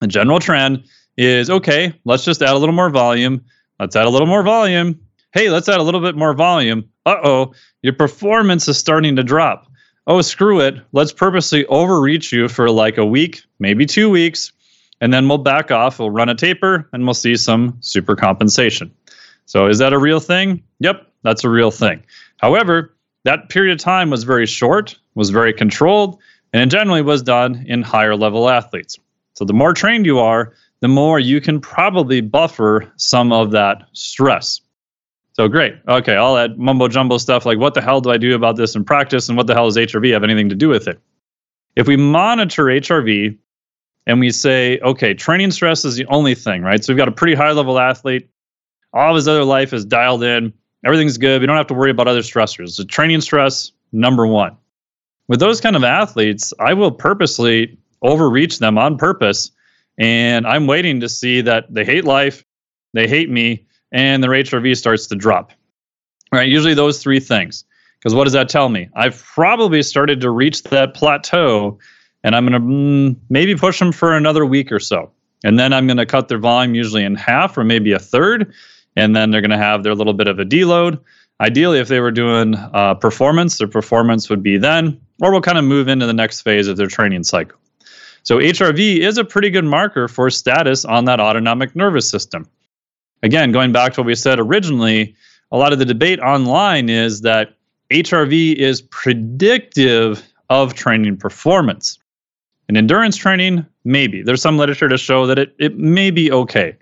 the 0.00 0.06
general 0.06 0.40
trend 0.40 0.84
is 1.16 1.50
okay, 1.50 1.92
let's 2.04 2.24
just 2.24 2.42
add 2.42 2.54
a 2.54 2.58
little 2.58 2.74
more 2.74 2.90
volume 2.90 3.44
Let's 3.80 3.96
add 3.96 4.06
a 4.06 4.10
little 4.10 4.28
more 4.28 4.42
volume. 4.42 5.00
Hey, 5.32 5.50
let's 5.50 5.68
add 5.68 5.80
a 5.80 5.82
little 5.82 6.00
bit 6.00 6.16
more 6.16 6.32
volume. 6.32 6.88
Uh 7.06 7.16
oh, 7.22 7.54
your 7.82 7.92
performance 7.92 8.68
is 8.68 8.78
starting 8.78 9.16
to 9.16 9.24
drop. 9.24 9.66
Oh, 10.06 10.20
screw 10.20 10.60
it. 10.60 10.76
Let's 10.92 11.12
purposely 11.12 11.66
overreach 11.66 12.32
you 12.32 12.48
for 12.48 12.70
like 12.70 12.98
a 12.98 13.06
week, 13.06 13.42
maybe 13.58 13.86
two 13.86 14.10
weeks, 14.10 14.52
and 15.00 15.12
then 15.12 15.28
we'll 15.28 15.38
back 15.38 15.70
off. 15.70 15.98
We'll 15.98 16.10
run 16.10 16.28
a 16.28 16.34
taper 16.34 16.88
and 16.92 17.04
we'll 17.04 17.14
see 17.14 17.36
some 17.36 17.76
super 17.80 18.14
compensation. 18.14 18.94
So, 19.46 19.66
is 19.66 19.78
that 19.78 19.92
a 19.92 19.98
real 19.98 20.20
thing? 20.20 20.62
Yep, 20.78 21.06
that's 21.22 21.44
a 21.44 21.50
real 21.50 21.70
thing. 21.70 22.04
However, 22.36 22.94
that 23.24 23.48
period 23.48 23.72
of 23.72 23.78
time 23.78 24.10
was 24.10 24.24
very 24.24 24.46
short, 24.46 24.96
was 25.14 25.30
very 25.30 25.52
controlled, 25.52 26.18
and 26.54 26.62
it 26.62 26.74
generally 26.74 27.02
was 27.02 27.22
done 27.22 27.66
in 27.68 27.82
higher 27.82 28.16
level 28.16 28.48
athletes. 28.48 28.98
So, 29.34 29.44
the 29.44 29.52
more 29.52 29.74
trained 29.74 30.06
you 30.06 30.20
are, 30.20 30.54
the 30.80 30.88
more 30.88 31.18
you 31.18 31.40
can 31.40 31.60
probably 31.60 32.20
buffer 32.20 32.92
some 32.96 33.32
of 33.32 33.50
that 33.50 33.82
stress. 33.92 34.60
So 35.32 35.48
great. 35.48 35.74
Okay, 35.88 36.14
all 36.14 36.36
that 36.36 36.58
mumbo 36.58 36.86
jumbo 36.86 37.18
stuff 37.18 37.44
like 37.44 37.58
what 37.58 37.74
the 37.74 37.80
hell 37.80 38.00
do 38.00 38.10
I 38.10 38.18
do 38.18 38.36
about 38.36 38.56
this 38.56 38.76
in 38.76 38.84
practice 38.84 39.28
and 39.28 39.36
what 39.36 39.48
the 39.48 39.54
hell 39.54 39.64
does 39.64 39.76
HRV 39.76 40.12
have 40.12 40.22
anything 40.22 40.48
to 40.50 40.54
do 40.54 40.68
with 40.68 40.86
it? 40.86 41.00
If 41.74 41.88
we 41.88 41.96
monitor 41.96 42.66
HRV 42.66 43.36
and 44.06 44.20
we 44.20 44.30
say, 44.30 44.78
okay, 44.78 45.12
training 45.12 45.50
stress 45.50 45.84
is 45.84 45.96
the 45.96 46.06
only 46.06 46.36
thing, 46.36 46.62
right? 46.62 46.84
So 46.84 46.92
we've 46.92 46.98
got 46.98 47.08
a 47.08 47.12
pretty 47.12 47.34
high 47.34 47.50
level 47.50 47.80
athlete, 47.80 48.28
all 48.92 49.10
of 49.10 49.16
his 49.16 49.26
other 49.26 49.42
life 49.42 49.72
is 49.72 49.84
dialed 49.84 50.22
in, 50.22 50.52
everything's 50.84 51.18
good. 51.18 51.40
We 51.40 51.48
don't 51.48 51.56
have 51.56 51.66
to 51.68 51.74
worry 51.74 51.90
about 51.90 52.06
other 52.06 52.20
stressors. 52.20 52.76
The 52.76 52.84
training 52.84 53.22
stress, 53.22 53.72
number 53.90 54.26
one. 54.26 54.56
With 55.28 55.40
those 55.40 55.60
kind 55.60 55.76
of 55.76 55.84
athletes, 55.84 56.52
I 56.60 56.74
will 56.74 56.90
purposely 56.90 57.78
overreach 58.02 58.58
them 58.58 58.76
on 58.76 58.98
purpose 58.98 59.50
and 59.98 60.46
I'm 60.46 60.66
waiting 60.66 61.00
to 61.00 61.08
see 61.08 61.40
that 61.42 61.72
they 61.72 61.84
hate 61.84 62.04
life, 62.04 62.44
they 62.92 63.06
hate 63.06 63.30
me, 63.30 63.66
and 63.92 64.22
their 64.22 64.30
HRV 64.30 64.76
starts 64.76 65.06
to 65.08 65.14
drop. 65.14 65.52
Right? 66.32 66.48
Usually 66.48 66.74
those 66.74 67.02
three 67.02 67.20
things. 67.20 67.64
Because 67.98 68.14
what 68.14 68.24
does 68.24 68.32
that 68.32 68.48
tell 68.48 68.68
me? 68.68 68.88
I've 68.94 69.22
probably 69.22 69.82
started 69.82 70.20
to 70.20 70.30
reach 70.30 70.62
that 70.64 70.94
plateau, 70.94 71.78
and 72.22 72.34
I'm 72.34 72.46
going 72.46 72.60
to 72.60 72.68
mm, 72.68 73.16
maybe 73.30 73.54
push 73.54 73.78
them 73.78 73.92
for 73.92 74.14
another 74.14 74.44
week 74.44 74.72
or 74.72 74.80
so. 74.80 75.10
And 75.44 75.58
then 75.58 75.72
I'm 75.72 75.86
going 75.86 75.98
to 75.98 76.06
cut 76.06 76.28
their 76.28 76.38
volume 76.38 76.74
usually 76.74 77.04
in 77.04 77.14
half 77.14 77.56
or 77.56 77.64
maybe 77.64 77.92
a 77.92 77.98
third. 77.98 78.52
And 78.96 79.14
then 79.14 79.30
they're 79.30 79.40
going 79.40 79.50
to 79.50 79.58
have 79.58 79.82
their 79.82 79.94
little 79.94 80.12
bit 80.12 80.26
of 80.26 80.38
a 80.38 80.44
deload. 80.44 81.00
Ideally, 81.40 81.80
if 81.80 81.88
they 81.88 82.00
were 82.00 82.10
doing 82.10 82.54
uh, 82.54 82.94
performance, 82.94 83.58
their 83.58 83.68
performance 83.68 84.30
would 84.30 84.42
be 84.42 84.56
then, 84.56 85.00
or 85.20 85.30
we'll 85.30 85.40
kind 85.40 85.58
of 85.58 85.64
move 85.64 85.88
into 85.88 86.06
the 86.06 86.12
next 86.12 86.42
phase 86.42 86.66
of 86.66 86.76
their 86.76 86.86
training 86.86 87.24
cycle. 87.24 87.58
So 88.22 88.38
HRV 88.38 88.98
is 88.98 89.18
a 89.18 89.24
pretty 89.24 89.50
good 89.50 89.64
marker 89.64 90.08
for 90.08 90.30
status 90.30 90.84
on 90.84 91.04
that 91.04 91.20
autonomic 91.20 91.76
nervous 91.76 92.08
system. 92.08 92.48
Again, 93.22 93.52
going 93.52 93.72
back 93.72 93.92
to 93.94 94.00
what 94.00 94.06
we 94.06 94.14
said 94.14 94.38
originally, 94.38 95.14
a 95.52 95.58
lot 95.58 95.72
of 95.72 95.78
the 95.78 95.84
debate 95.84 96.20
online 96.20 96.88
is 96.88 97.20
that 97.20 97.54
HRV 97.90 98.54
is 98.56 98.82
predictive 98.82 100.22
of 100.50 100.74
training 100.74 101.16
performance. 101.16 101.98
In 102.68 102.76
endurance 102.76 103.16
training, 103.16 103.66
maybe. 103.84 104.22
There's 104.22 104.42
some 104.42 104.56
literature 104.56 104.88
to 104.88 104.96
show 104.96 105.26
that 105.26 105.38
it, 105.38 105.54
it 105.58 105.78
may 105.78 106.10
be 106.10 106.32
okay. 106.32 106.76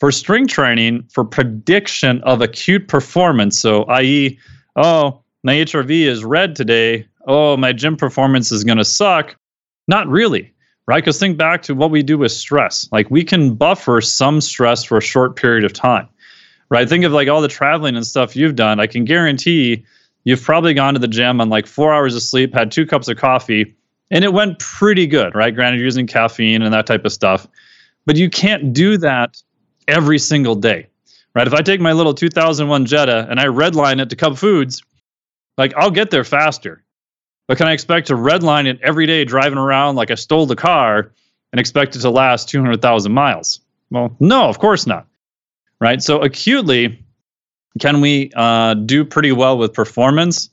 For 0.00 0.10
strength 0.10 0.52
training, 0.52 1.04
for 1.12 1.24
prediction 1.24 2.20
of 2.22 2.40
acute 2.40 2.88
performance, 2.88 3.60
so 3.60 3.84
i.e., 3.84 4.38
oh, 4.76 5.20
my 5.42 5.54
HRV 5.54 5.90
is 6.06 6.24
red 6.24 6.56
today, 6.56 7.06
oh, 7.26 7.56
my 7.56 7.72
gym 7.72 7.96
performance 7.96 8.52
is 8.52 8.64
going 8.64 8.78
to 8.78 8.84
suck, 8.84 9.36
not 9.86 10.08
really 10.08 10.52
right? 10.90 11.04
Because 11.04 11.20
think 11.20 11.38
back 11.38 11.62
to 11.62 11.74
what 11.76 11.92
we 11.92 12.02
do 12.02 12.18
with 12.18 12.32
stress. 12.32 12.88
Like 12.90 13.08
we 13.12 13.22
can 13.22 13.54
buffer 13.54 14.00
some 14.00 14.40
stress 14.40 14.82
for 14.82 14.98
a 14.98 15.00
short 15.00 15.36
period 15.36 15.62
of 15.62 15.72
time, 15.72 16.08
right? 16.68 16.88
Think 16.88 17.04
of 17.04 17.12
like 17.12 17.28
all 17.28 17.40
the 17.40 17.46
traveling 17.46 17.94
and 17.94 18.04
stuff 18.04 18.34
you've 18.34 18.56
done. 18.56 18.80
I 18.80 18.88
can 18.88 19.04
guarantee 19.04 19.86
you've 20.24 20.42
probably 20.42 20.74
gone 20.74 20.94
to 20.94 20.98
the 20.98 21.06
gym 21.06 21.40
on 21.40 21.48
like 21.48 21.68
four 21.68 21.94
hours 21.94 22.16
of 22.16 22.22
sleep, 22.24 22.52
had 22.52 22.72
two 22.72 22.86
cups 22.86 23.06
of 23.06 23.18
coffee, 23.18 23.76
and 24.10 24.24
it 24.24 24.32
went 24.32 24.58
pretty 24.58 25.06
good, 25.06 25.36
right? 25.36 25.54
Granted, 25.54 25.76
you're 25.76 25.84
using 25.84 26.08
caffeine 26.08 26.60
and 26.60 26.74
that 26.74 26.86
type 26.86 27.04
of 27.04 27.12
stuff, 27.12 27.46
but 28.04 28.16
you 28.16 28.28
can't 28.28 28.72
do 28.72 28.96
that 28.98 29.40
every 29.86 30.18
single 30.18 30.56
day, 30.56 30.88
right? 31.36 31.46
If 31.46 31.54
I 31.54 31.62
take 31.62 31.80
my 31.80 31.92
little 31.92 32.14
2001 32.14 32.86
Jetta 32.86 33.28
and 33.30 33.38
I 33.38 33.44
redline 33.44 34.00
it 34.02 34.10
to 34.10 34.16
Cub 34.16 34.36
Foods, 34.36 34.82
like 35.56 35.72
I'll 35.76 35.92
get 35.92 36.10
there 36.10 36.24
faster. 36.24 36.82
But 37.50 37.58
can 37.58 37.66
I 37.66 37.72
expect 37.72 38.06
to 38.06 38.14
redline 38.14 38.68
it 38.68 38.78
every 38.80 39.06
day 39.06 39.24
driving 39.24 39.58
around 39.58 39.96
like 39.96 40.12
I 40.12 40.14
stole 40.14 40.46
the 40.46 40.54
car 40.54 41.10
and 41.50 41.58
expect 41.58 41.96
it 41.96 41.98
to 41.98 42.08
last 42.08 42.48
200,000 42.48 43.10
miles? 43.10 43.58
Well, 43.90 44.14
no, 44.20 44.48
of 44.48 44.60
course 44.60 44.86
not. 44.86 45.08
Right? 45.80 46.00
So 46.00 46.22
acutely, 46.22 47.04
can 47.80 48.00
we 48.00 48.30
uh, 48.36 48.74
do 48.74 49.04
pretty 49.04 49.32
well 49.32 49.58
with 49.58 49.72
performance? 49.72 50.48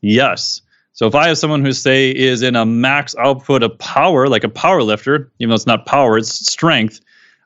Yes. 0.00 0.60
So 0.92 1.06
if 1.06 1.14
I 1.14 1.28
have 1.28 1.38
someone 1.38 1.64
who 1.64 1.70
say 1.70 2.10
is 2.10 2.42
in 2.42 2.56
a 2.56 2.66
max 2.66 3.14
output 3.16 3.62
of 3.62 3.78
power, 3.78 4.26
like 4.26 4.42
a 4.42 4.48
power 4.48 4.82
lifter, 4.82 5.30
even 5.38 5.50
though 5.50 5.54
it's 5.54 5.68
not 5.68 5.86
power, 5.86 6.18
it's 6.18 6.50
strength, 6.50 7.00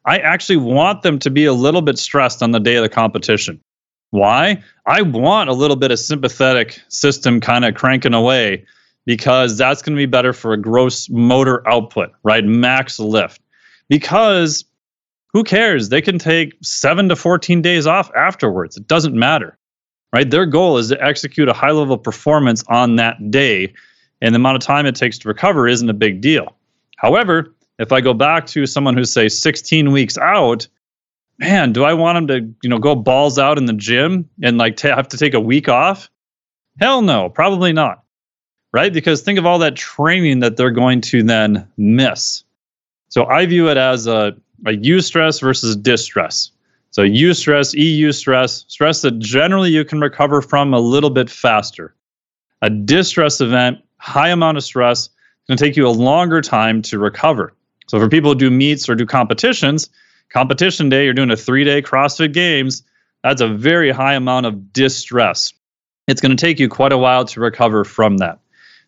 I 0.06 0.16
actually 0.16 0.56
want 0.56 1.02
them 1.02 1.18
to 1.18 1.30
be 1.30 1.44
a 1.44 1.52
little 1.52 1.82
bit 1.82 1.98
stressed 1.98 2.42
on 2.42 2.52
the 2.52 2.58
day 2.58 2.76
of 2.76 2.82
the 2.82 2.88
competition. 2.88 3.60
Why? 4.12 4.62
I 4.86 5.02
want 5.02 5.50
a 5.50 5.52
little 5.52 5.76
bit 5.76 5.90
of 5.90 5.98
sympathetic 5.98 6.80
system 6.88 7.38
kind 7.38 7.66
of 7.66 7.74
cranking 7.74 8.14
away 8.14 8.64
because 9.06 9.56
that's 9.56 9.82
going 9.82 9.94
to 9.94 10.00
be 10.00 10.06
better 10.06 10.32
for 10.32 10.52
a 10.52 10.56
gross 10.56 11.08
motor 11.10 11.66
output, 11.68 12.12
right? 12.22 12.44
Max 12.44 12.98
lift. 12.98 13.40
Because 13.88 14.64
who 15.32 15.44
cares? 15.44 15.88
They 15.88 16.00
can 16.00 16.18
take 16.18 16.54
seven 16.62 17.08
to 17.08 17.16
14 17.16 17.60
days 17.60 17.86
off 17.86 18.10
afterwards. 18.14 18.76
It 18.76 18.86
doesn't 18.86 19.14
matter, 19.14 19.58
right? 20.12 20.30
Their 20.30 20.46
goal 20.46 20.78
is 20.78 20.88
to 20.88 21.04
execute 21.04 21.48
a 21.48 21.52
high 21.52 21.72
level 21.72 21.98
performance 21.98 22.64
on 22.68 22.96
that 22.96 23.30
day. 23.30 23.74
And 24.22 24.34
the 24.34 24.36
amount 24.36 24.56
of 24.56 24.62
time 24.62 24.86
it 24.86 24.94
takes 24.94 25.18
to 25.18 25.28
recover 25.28 25.68
isn't 25.68 25.90
a 25.90 25.94
big 25.94 26.20
deal. 26.20 26.56
However, 26.96 27.54
if 27.78 27.92
I 27.92 28.00
go 28.00 28.14
back 28.14 28.46
to 28.46 28.64
someone 28.66 28.96
who's 28.96 29.12
say 29.12 29.28
16 29.28 29.90
weeks 29.90 30.16
out, 30.16 30.68
man, 31.38 31.72
do 31.72 31.84
I 31.84 31.94
want 31.94 32.16
them 32.16 32.26
to, 32.28 32.54
you 32.62 32.70
know, 32.70 32.78
go 32.78 32.94
balls 32.94 33.38
out 33.38 33.58
in 33.58 33.66
the 33.66 33.72
gym 33.72 34.30
and 34.40 34.56
like 34.56 34.76
t- 34.76 34.88
have 34.88 35.08
to 35.08 35.18
take 35.18 35.34
a 35.34 35.40
week 35.40 35.68
off? 35.68 36.08
Hell 36.80 37.02
no, 37.02 37.28
probably 37.28 37.72
not. 37.72 38.03
Right? 38.74 38.92
Because 38.92 39.22
think 39.22 39.38
of 39.38 39.46
all 39.46 39.60
that 39.60 39.76
training 39.76 40.40
that 40.40 40.56
they're 40.56 40.72
going 40.72 41.00
to 41.02 41.22
then 41.22 41.68
miss. 41.76 42.42
So 43.08 43.24
I 43.24 43.46
view 43.46 43.68
it 43.68 43.76
as 43.76 44.08
a 44.08 44.36
a 44.66 44.70
eustress 44.70 45.40
versus 45.40 45.76
distress. 45.76 46.50
So 46.90 47.02
eustress, 47.02 47.74
EU 47.74 48.12
stress, 48.12 48.64
stress 48.68 49.02
that 49.02 49.18
generally 49.18 49.70
you 49.70 49.84
can 49.84 50.00
recover 50.00 50.40
from 50.40 50.72
a 50.72 50.80
little 50.80 51.10
bit 51.10 51.28
faster. 51.28 51.94
A 52.62 52.70
distress 52.70 53.40
event, 53.40 53.78
high 53.98 54.30
amount 54.30 54.56
of 54.56 54.64
stress, 54.64 55.10
going 55.48 55.58
to 55.58 55.64
take 55.64 55.76
you 55.76 55.86
a 55.86 55.90
longer 55.90 56.40
time 56.40 56.82
to 56.82 56.98
recover. 56.98 57.52
So 57.88 57.98
for 57.98 58.08
people 58.08 58.30
who 58.30 58.38
do 58.38 58.50
meets 58.50 58.88
or 58.88 58.94
do 58.94 59.04
competitions, 59.04 59.90
competition 60.30 60.88
day, 60.88 61.04
you're 61.04 61.12
doing 61.12 61.30
a 61.30 61.36
three-day 61.36 61.82
CrossFit 61.82 62.32
Games. 62.32 62.82
That's 63.22 63.42
a 63.42 63.48
very 63.48 63.90
high 63.90 64.14
amount 64.14 64.46
of 64.46 64.72
distress. 64.72 65.52
It's 66.06 66.20
going 66.20 66.34
to 66.34 66.40
take 66.40 66.58
you 66.60 66.68
quite 66.68 66.92
a 66.92 66.98
while 66.98 67.24
to 67.26 67.40
recover 67.40 67.84
from 67.84 68.18
that. 68.18 68.38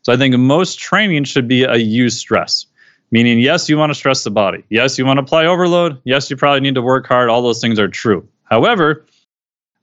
So 0.06 0.12
I 0.12 0.16
think 0.16 0.36
most 0.36 0.78
training 0.78 1.24
should 1.24 1.48
be 1.48 1.64
a 1.64 1.74
eustress, 1.74 2.66
Meaning, 3.10 3.40
yes, 3.40 3.68
you 3.68 3.76
want 3.76 3.90
to 3.90 3.94
stress 3.94 4.22
the 4.22 4.30
body. 4.30 4.62
Yes, 4.68 4.96
you 4.98 5.04
want 5.04 5.16
to 5.16 5.22
apply 5.24 5.46
overload. 5.46 6.00
Yes, 6.04 6.30
you 6.30 6.36
probably 6.36 6.60
need 6.60 6.76
to 6.76 6.82
work 6.82 7.08
hard. 7.08 7.28
All 7.28 7.42
those 7.42 7.60
things 7.60 7.80
are 7.80 7.88
true. 7.88 8.24
However, 8.44 9.04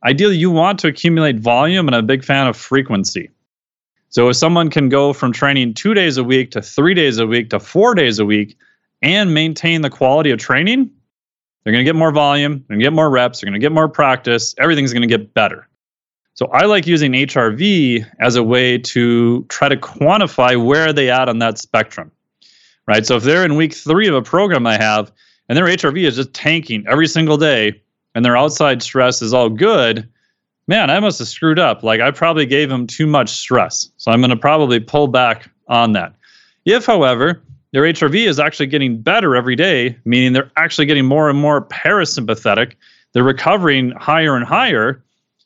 ideally, 0.02 0.38
you 0.38 0.50
want 0.50 0.80
to 0.80 0.88
accumulate 0.88 1.42
volume, 1.42 1.90
and 1.90 1.96
I'm 1.96 2.06
a 2.06 2.08
big 2.08 2.24
fan 2.24 2.48
of 2.48 2.56
frequency. 2.56 3.32
So 4.08 4.30
if 4.30 4.38
someone 4.38 4.70
can 4.70 4.88
go 4.88 5.12
from 5.12 5.34
training 5.34 5.74
two 5.74 5.94
days 5.94 6.16
a 6.16 6.24
week 6.24 6.52
to 6.52 6.62
three 6.62 6.94
days 6.94 7.18
a 7.18 7.28
week 7.28 7.50
to 7.50 7.60
four 7.60 7.94
days 7.94 8.18
a 8.20 8.26
week 8.26 8.58
and 9.02 9.34
maintain 9.34 9.82
the 9.82 9.90
quality 9.90 10.32
of 10.32 10.40
training, 10.40 10.90
they're 11.64 11.74
going 11.74 11.84
to 11.84 11.90
get 11.90 11.98
more 11.98 12.14
volume, 12.14 12.64
they're 12.70 12.76
going 12.76 12.80
to 12.80 12.86
get 12.86 12.94
more 12.94 13.10
reps, 13.10 13.42
they're 13.42 13.50
going 13.50 13.60
to 13.60 13.66
get 13.66 13.74
more 13.74 13.90
practice, 13.90 14.56
everything's 14.58 14.94
going 14.94 15.02
to 15.02 15.18
get 15.18 15.34
better. 15.34 15.68
So 16.36 16.48
I 16.48 16.66
like 16.66 16.88
using 16.88 17.12
HRV 17.12 18.06
as 18.20 18.36
a 18.36 18.44
way 18.44 18.78
to 18.80 19.46
try 19.50 19.70
to 19.70 19.78
quantify 19.78 20.64
where 20.64 20.92
they 20.92 21.10
at 21.10 21.30
on 21.30 21.40
that 21.40 21.60
spectrum 21.60 22.12
right? 22.88 23.06
So 23.06 23.16
if 23.18 23.24
they're 23.24 23.46
in 23.46 23.56
week 23.56 23.74
three 23.74 24.08
of 24.08 24.16
a 24.16 24.22
program 24.22 24.68
I 24.68 24.78
have 24.78 25.12
and 25.50 25.58
their 25.58 25.66
HRV 25.66 26.04
is 26.04 26.16
just 26.16 26.34
tanking 26.34 26.86
every 26.88 27.08
single 27.08 27.38
day 27.38 27.82
and 28.16 28.24
their 28.24 28.38
outside 28.38 28.82
stress 28.82 29.22
is 29.22 29.34
all 29.34 29.50
good, 29.50 30.08
man, 30.68 30.90
I 30.90 31.00
must 31.00 31.20
have 31.20 31.28
screwed 31.28 31.60
up. 31.60 31.84
Like 31.84 32.02
I 32.02 32.12
probably 32.12 32.46
gave 32.46 32.70
them 32.70 32.88
too 32.88 33.08
much 33.08 33.30
stress. 33.30 33.90
So 33.98 34.12
I'm 34.12 34.22
going 34.22 34.30
to 34.30 34.38
probably 34.38 34.80
pull 34.80 35.08
back 35.08 35.50
on 35.68 35.94
that. 35.94 36.14
If, 36.66 36.86
however, 36.86 37.42
their 37.72 37.84
HRV 37.84 38.28
is 38.28 38.40
actually 38.40 38.68
getting 38.68 39.02
better 39.02 39.36
every 39.36 39.56
day, 39.56 39.98
meaning 40.06 40.34
they're 40.34 40.52
actually 40.56 40.86
getting 40.86 41.06
more 41.06 41.30
and 41.30 41.40
more 41.40 41.66
parasympathetic, 41.68 42.74
they're 43.12 43.24
recovering 43.24 43.92
higher 43.92 44.36
and 44.36 44.46
higher. 44.46 45.04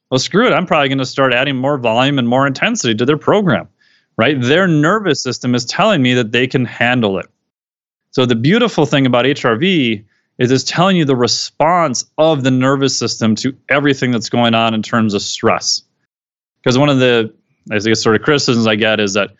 Well, 0.10 0.20
screw 0.20 0.48
it. 0.48 0.54
I'm 0.54 0.66
probably 0.66 0.90
going 0.90 1.00
to 1.00 1.06
start 1.06 1.34
adding 1.34 1.58
more 1.58 1.78
volume 1.78 2.18
and 2.20 2.28
more 2.28 2.48
intensity 2.48 2.96
to 2.96 3.06
their 3.06 3.18
program 3.18 3.68
right? 4.18 4.42
Their 4.42 4.68
nervous 4.68 5.22
system 5.22 5.56
is 5.56 5.64
telling 5.66 6.02
me 6.02 6.16
that 6.16 6.32
they 6.32 6.48
can 6.48 6.66
handle 6.66 7.20
it. 7.20 7.28
So 8.12 8.26
the 8.26 8.36
beautiful 8.36 8.86
thing 8.86 9.06
about 9.06 9.26
HRV 9.26 10.04
is 10.40 10.52
it's 10.52 10.64
telling 10.64 10.98
you 10.98 11.06
the 11.06 11.16
response 11.16 12.06
of 12.18 12.44
the 12.44 12.52
nervous 12.52 12.98
system 12.98 13.36
to 13.36 13.56
everything 13.70 14.12
that's 14.12 14.30
going 14.30 14.54
on 14.54 14.74
in 14.74 14.82
terms 14.82 15.14
of 15.14 15.22
stress. 15.22 15.84
Because 16.62 16.78
one 16.78 16.90
of 16.90 17.00
the 17.00 17.34
I 17.72 17.80
guess 17.80 18.02
sort 18.02 18.16
of 18.16 18.22
criticisms 18.22 18.66
I 18.66 18.76
get 18.76 19.00
is 19.00 19.14
that, 19.14 19.32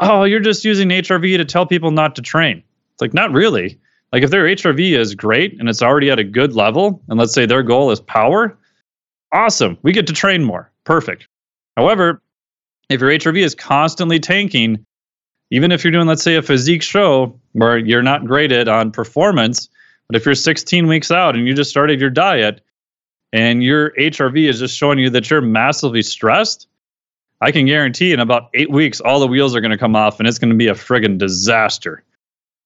oh, 0.00 0.24
you're 0.24 0.40
just 0.40 0.64
using 0.64 0.88
HRV 0.88 1.36
to 1.36 1.44
tell 1.44 1.64
people 1.64 1.90
not 1.90 2.16
to 2.16 2.22
train. 2.22 2.62
It's 2.92 3.00
like 3.00 3.14
not 3.14 3.32
really. 3.32 3.78
Like 4.12 4.22
if 4.22 4.30
their 4.30 4.44
HRV 4.44 4.98
is 4.98 5.14
great 5.14 5.58
and 5.58 5.68
it's 5.68 5.82
already 5.82 6.10
at 6.10 6.18
a 6.18 6.24
good 6.24 6.54
level, 6.54 7.02
and 7.08 7.18
let's 7.18 7.32
say 7.32 7.46
their 7.46 7.62
goal 7.62 7.90
is 7.90 8.00
power, 8.00 8.58
awesome. 9.36 9.78
We 9.82 9.92
get 9.92 10.06
to 10.06 10.12
train 10.12 10.42
more. 10.44 10.70
Perfect. 10.84 11.28
However, 11.76 12.22
if 12.88 13.00
your 13.00 13.10
HRV 13.10 13.42
is 13.42 13.54
constantly 13.54 14.18
tanking, 14.18 14.84
even 15.50 15.72
if 15.72 15.84
you're 15.84 15.92
doing, 15.92 16.06
let's 16.06 16.22
say, 16.22 16.36
a 16.36 16.42
physique 16.42 16.82
show 16.82 17.38
where 17.52 17.78
you're 17.78 18.02
not 18.02 18.24
graded 18.24 18.68
on 18.68 18.90
performance, 18.90 19.68
but 20.08 20.16
if 20.16 20.24
you're 20.24 20.34
16 20.34 20.86
weeks 20.86 21.10
out 21.10 21.36
and 21.36 21.46
you 21.46 21.54
just 21.54 21.70
started 21.70 22.00
your 22.00 22.10
diet 22.10 22.62
and 23.32 23.62
your 23.62 23.90
HRV 23.92 24.48
is 24.48 24.58
just 24.58 24.76
showing 24.76 24.98
you 24.98 25.10
that 25.10 25.28
you're 25.30 25.40
massively 25.40 26.02
stressed, 26.02 26.68
I 27.40 27.52
can 27.52 27.66
guarantee 27.66 28.12
in 28.12 28.20
about 28.20 28.48
eight 28.54 28.70
weeks, 28.70 29.00
all 29.00 29.20
the 29.20 29.26
wheels 29.26 29.54
are 29.54 29.60
going 29.60 29.72
to 29.72 29.78
come 29.78 29.94
off 29.94 30.18
and 30.18 30.28
it's 30.28 30.38
going 30.38 30.50
to 30.50 30.56
be 30.56 30.68
a 30.68 30.74
friggin' 30.74 31.18
disaster. 31.18 32.02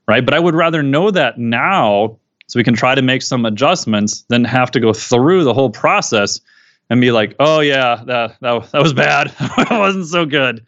Right. 0.06 0.24
But 0.24 0.34
I 0.34 0.38
would 0.38 0.54
rather 0.54 0.82
know 0.82 1.10
that 1.10 1.38
now 1.38 2.18
so 2.46 2.58
we 2.58 2.64
can 2.64 2.74
try 2.74 2.96
to 2.96 3.02
make 3.02 3.22
some 3.22 3.46
adjustments 3.46 4.22
than 4.28 4.44
have 4.44 4.72
to 4.72 4.80
go 4.80 4.92
through 4.92 5.44
the 5.44 5.54
whole 5.54 5.70
process 5.70 6.40
and 6.90 7.00
be 7.00 7.12
like, 7.12 7.36
oh 7.38 7.60
yeah, 7.60 8.02
that 8.04 8.36
that, 8.40 8.70
that 8.72 8.82
was 8.82 8.92
bad. 8.92 9.32
it 9.40 9.70
wasn't 9.70 10.06
so 10.06 10.26
good. 10.26 10.66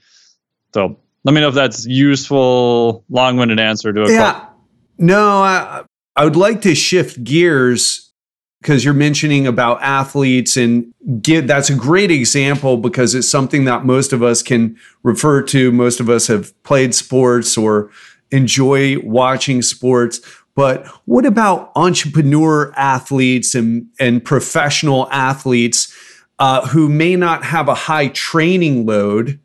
So 0.73 0.97
let 1.25 1.35
me 1.35 1.41
know 1.41 1.49
if 1.49 1.55
that's 1.55 1.85
useful, 1.85 3.05
long-winded 3.11 3.61
answer 3.61 3.93
to 3.93 4.03
a 4.05 4.11
yeah. 4.11 4.33
Call. 4.33 4.57
No, 4.99 5.43
I, 5.43 5.85
I 6.16 6.25
would 6.25 6.37
like 6.37 6.62
to 6.62 6.75
shift 6.75 7.23
gears 7.23 8.12
because 8.61 8.85
you're 8.85 8.95
mentioning 8.95 9.47
about 9.47 9.83
athletes 9.83 10.57
and 10.57 10.95
get 11.20 11.49
that's 11.49 11.68
a 11.68 11.75
great 11.75 12.12
example 12.12 12.77
because 12.77 13.14
it's 13.14 13.29
something 13.29 13.64
that 13.64 13.85
most 13.85 14.12
of 14.12 14.23
us 14.23 14.43
can 14.43 14.77
refer 15.03 15.43
to. 15.43 15.73
Most 15.73 15.99
of 15.99 16.09
us 16.09 16.29
have 16.29 16.61
played 16.62 16.95
sports 16.95 17.59
or 17.59 17.91
enjoy 18.31 18.99
watching 19.01 19.62
sports. 19.62 20.20
But 20.55 20.87
what 21.07 21.27
about 21.27 21.73
entrepreneur 21.75 22.73
athletes 22.77 23.55
and, 23.55 23.87
and 23.99 24.25
professional 24.25 25.09
athletes? 25.11 25.91
Uh, 26.39 26.66
who 26.68 26.89
may 26.89 27.16
not 27.16 27.45
have 27.45 27.68
a 27.68 27.74
high 27.74 28.09
training 28.09 28.87
load, 28.87 29.39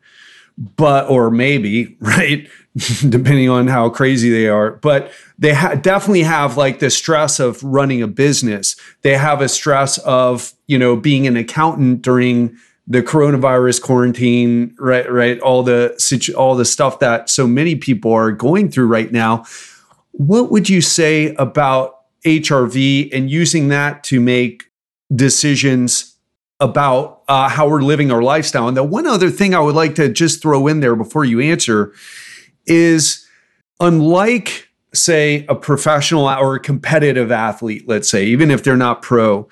but 0.76 1.08
or 1.08 1.30
maybe 1.30 1.96
right, 2.00 2.48
depending 3.08 3.48
on 3.48 3.66
how 3.66 3.88
crazy 3.88 4.30
they 4.30 4.48
are. 4.48 4.72
But 4.72 5.12
they 5.38 5.54
ha- 5.54 5.74
definitely 5.74 6.22
have 6.22 6.56
like 6.56 6.80
the 6.80 6.90
stress 6.90 7.38
of 7.38 7.62
running 7.62 8.02
a 8.02 8.08
business. 8.08 8.76
They 9.02 9.16
have 9.16 9.40
a 9.40 9.48
stress 9.48 9.98
of 9.98 10.52
you 10.66 10.78
know 10.78 10.96
being 10.96 11.26
an 11.26 11.36
accountant 11.36 12.02
during 12.02 12.56
the 12.86 13.02
coronavirus 13.02 13.82
quarantine, 13.82 14.74
right? 14.78 15.10
Right, 15.10 15.38
all 15.40 15.62
the 15.62 15.94
situ- 15.98 16.34
all 16.34 16.56
the 16.56 16.64
stuff 16.64 16.98
that 17.00 17.30
so 17.30 17.46
many 17.46 17.76
people 17.76 18.12
are 18.12 18.32
going 18.32 18.70
through 18.70 18.86
right 18.86 19.12
now. 19.12 19.44
What 20.12 20.50
would 20.50 20.68
you 20.68 20.80
say 20.80 21.34
about 21.36 21.98
HRV 22.24 23.10
and 23.12 23.30
using 23.30 23.68
that 23.68 24.02
to 24.04 24.20
make 24.20 24.64
decisions 25.14 26.16
about 26.60 27.22
uh, 27.28 27.48
how 27.48 27.68
we're 27.68 27.82
living 27.82 28.10
our 28.10 28.22
lifestyle. 28.22 28.68
And 28.68 28.76
the 28.76 28.82
one 28.82 29.06
other 29.06 29.30
thing 29.30 29.54
I 29.54 29.60
would 29.60 29.74
like 29.74 29.94
to 29.96 30.08
just 30.08 30.42
throw 30.42 30.66
in 30.66 30.80
there 30.80 30.96
before 30.96 31.24
you 31.24 31.40
answer 31.40 31.92
is 32.66 33.26
unlike, 33.80 34.68
say, 34.92 35.46
a 35.48 35.54
professional 35.54 36.28
or 36.28 36.56
a 36.56 36.60
competitive 36.60 37.30
athlete, 37.30 37.86
let's 37.86 38.10
say, 38.10 38.26
even 38.26 38.50
if 38.50 38.64
they're 38.64 38.76
not 38.76 39.02
pro, 39.02 39.48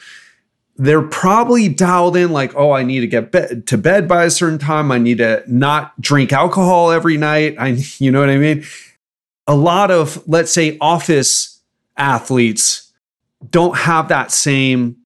they're 0.76 1.02
probably 1.02 1.68
dialed 1.68 2.16
in 2.16 2.32
like, 2.32 2.54
oh, 2.56 2.72
I 2.72 2.82
need 2.82 3.00
to 3.00 3.06
get 3.06 3.32
be- 3.32 3.62
to 3.62 3.78
bed 3.78 4.08
by 4.08 4.24
a 4.24 4.30
certain 4.30 4.58
time. 4.58 4.90
I 4.90 4.98
need 4.98 5.18
to 5.18 5.42
not 5.46 5.98
drink 6.00 6.32
alcohol 6.32 6.90
every 6.90 7.16
night. 7.16 7.56
I, 7.58 7.68
you 7.98 8.10
know 8.10 8.20
what 8.20 8.30
I 8.30 8.36
mean? 8.36 8.64
A 9.46 9.54
lot 9.54 9.92
of, 9.92 10.26
let's 10.26 10.50
say, 10.50 10.76
office 10.80 11.60
athletes 11.96 12.92
don't 13.48 13.76
have 13.76 14.08
that 14.08 14.32
same 14.32 14.96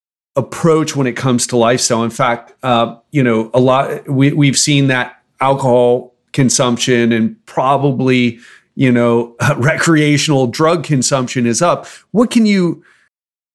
approach 0.41 0.97
when 0.97 1.07
it 1.07 1.17
comes 1.17 1.47
to 1.49 1.57
lifestyle. 1.57 2.03
In 2.03 2.11
fact, 2.11 2.53
uh, 2.63 2.97
you 3.13 3.23
know, 3.23 3.51
a 3.55 3.61
lot 3.61 4.09
we 4.09 4.33
we've 4.33 4.59
seen 4.59 4.89
that 4.89 5.23
alcohol 5.41 6.15
consumption 6.33 7.13
and 7.13 7.35
probably 7.47 8.39
you 8.75 8.91
know 8.91 9.37
recreational 9.57 10.47
drug 10.47 10.83
consumption 10.83 11.47
is 11.47 11.63
up. 11.63 11.87
What 12.11 12.31
can 12.31 12.47
you 12.47 12.83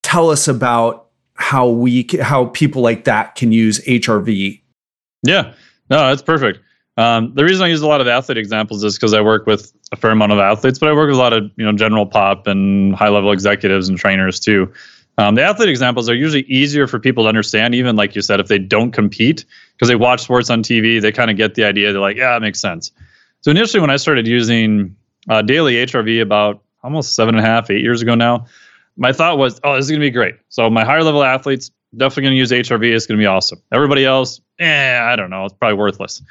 tell 0.03 0.29
us 0.29 0.47
about 0.47 1.07
how 1.35 1.67
we 1.67 2.07
how 2.21 2.45
people 2.45 2.81
like 2.81 3.03
that 3.03 3.35
can 3.35 3.51
use 3.51 3.79
HRV? 3.85 4.61
Yeah, 5.23 5.53
no, 5.89 6.07
that's 6.07 6.21
perfect. 6.21 6.59
Um, 6.97 7.33
the 7.35 7.43
reason 7.43 7.65
I 7.65 7.67
use 7.67 7.81
a 7.81 7.87
lot 7.87 7.99
of 7.99 8.07
athlete 8.07 8.37
examples 8.37 8.83
is 8.83 8.95
because 8.95 9.13
I 9.13 9.19
work 9.19 9.45
with 9.45 9.73
a 9.91 9.97
fair 9.97 10.11
amount 10.11 10.31
of 10.31 10.39
athletes, 10.39 10.79
but 10.79 10.87
I 10.87 10.93
work 10.93 11.07
with 11.07 11.17
a 11.17 11.21
lot 11.21 11.33
of 11.33 11.51
you 11.57 11.65
know 11.65 11.73
general 11.73 12.05
pop 12.05 12.47
and 12.47 12.95
high 12.95 13.09
level 13.09 13.31
executives 13.31 13.89
and 13.89 13.97
trainers 13.97 14.39
too. 14.39 14.71
Um, 15.17 15.35
the 15.35 15.43
athlete 15.43 15.69
examples 15.69 16.09
are 16.09 16.15
usually 16.15 16.43
easier 16.43 16.87
for 16.87 16.99
people 16.99 17.23
to 17.23 17.29
understand, 17.29 17.73
even 17.73 17.95
like 17.95 18.15
you 18.15 18.21
said, 18.21 18.39
if 18.39 18.47
they 18.47 18.59
don't 18.59 18.91
compete 18.91 19.45
because 19.73 19.87
they 19.87 19.95
watch 19.95 20.21
sports 20.21 20.49
on 20.49 20.61
TV, 20.61 21.01
they 21.01 21.11
kind 21.11 21.31
of 21.31 21.37
get 21.37 21.55
the 21.55 21.63
idea. 21.63 21.93
They're 21.93 22.01
like, 22.01 22.17
yeah, 22.17 22.35
it 22.35 22.41
makes 22.41 22.59
sense. 22.59 22.91
So 23.41 23.51
initially, 23.51 23.79
when 23.79 23.89
I 23.89 23.95
started 23.95 24.27
using 24.27 24.95
uh, 25.29 25.41
daily 25.41 25.75
HRV 25.75 26.21
about 26.21 26.63
almost 26.83 27.15
seven 27.15 27.35
and 27.35 27.45
a 27.45 27.47
half, 27.47 27.69
eight 27.69 27.81
years 27.81 28.01
ago 28.01 28.15
now, 28.15 28.47
my 28.97 29.13
thought 29.13 29.37
was, 29.37 29.59
oh, 29.63 29.75
this 29.75 29.85
is 29.85 29.91
going 29.91 30.01
to 30.01 30.05
be 30.05 30.11
great. 30.11 30.35
So 30.49 30.69
my 30.69 30.83
higher 30.83 31.03
level 31.03 31.23
athletes 31.23 31.71
definitely 31.95 32.23
going 32.23 32.33
to 32.33 32.37
use 32.37 32.51
HRV. 32.51 32.93
It's 32.93 33.05
going 33.05 33.17
to 33.17 33.21
be 33.21 33.27
awesome. 33.27 33.61
Everybody 33.71 34.05
else, 34.05 34.41
eh, 34.59 34.99
I 34.99 35.15
don't 35.15 35.29
know. 35.29 35.45
It's 35.45 35.53
probably 35.53 35.77
worthless. 35.77 36.21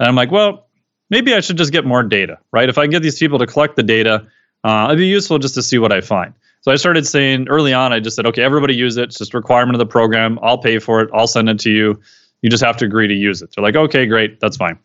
And 0.00 0.08
I'm 0.08 0.14
like, 0.14 0.30
well, 0.30 0.68
maybe 1.10 1.34
I 1.34 1.40
should 1.40 1.58
just 1.58 1.72
get 1.72 1.84
more 1.84 2.02
data, 2.02 2.38
right? 2.52 2.68
If 2.68 2.78
I 2.78 2.84
can 2.84 2.90
get 2.90 3.02
these 3.02 3.18
people 3.18 3.38
to 3.38 3.46
collect 3.46 3.76
the 3.76 3.82
data, 3.82 4.26
uh, 4.64 4.86
it'd 4.88 4.98
be 4.98 5.06
useful 5.06 5.38
just 5.38 5.54
to 5.54 5.62
see 5.62 5.78
what 5.78 5.92
I 5.92 6.00
find. 6.00 6.34
So 6.62 6.70
I 6.70 6.76
started 6.76 7.06
saying 7.06 7.48
early 7.48 7.72
on, 7.72 7.92
I 7.92 7.98
just 7.98 8.14
said, 8.14 8.24
okay, 8.26 8.42
everybody 8.42 8.74
use 8.74 8.96
it. 8.96 9.04
It's 9.04 9.18
just 9.18 9.34
a 9.34 9.36
requirement 9.36 9.74
of 9.74 9.80
the 9.80 9.86
program. 9.86 10.38
I'll 10.42 10.58
pay 10.58 10.78
for 10.78 11.00
it. 11.00 11.10
I'll 11.12 11.26
send 11.26 11.48
it 11.48 11.58
to 11.60 11.70
you. 11.70 12.00
You 12.40 12.50
just 12.50 12.62
have 12.62 12.76
to 12.78 12.84
agree 12.84 13.08
to 13.08 13.14
use 13.14 13.42
it. 13.42 13.52
They're 13.54 13.64
like, 13.64 13.74
okay, 13.74 14.06
great. 14.06 14.38
That's 14.38 14.56
fine. 14.56 14.78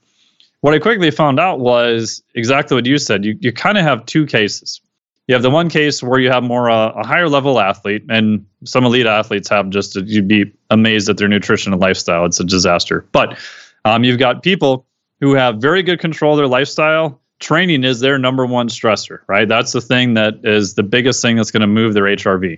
What 0.62 0.74
I 0.74 0.80
quickly 0.80 1.12
found 1.12 1.40
out 1.40 1.60
was 1.60 2.24
exactly 2.34 2.74
what 2.74 2.88
you 2.88 2.98
said. 2.98 3.24
You, 3.24 3.38
you 3.42 3.52
kind 3.52 3.78
of 3.78 3.84
have 3.84 4.06
two 4.08 4.26
cases. 4.26 4.82
You 5.28 5.36
have 5.36 5.44
the 5.44 5.52
one 5.52 5.70
case 5.70 6.02
where 6.02 6.20
you 6.20 6.32
have 6.32 6.42
more 6.42 6.72
uh, 6.72 6.90
a 6.94 7.06
higher 7.06 7.30
level 7.30 7.60
athlete, 7.60 8.04
and 8.10 8.46
some 8.64 8.84
elite 8.84 9.06
athletes 9.06 9.48
have 9.50 9.70
just, 9.70 9.96
a, 9.98 10.02
you'd 10.02 10.28
be 10.28 10.52
amazed 10.72 11.10
at 11.10 11.18
their 11.18 11.28
nutrition 11.28 11.74
and 11.74 11.82
lifestyle. 11.82 12.26
It's 12.26 12.40
a 12.40 12.44
disaster. 12.44 13.06
But 13.12 13.38
um, 13.86 14.04
you've 14.04 14.20
got 14.20 14.42
people 14.42 14.88
who 15.20 15.36
have 15.36 15.58
very 15.58 15.84
good 15.84 16.00
control 16.00 16.34
of 16.34 16.38
their 16.38 16.48
lifestyle 16.48 17.22
training 17.40 17.84
is 17.84 18.00
their 18.00 18.18
number 18.18 18.46
one 18.46 18.70
stressor, 18.70 19.20
right? 19.28 19.48
That's 19.48 19.72
the 19.72 19.82
thing 19.82 20.16
that 20.16 20.42
is 20.44 20.74
the 20.74 20.84
biggest 20.84 21.22
thing 21.22 21.36
that's 21.36 21.52
going 21.52 21.62
to 21.62 21.68
move 21.68 21.94
their 21.94 22.06
HRV. 22.06 22.58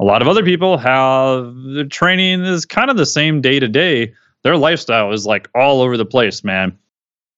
A 0.00 0.04
lot 0.04 0.22
of 0.22 0.28
other 0.28 0.44
people 0.44 0.78
have 0.78 1.54
the 1.54 1.86
training 1.90 2.44
is 2.44 2.64
kind 2.64 2.90
of 2.90 2.96
the 2.96 3.06
same 3.06 3.40
day 3.40 3.58
to 3.58 3.66
day. 3.66 4.14
Their 4.44 4.56
lifestyle 4.56 5.12
is 5.12 5.26
like 5.26 5.48
all 5.54 5.80
over 5.80 5.96
the 5.96 6.04
place, 6.04 6.44
man. 6.44 6.78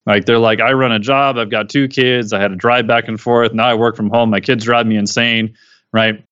Like 0.06 0.26
they're 0.26 0.38
like, 0.38 0.60
I 0.60 0.72
run 0.72 0.92
a 0.92 0.98
job, 0.98 1.38
I've 1.38 1.50
got 1.50 1.68
two 1.70 1.88
kids, 1.88 2.32
I 2.32 2.40
had 2.40 2.48
to 2.48 2.56
drive 2.56 2.86
back 2.86 3.08
and 3.08 3.20
forth. 3.20 3.54
Now 3.54 3.66
I 3.66 3.74
work 3.74 3.96
from 3.96 4.10
home, 4.10 4.30
my 4.30 4.40
kids 4.40 4.64
drive 4.64 4.86
me 4.86 4.96
insane, 4.96 5.56
right? 5.92 6.24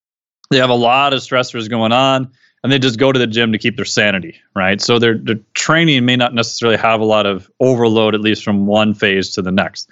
They 0.51 0.59
have 0.59 0.71
a 0.71 0.75
lot 0.75 1.13
of 1.13 1.21
stressors 1.21 1.69
going 1.69 1.93
on 1.93 2.31
and 2.63 2.73
they 2.73 2.79
just 2.79 2.99
go 2.99 3.13
to 3.13 3.19
the 3.19 3.27
gym 3.27 3.53
to 3.53 3.59
keep 3.59 3.77
their 3.77 3.85
sanity, 3.85 4.37
right? 4.55 4.81
So 4.81 4.99
their 4.99 5.17
their 5.17 5.39
training 5.55 6.05
may 6.05 6.17
not 6.17 6.35
necessarily 6.35 6.79
have 6.79 7.01
a 7.01 7.05
lot 7.05 7.27
of 7.27 7.51
overload, 7.61 8.15
at 8.15 8.21
least 8.21 8.45
from 8.45 8.67
one 8.67 8.95
phase 8.95 9.31
to 9.33 9.43
the 9.43 9.53
next. 9.53 9.89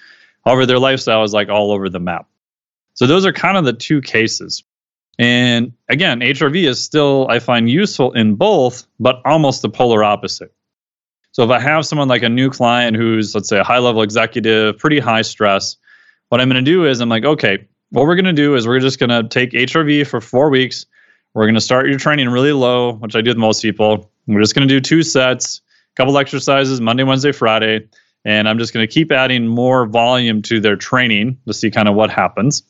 However, 0.47 0.65
their 0.65 0.79
lifestyle 0.79 1.25
is 1.25 1.33
like 1.33 1.49
all 1.49 1.73
over 1.73 1.89
the 1.89 1.99
map. 1.99 2.29
So 2.95 3.07
those 3.07 3.27
are 3.27 3.33
kind 3.33 3.57
of 3.57 3.65
the 3.65 3.73
two 3.73 4.01
cases. 4.01 4.63
And 5.19 5.73
again, 5.89 6.21
HRV 6.21 6.69
is 6.69 6.83
still, 6.83 7.27
I 7.29 7.41
find, 7.41 7.69
useful 7.69 8.13
in 8.13 8.37
both, 8.37 8.87
but 9.01 9.21
almost 9.25 9.63
the 9.63 9.69
polar 9.69 10.05
opposite. 10.05 10.55
So 11.33 11.43
if 11.43 11.51
I 11.51 11.59
have 11.59 11.85
someone 11.85 12.09
like 12.09 12.23
a 12.23 12.29
new 12.29 12.49
client 12.49 12.97
who's, 12.97 13.35
let's 13.35 13.49
say, 13.49 13.59
a 13.59 13.65
high 13.65 13.79
level 13.79 14.03
executive, 14.03 14.79
pretty 14.79 15.01
high 15.01 15.23
stress, 15.23 15.77
what 16.29 16.41
I'm 16.41 16.49
going 16.49 16.65
to 16.65 16.71
do 16.71 16.87
is 16.87 17.01
I'm 17.01 17.09
like, 17.09 17.25
okay, 17.25 17.67
what 17.91 18.07
we're 18.07 18.15
going 18.15 18.25
to 18.27 18.33
do 18.33 18.55
is 18.55 18.69
we're 18.69 18.81
just 18.81 19.01
going 19.01 19.11
to 19.11 19.29
take 19.29 19.51
HRV 19.51 20.07
for 20.07 20.21
four 20.21 20.49
weeks. 20.49 20.87
We're 21.35 21.45
going 21.45 21.55
to 21.57 21.61
start 21.61 21.89
your 21.89 21.99
training 21.99 22.29
really 22.29 22.53
low, 22.53 22.95
which 22.95 23.17
I 23.17 23.21
do 23.21 23.31
with 23.31 23.37
most 23.37 23.63
people. 23.63 24.11
We're 24.27 24.41
just 24.41 24.55
going 24.55 24.67
to 24.67 24.73
do 24.73 24.81
two 24.81 25.03
sets, 25.03 25.61
a 25.93 25.95
couple 25.97 26.17
exercises, 26.19 26.81
Monday, 26.81 27.03
Wednesday, 27.03 27.33
Friday 27.33 27.89
and 28.27 28.49
I'm 28.49 28.59
just 28.59 28.75
going 28.75 28.87
to 28.87 28.93
keep 28.93 29.13
adding 29.13 29.47
more 29.47 29.87
volume 29.87 30.43
to 30.43 30.61
their 30.61 30.75
training 30.75 31.39
to 31.47 31.55
see 31.55 31.71
kind 31.71 31.89
of 31.89 31.95
what 31.95 32.11
happens. 32.11 32.65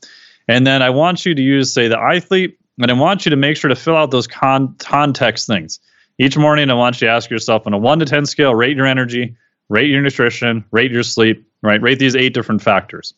And 0.46 0.66
then 0.66 0.82
I 0.82 0.90
want 0.90 1.24
you 1.24 1.34
to 1.34 1.42
use, 1.42 1.72
say, 1.72 1.88
the 1.88 1.96
iThlete, 1.96 2.56
and 2.80 2.90
I 2.90 2.94
want 2.94 3.24
you 3.24 3.30
to 3.30 3.36
make 3.36 3.56
sure 3.56 3.68
to 3.68 3.74
fill 3.74 3.96
out 3.96 4.10
those 4.10 4.26
con- 4.26 4.76
context 4.78 5.46
things. 5.46 5.80
Each 6.18 6.36
morning, 6.36 6.70
I 6.70 6.74
want 6.74 7.00
you 7.00 7.06
to 7.08 7.12
ask 7.12 7.30
yourself 7.30 7.66
on 7.66 7.72
a 7.72 7.78
one 7.78 7.98
to 8.00 8.04
10 8.04 8.26
scale, 8.26 8.54
rate 8.54 8.76
your 8.76 8.84
energy, 8.84 9.34
rate 9.70 9.88
your 9.88 10.02
nutrition, 10.02 10.62
rate 10.72 10.92
your 10.92 11.02
sleep, 11.02 11.48
right? 11.62 11.80
Rate 11.80 11.98
these 11.98 12.14
eight 12.14 12.34
different 12.34 12.60
factors. 12.60 13.14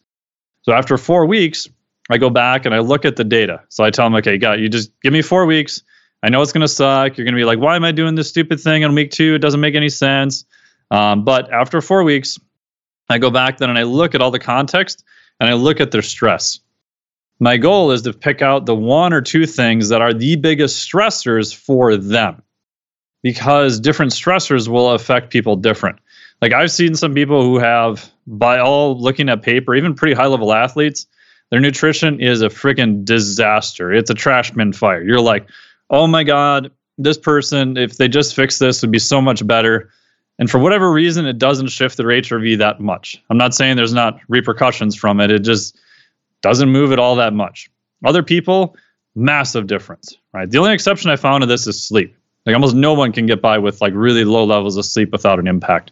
So 0.63 0.73
after 0.73 0.97
four 0.97 1.27
weeks, 1.27 1.67
I 2.09 2.19
go 2.19 2.31
back 2.31 2.67
and 2.67 2.75
I 2.75 2.79
look 2.79 3.05
at 3.05 3.17
the 3.17 3.25
data. 3.25 3.63
So 3.69 3.83
I 3.83 3.91
tell 3.91 4.07
them, 4.07 4.15
okay, 4.15 4.39
got 4.39 4.61
you 4.61 4.69
just 4.69 4.93
give 5.03 5.13
me 5.13 5.23
four 5.23 5.45
weeks. 5.45 5.83
I 6.23 6.31
know 6.31 6.41
it's 6.43 6.53
going 6.53 6.63
to 6.63 6.69
suck. 6.69 7.17
You're 7.17 7.25
going 7.25 7.35
to 7.35 7.41
be 7.41 7.45
like, 7.45 7.59
why 7.59 7.75
am 7.75 7.85
I 7.85 7.93
doing 7.93 8.15
this 8.15 8.29
stupid 8.29 8.61
thing 8.61 8.85
on 8.85 8.95
week 8.95 9.11
two? 9.11 9.35
It 9.35 9.39
doesn't 9.39 9.61
make 9.61 9.75
any 9.75 9.89
sense. 9.89 10.45
Um, 10.91 11.25
but 11.25 11.53
after 11.53 11.81
four 11.81 12.03
weeks, 12.03 12.39
I 13.09 13.19
go 13.19 13.31
back 13.31 13.59
then 13.59 13.71
and 13.71 13.79
I 13.79 13.83
look 13.85 14.15
at 14.15 14.21
all 14.21 14.31
the 14.31 14.39
context 14.39 15.05
and 15.41 15.49
I 15.49 15.55
look 15.55 15.81
at 15.81 15.91
their 15.91 16.03
stress. 16.03 16.61
My 17.41 17.57
goal 17.57 17.93
is 17.93 18.03
to 18.03 18.13
pick 18.13 18.43
out 18.43 18.67
the 18.67 18.75
one 18.75 19.13
or 19.13 19.21
two 19.21 19.47
things 19.47 19.91
that 19.91 20.03
are 20.03 20.13
the 20.13 20.37
biggest 20.37 20.89
stressors 20.89 21.55
for 21.55 21.97
them 21.97 22.43
because 23.23 23.81
different 23.81 24.13
stressors 24.13 24.69
will 24.69 24.91
affect 24.91 25.31
people 25.31 25.57
different. 25.57 25.99
Like 26.43 26.53
I've 26.53 26.71
seen 26.71 26.95
some 26.95 27.15
people 27.15 27.43
who 27.43 27.59
have, 27.59 28.11
by 28.27 28.59
all 28.59 29.01
looking 29.01 29.29
at 29.29 29.43
paper, 29.43 29.75
even 29.75 29.95
pretty 29.95 30.15
high 30.15 30.27
level 30.27 30.53
athletes, 30.53 31.07
their 31.51 31.61
nutrition 31.61 32.21
is 32.21 32.43
a 32.43 32.49
freaking 32.49 33.05
disaster. 33.05 33.93
It's 33.93 34.11
a 34.11 34.15
trash 34.15 34.51
bin 34.51 34.73
fire. 34.73 35.03
You're 35.03 35.21
like, 35.21 35.49
oh 35.91 36.07
my 36.07 36.25
God, 36.25 36.71
this 36.99 37.19
person, 37.19 37.77
if 37.77 37.97
they 37.97 38.09
just 38.09 38.35
fix 38.35 38.59
this, 38.59 38.83
would 38.83 38.91
be 38.91 38.99
so 38.99 39.21
much 39.21 39.47
better. 39.47 39.91
And 40.39 40.51
for 40.51 40.59
whatever 40.59 40.93
reason, 40.93 41.27
it 41.27 41.39
doesn't 41.39 41.69
shift 41.69 41.97
their 41.97 42.07
HRV 42.07 42.59
that 42.59 42.81
much. 42.81 43.23
I'm 43.29 43.39
not 43.39 43.55
saying 43.55 43.77
there's 43.77 43.93
not 43.93 44.21
repercussions 44.29 44.95
from 44.95 45.21
it. 45.21 45.31
It 45.31 45.41
just 45.41 45.77
doesn't 46.43 46.71
move 46.71 46.93
it 46.93 46.99
all 46.99 47.17
that 47.17 47.33
much. 47.33 47.69
Other 48.05 48.23
people, 48.23 48.77
massive 49.17 49.67
difference, 49.67 50.17
right? 50.33 50.49
The 50.49 50.59
only 50.59 50.73
exception 50.73 51.11
I 51.11 51.17
found 51.17 51.43
to 51.43 51.47
this 51.47 51.67
is 51.67 51.83
sleep. 51.83 52.15
Like 52.47 52.55
almost 52.55 52.77
no 52.77 52.95
one 52.95 53.13
can 53.13 53.27
get 53.27 53.43
by 53.43 53.59
with 53.59 53.81
like 53.81 53.93
really 53.95 54.25
low 54.25 54.45
levels 54.45 54.77
of 54.77 54.85
sleep 54.85 55.11
without 55.11 55.41
an 55.41 55.49
impact. 55.49 55.91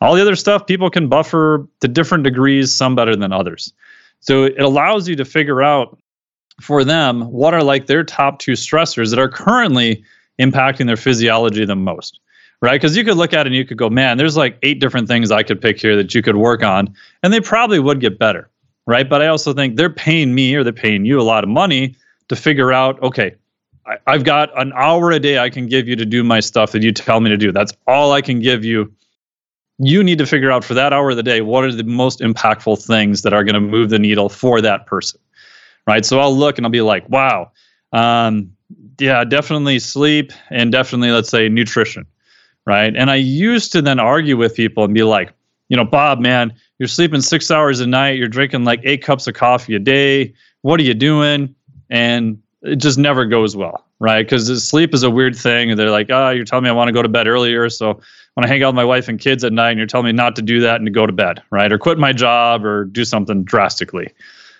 All 0.00 0.14
the 0.14 0.20
other 0.20 0.36
stuff, 0.36 0.66
people 0.66 0.90
can 0.90 1.08
buffer 1.08 1.66
to 1.80 1.88
different 1.88 2.24
degrees, 2.24 2.74
some 2.74 2.94
better 2.94 3.14
than 3.14 3.32
others. 3.32 3.72
So 4.20 4.44
it 4.44 4.60
allows 4.60 5.08
you 5.08 5.16
to 5.16 5.24
figure 5.24 5.62
out 5.62 5.96
for 6.60 6.84
them 6.84 7.22
what 7.30 7.54
are 7.54 7.62
like 7.62 7.86
their 7.86 8.04
top 8.04 8.38
two 8.38 8.52
stressors 8.52 9.10
that 9.10 9.18
are 9.18 9.28
currently 9.28 10.04
impacting 10.38 10.86
their 10.86 10.96
physiology 10.96 11.64
the 11.64 11.76
most 11.76 12.20
right? 12.60 12.80
Because 12.80 12.96
you 12.96 13.04
could 13.04 13.16
look 13.16 13.32
at 13.32 13.40
it 13.40 13.48
and 13.48 13.54
you 13.54 13.64
could 13.64 13.78
go, 13.78 13.90
man, 13.90 14.16
there's 14.16 14.36
like 14.36 14.58
eight 14.62 14.80
different 14.80 15.08
things 15.08 15.30
I 15.30 15.42
could 15.42 15.60
pick 15.60 15.80
here 15.80 15.96
that 15.96 16.14
you 16.14 16.22
could 16.22 16.36
work 16.36 16.62
on, 16.62 16.94
and 17.22 17.32
they 17.32 17.40
probably 17.40 17.78
would 17.78 18.00
get 18.00 18.18
better, 18.18 18.48
right? 18.86 19.08
But 19.08 19.22
I 19.22 19.26
also 19.26 19.52
think 19.52 19.76
they're 19.76 19.90
paying 19.90 20.34
me 20.34 20.54
or 20.54 20.64
they're 20.64 20.72
paying 20.72 21.04
you 21.04 21.20
a 21.20 21.22
lot 21.22 21.44
of 21.44 21.50
money 21.50 21.96
to 22.28 22.36
figure 22.36 22.72
out, 22.72 23.02
okay, 23.02 23.34
I, 23.86 23.96
I've 24.06 24.24
got 24.24 24.58
an 24.58 24.72
hour 24.74 25.10
a 25.10 25.20
day 25.20 25.38
I 25.38 25.50
can 25.50 25.66
give 25.66 25.88
you 25.88 25.96
to 25.96 26.04
do 26.04 26.24
my 26.24 26.40
stuff 26.40 26.72
that 26.72 26.82
you 26.82 26.92
tell 26.92 27.20
me 27.20 27.30
to 27.30 27.36
do. 27.36 27.52
That's 27.52 27.72
all 27.86 28.12
I 28.12 28.22
can 28.22 28.40
give 28.40 28.64
you. 28.64 28.92
You 29.78 30.04
need 30.04 30.18
to 30.18 30.26
figure 30.26 30.50
out 30.50 30.64
for 30.64 30.74
that 30.74 30.92
hour 30.92 31.10
of 31.10 31.16
the 31.16 31.22
day 31.22 31.40
what 31.40 31.64
are 31.64 31.72
the 31.72 31.82
most 31.82 32.20
impactful 32.20 32.86
things 32.86 33.22
that 33.22 33.32
are 33.32 33.42
going 33.42 33.54
to 33.54 33.60
move 33.60 33.90
the 33.90 33.98
needle 33.98 34.28
for 34.28 34.60
that 34.60 34.86
person, 34.86 35.20
right? 35.86 36.04
So 36.04 36.20
I'll 36.20 36.34
look 36.34 36.58
and 36.58 36.66
I'll 36.66 36.70
be 36.70 36.80
like, 36.80 37.08
wow, 37.08 37.50
um, 37.92 38.52
yeah, 38.98 39.24
definitely 39.24 39.80
sleep 39.80 40.32
and 40.50 40.70
definitely, 40.70 41.10
let's 41.10 41.28
say, 41.28 41.48
nutrition 41.48 42.06
right? 42.66 42.94
And 42.94 43.10
I 43.10 43.16
used 43.16 43.72
to 43.72 43.82
then 43.82 43.98
argue 43.98 44.36
with 44.36 44.54
people 44.54 44.84
and 44.84 44.94
be 44.94 45.02
like, 45.02 45.32
you 45.68 45.76
know, 45.76 45.84
Bob, 45.84 46.20
man, 46.20 46.52
you're 46.78 46.88
sleeping 46.88 47.20
six 47.20 47.50
hours 47.50 47.80
a 47.80 47.86
night, 47.86 48.16
you're 48.18 48.28
drinking 48.28 48.64
like 48.64 48.80
eight 48.84 49.02
cups 49.02 49.26
of 49.26 49.34
coffee 49.34 49.74
a 49.74 49.78
day. 49.78 50.34
What 50.62 50.78
are 50.80 50.82
you 50.82 50.94
doing? 50.94 51.54
And 51.90 52.40
it 52.62 52.76
just 52.76 52.98
never 52.98 53.24
goes 53.26 53.54
well, 53.54 53.84
right? 53.98 54.24
Because 54.24 54.66
sleep 54.66 54.94
is 54.94 55.02
a 55.02 55.10
weird 55.10 55.36
thing. 55.36 55.70
And 55.70 55.78
they're 55.78 55.90
like, 55.90 56.10
oh, 56.10 56.30
you're 56.30 56.44
telling 56.44 56.64
me 56.64 56.70
I 56.70 56.72
want 56.72 56.88
to 56.88 56.92
go 56.92 57.02
to 57.02 57.08
bed 57.08 57.26
earlier. 57.26 57.68
So 57.68 58.00
when 58.34 58.44
I 58.44 58.48
hang 58.48 58.62
out 58.62 58.68
with 58.68 58.76
my 58.76 58.84
wife 58.84 59.08
and 59.08 59.18
kids 59.18 59.44
at 59.44 59.52
night, 59.52 59.70
and 59.70 59.78
you're 59.78 59.86
telling 59.86 60.06
me 60.06 60.12
not 60.12 60.36
to 60.36 60.42
do 60.42 60.60
that 60.60 60.76
and 60.76 60.86
to 60.86 60.90
go 60.90 61.06
to 61.06 61.12
bed, 61.12 61.42
right? 61.50 61.72
Or 61.72 61.78
quit 61.78 61.98
my 61.98 62.12
job 62.12 62.64
or 62.64 62.84
do 62.84 63.04
something 63.04 63.44
drastically. 63.44 64.12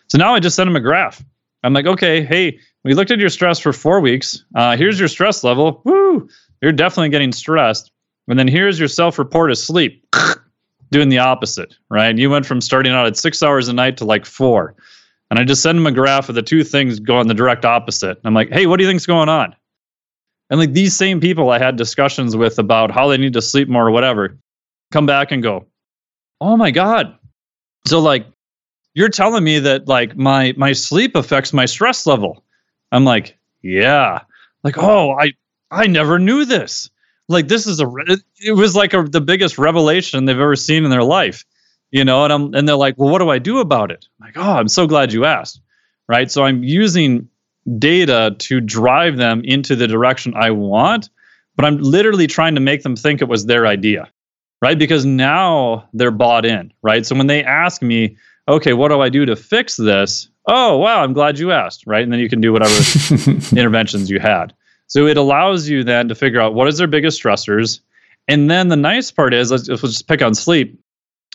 So 0.09 0.19
now 0.19 0.35
I 0.35 0.41
just 0.41 0.57
send 0.57 0.69
them 0.69 0.77
a 0.77 0.81
graph. 0.81 1.25
I'm 1.63 1.73
like, 1.73 1.87
okay, 1.87 2.23
hey, 2.23 2.59
we 2.85 2.93
looked 2.93 3.11
at 3.11 3.19
your 3.19 3.31
stress 3.31 3.59
for 3.59 3.73
four 3.73 4.01
weeks. 4.01 4.45
Uh, 4.55 4.77
here's 4.77 4.99
your 4.99 5.09
stress 5.09 5.43
level. 5.43 5.81
Woo, 5.85 6.29
you're 6.61 6.73
definitely 6.73 7.09
getting 7.09 7.33
stressed. 7.33 7.91
And 8.29 8.39
then 8.39 8.49
here's 8.49 8.79
your 8.79 8.89
self 8.89 9.19
report 9.19 9.51
of 9.51 9.59
sleep, 9.59 10.07
doing 10.91 11.09
the 11.09 11.19
opposite, 11.19 11.77
right? 11.91 12.17
You 12.17 12.31
went 12.31 12.47
from 12.47 12.61
starting 12.61 12.93
out 12.93 13.07
at 13.07 13.17
six 13.17 13.43
hours 13.43 13.69
a 13.69 13.73
night 13.73 13.97
to 13.99 14.05
like 14.05 14.25
four. 14.25 14.75
And 15.31 15.39
I 15.39 15.45
just 15.45 15.63
send 15.63 15.79
them 15.79 15.87
a 15.87 15.93
graph 15.93 16.29
of 16.29 16.35
the 16.35 16.43
two 16.43 16.65
things 16.65 17.01
going 17.01 17.29
the 17.29 17.35
direct 17.35 17.65
opposite. 17.65 18.19
I'm 18.25 18.35
like, 18.35 18.51
hey, 18.51 18.67
what 18.67 18.77
do 18.77 18.85
you 18.85 18.91
think's 18.91 19.07
going 19.07 19.29
on? 19.29 19.55
And 20.51 20.61
like 20.61 20.73
these 20.73 20.95
same 20.97 21.21
people 21.21 21.51
I 21.51 21.59
had 21.59 21.77
discussions 21.77 22.37
with 22.37 22.59
about 22.59 22.91
how 22.91 23.09
they 23.09 23.17
need 23.17 23.33
to 23.33 23.43
sleep 23.43 23.69
more 23.69 23.87
or 23.87 23.91
whatever, 23.91 24.39
come 24.93 25.07
back 25.07 25.33
and 25.33 25.43
go, 25.43 25.67
"Oh 26.41 26.57
my 26.57 26.71
god." 26.71 27.19
So 27.87 27.99
like 28.01 28.27
you're 28.95 29.09
telling 29.09 29.43
me 29.43 29.59
that 29.61 29.89
like 29.89 30.17
my 30.17 30.55
my 30.57 30.73
sleep 30.73 31.17
affects 31.17 31.53
my 31.53 31.65
stress 31.65 32.07
level. 32.07 32.45
I'm 32.93 33.05
like, 33.05 33.37
"Yeah." 33.63 34.21
Like, 34.63 34.77
"Oh, 34.79 35.13
I 35.19 35.33
I 35.71 35.87
never 35.87 36.19
knew 36.19 36.45
this." 36.45 36.91
Like 37.29 37.49
this 37.49 37.67
is 37.67 37.81
a 37.81 37.91
it 38.41 38.53
was 38.55 38.77
like 38.77 38.93
a, 38.93 39.03
the 39.03 39.21
biggest 39.21 39.59
revelation 39.59 40.25
they've 40.25 40.39
ever 40.39 40.57
seen 40.57 40.85
in 40.85 40.91
their 40.91 41.05
life. 41.05 41.45
You 41.91 42.05
know, 42.05 42.25
and 42.25 42.33
I'm 42.33 42.55
and 42.55 42.69
they're 42.69 42.77
like, 42.77 42.99
"Well, 42.99 43.11
what 43.11 43.21
do 43.21 43.31
I 43.31 43.39
do 43.39 43.61
about 43.61 43.91
it?" 43.91 44.07
I'm 44.21 44.27
like, 44.27 44.37
"Oh, 44.37 44.53
I'm 44.55 44.69
so 44.69 44.87
glad 44.87 45.13
you 45.13 45.25
asked." 45.25 45.61
Right? 46.09 46.31
So 46.31 46.45
I'm 46.45 46.63
using 46.63 47.29
data 47.79 48.37
to 48.39 48.61
drive 48.61 49.17
them 49.17 49.43
into 49.45 49.77
the 49.77 49.87
direction 49.87 50.35
I 50.37 50.51
want, 50.51 51.09
but 51.57 51.65
I'm 51.65 51.79
literally 51.79 52.27
trying 52.27 52.55
to 52.57 52.61
make 52.61 52.83
them 52.83 52.97
think 52.97 53.23
it 53.23 53.29
was 53.29 53.47
their 53.47 53.67
idea, 53.67 54.11
right? 54.61 54.79
Because 54.79 55.07
now 55.07 55.89
they're 55.93 56.11
bought 56.11 56.45
in, 56.45 56.73
right? 56.83 57.07
So 57.07 57.15
when 57.17 57.27
they 57.27 57.43
ask 57.43 57.81
me, 57.81 58.17
okay, 58.49 58.73
what 58.73 58.89
do 58.89 59.01
I 59.01 59.09
do 59.09 59.25
to 59.27 59.37
fix 59.37 59.77
this? 59.77 60.29
Oh, 60.47 60.77
wow, 60.77 61.03
I'm 61.03 61.15
glad 61.15 61.39
you 61.39 61.53
asked, 61.53 61.85
right? 61.87 62.03
And 62.03 62.13
then 62.13 62.21
you 62.21 62.29
can 62.29 62.41
do 62.41 62.53
whatever 62.53 62.75
interventions 63.57 64.11
you 64.11 64.21
had. 64.21 64.53
So 64.87 65.07
it 65.07 65.17
allows 65.17 65.69
you 65.69 65.85
then 65.85 66.09
to 66.09 66.15
figure 66.15 66.41
out 66.41 66.55
what 66.55 66.69
is 66.69 66.79
their 66.79 66.87
biggest 66.87 67.23
stressors. 67.23 67.81
And 68.29 68.51
then 68.51 68.69
the 68.69 68.77
nice 68.77 69.11
part 69.11 69.35
is, 69.35 69.51
let's, 69.51 69.67
just 69.67 70.09
pick 70.09 70.23
on 70.23 70.35
sleep. 70.35 70.81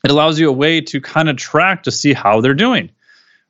It 0.04 0.12
allows 0.12 0.40
you 0.40 0.50
a 0.50 0.54
way 0.54 0.82
to 0.82 1.02
kind 1.02 1.30
of 1.30 1.36
track 1.38 1.84
to 1.84 1.92
see 1.92 2.14
how 2.14 2.42
they're 2.42 2.54
doing 2.54 2.90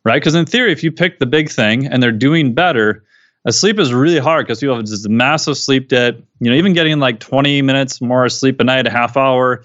right? 0.04 0.16
Because 0.16 0.36
in 0.36 0.46
theory, 0.46 0.72
if 0.72 0.84
you 0.84 0.92
pick 0.92 1.20
the 1.20 1.26
big 1.26 1.50
thing 1.50 1.88
and 1.88 2.02
they're 2.02 2.12
doing 2.12 2.54
better, 2.54 3.04
sleep 3.50 3.80
is 3.80 3.94
really 3.94 4.20
hard 4.20 4.46
because 4.46 4.60
people 4.60 4.76
have 4.76 4.86
this 4.86 5.08
massive 5.08 5.58
sleep 5.58 5.88
debt. 5.90 6.16
You 6.40 6.52
know, 6.52 6.58
even 6.58 6.74
getting 6.74 7.00
like 7.00 7.20
20 7.20 7.62
minutes 7.62 8.02
more 8.02 8.28
sleep 8.30 8.60
a 8.60 8.64
night, 8.64 8.88
a 8.88 8.92
half 8.92 9.18
hour, 9.18 9.64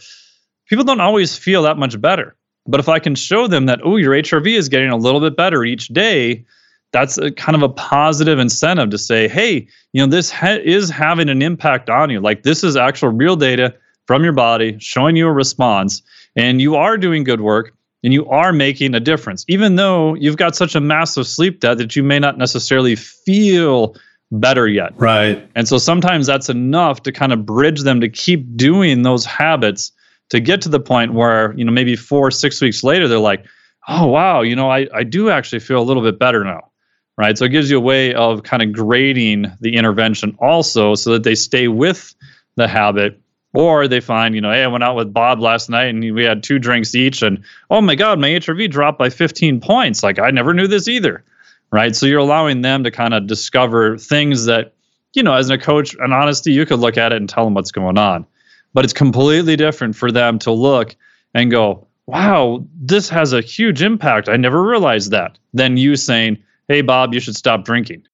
people 0.68 0.84
don't 0.84 1.00
always 1.00 1.36
feel 1.36 1.62
that 1.62 1.78
much 1.78 2.00
better. 2.00 2.36
But 2.66 2.80
if 2.80 2.88
I 2.88 2.98
can 2.98 3.14
show 3.14 3.46
them 3.46 3.66
that, 3.66 3.80
oh, 3.84 3.96
your 3.96 4.14
HRV 4.14 4.56
is 4.56 4.68
getting 4.68 4.90
a 4.90 4.96
little 4.96 5.20
bit 5.20 5.36
better 5.36 5.64
each 5.64 5.88
day, 5.88 6.46
that's 6.94 7.18
a 7.18 7.32
kind 7.32 7.56
of 7.56 7.62
a 7.62 7.68
positive 7.68 8.38
incentive 8.38 8.90
to 8.90 8.98
say, 8.98 9.26
hey, 9.26 9.66
you 9.92 10.00
know, 10.00 10.06
this 10.06 10.30
ha- 10.30 10.60
is 10.62 10.88
having 10.88 11.28
an 11.28 11.42
impact 11.42 11.90
on 11.90 12.08
you. 12.08 12.20
Like 12.20 12.44
this 12.44 12.62
is 12.62 12.76
actual 12.76 13.08
real 13.10 13.34
data 13.34 13.74
from 14.06 14.22
your 14.22 14.32
body 14.32 14.78
showing 14.78 15.16
you 15.16 15.26
a 15.26 15.32
response, 15.32 16.02
and 16.36 16.60
you 16.60 16.76
are 16.76 16.96
doing 16.96 17.24
good 17.24 17.40
work 17.40 17.74
and 18.04 18.12
you 18.12 18.28
are 18.28 18.52
making 18.52 18.94
a 18.94 19.00
difference, 19.00 19.44
even 19.48 19.76
though 19.76 20.14
you've 20.14 20.36
got 20.36 20.54
such 20.54 20.74
a 20.74 20.80
massive 20.80 21.26
sleep 21.26 21.60
debt 21.60 21.78
that 21.78 21.96
you 21.96 22.02
may 22.02 22.18
not 22.18 22.38
necessarily 22.38 22.94
feel 22.94 23.96
better 24.30 24.68
yet. 24.68 24.92
Right. 24.96 25.48
And 25.54 25.66
so 25.66 25.78
sometimes 25.78 26.26
that's 26.26 26.48
enough 26.48 27.02
to 27.04 27.12
kind 27.12 27.32
of 27.32 27.44
bridge 27.44 27.80
them 27.80 28.00
to 28.00 28.08
keep 28.08 28.56
doing 28.56 29.02
those 29.02 29.24
habits 29.24 29.90
to 30.30 30.38
get 30.38 30.62
to 30.62 30.68
the 30.68 30.80
point 30.80 31.14
where, 31.14 31.54
you 31.56 31.64
know, 31.64 31.72
maybe 31.72 31.96
four, 31.96 32.30
six 32.30 32.60
weeks 32.60 32.84
later, 32.84 33.08
they're 33.08 33.18
like, 33.18 33.44
oh, 33.88 34.06
wow, 34.06 34.42
you 34.42 34.54
know, 34.56 34.70
I, 34.70 34.86
I 34.94 35.02
do 35.02 35.30
actually 35.30 35.60
feel 35.60 35.78
a 35.78 35.84
little 35.84 36.02
bit 36.02 36.18
better 36.18 36.44
now. 36.44 36.70
Right. 37.16 37.38
So 37.38 37.44
it 37.44 37.50
gives 37.50 37.70
you 37.70 37.78
a 37.78 37.80
way 37.80 38.12
of 38.12 38.42
kind 38.42 38.62
of 38.62 38.72
grading 38.72 39.52
the 39.60 39.76
intervention 39.76 40.36
also 40.40 40.96
so 40.96 41.12
that 41.12 41.22
they 41.22 41.36
stay 41.36 41.68
with 41.68 42.12
the 42.56 42.66
habit 42.66 43.20
or 43.52 43.86
they 43.86 44.00
find, 44.00 44.34
you 44.34 44.40
know, 44.40 44.50
hey, 44.50 44.64
I 44.64 44.66
went 44.66 44.82
out 44.82 44.96
with 44.96 45.12
Bob 45.12 45.40
last 45.40 45.70
night 45.70 45.84
and 45.84 46.00
we 46.12 46.24
had 46.24 46.42
two 46.42 46.58
drinks 46.58 46.94
each, 46.96 47.22
and 47.22 47.44
oh 47.70 47.80
my 47.80 47.94
God, 47.94 48.18
my 48.18 48.30
HRV 48.30 48.68
dropped 48.68 48.98
by 48.98 49.10
15 49.10 49.60
points. 49.60 50.02
Like 50.02 50.18
I 50.18 50.30
never 50.30 50.52
knew 50.52 50.66
this 50.66 50.88
either. 50.88 51.24
Right. 51.70 51.94
So 51.94 52.06
you're 52.06 52.18
allowing 52.18 52.62
them 52.62 52.84
to 52.84 52.90
kind 52.90 53.14
of 53.14 53.26
discover 53.26 53.96
things 53.96 54.46
that, 54.46 54.74
you 55.12 55.22
know, 55.22 55.34
as 55.34 55.50
a 55.50 55.58
coach, 55.58 55.94
and 55.94 56.12
honesty, 56.12 56.52
you 56.52 56.66
could 56.66 56.80
look 56.80 56.98
at 56.98 57.12
it 57.12 57.16
and 57.16 57.28
tell 57.28 57.44
them 57.44 57.54
what's 57.54 57.72
going 57.72 57.98
on. 57.98 58.26
But 58.72 58.84
it's 58.84 58.92
completely 58.92 59.54
different 59.54 59.94
for 59.94 60.10
them 60.10 60.40
to 60.40 60.50
look 60.50 60.96
and 61.32 61.50
go, 61.50 61.86
wow, 62.06 62.64
this 62.76 63.08
has 63.08 63.32
a 63.32 63.40
huge 63.40 63.82
impact. 63.82 64.28
I 64.28 64.36
never 64.36 64.62
realized 64.62 65.12
that. 65.12 65.38
Than 65.52 65.76
you 65.76 65.96
saying, 65.96 66.42
hey, 66.68 66.82
Bob, 66.82 67.14
you 67.14 67.20
should 67.20 67.36
stop 67.36 67.64
drinking 67.64 68.04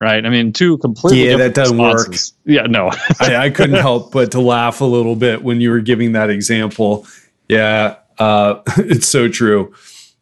right? 0.00 0.24
I 0.24 0.28
mean, 0.28 0.52
two 0.52 0.78
completely 0.78 1.30
yeah, 1.30 1.36
that 1.36 1.54
doesn't 1.54 1.78
responses. 1.78 2.34
work. 2.34 2.54
Yeah, 2.54 2.62
no, 2.62 2.90
I, 3.20 3.36
I, 3.36 3.50
couldn't 3.50 3.80
help 3.80 4.12
but 4.12 4.32
to 4.32 4.40
laugh 4.40 4.80
a 4.80 4.84
little 4.84 5.16
bit 5.16 5.42
when 5.42 5.60
you 5.60 5.70
were 5.70 5.80
giving 5.80 6.12
that 6.12 6.30
example. 6.30 7.06
Yeah, 7.48 7.96
uh, 8.18 8.60
it's 8.78 9.08
so 9.08 9.28
true. 9.28 9.72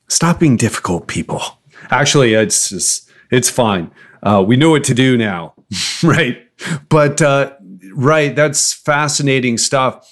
Stop 0.09 0.41
being 0.41 0.57
difficult, 0.57 1.07
people. 1.07 1.43
Actually, 1.91 2.35
it's 2.35 2.71
just, 2.71 3.11
it's 3.31 3.51
fine. 3.51 3.91
Uh, 4.23 4.43
we 4.47 4.57
know 4.57 4.71
what 4.71 4.85
to 4.85 4.95
do 4.95 5.17
now, 5.17 5.55
right? 6.03 6.39
But 6.89 7.21
uh, 7.21 7.55
right, 7.95 8.35
that's 8.35 8.73
fascinating 8.73 9.59
stuff. 9.59 10.11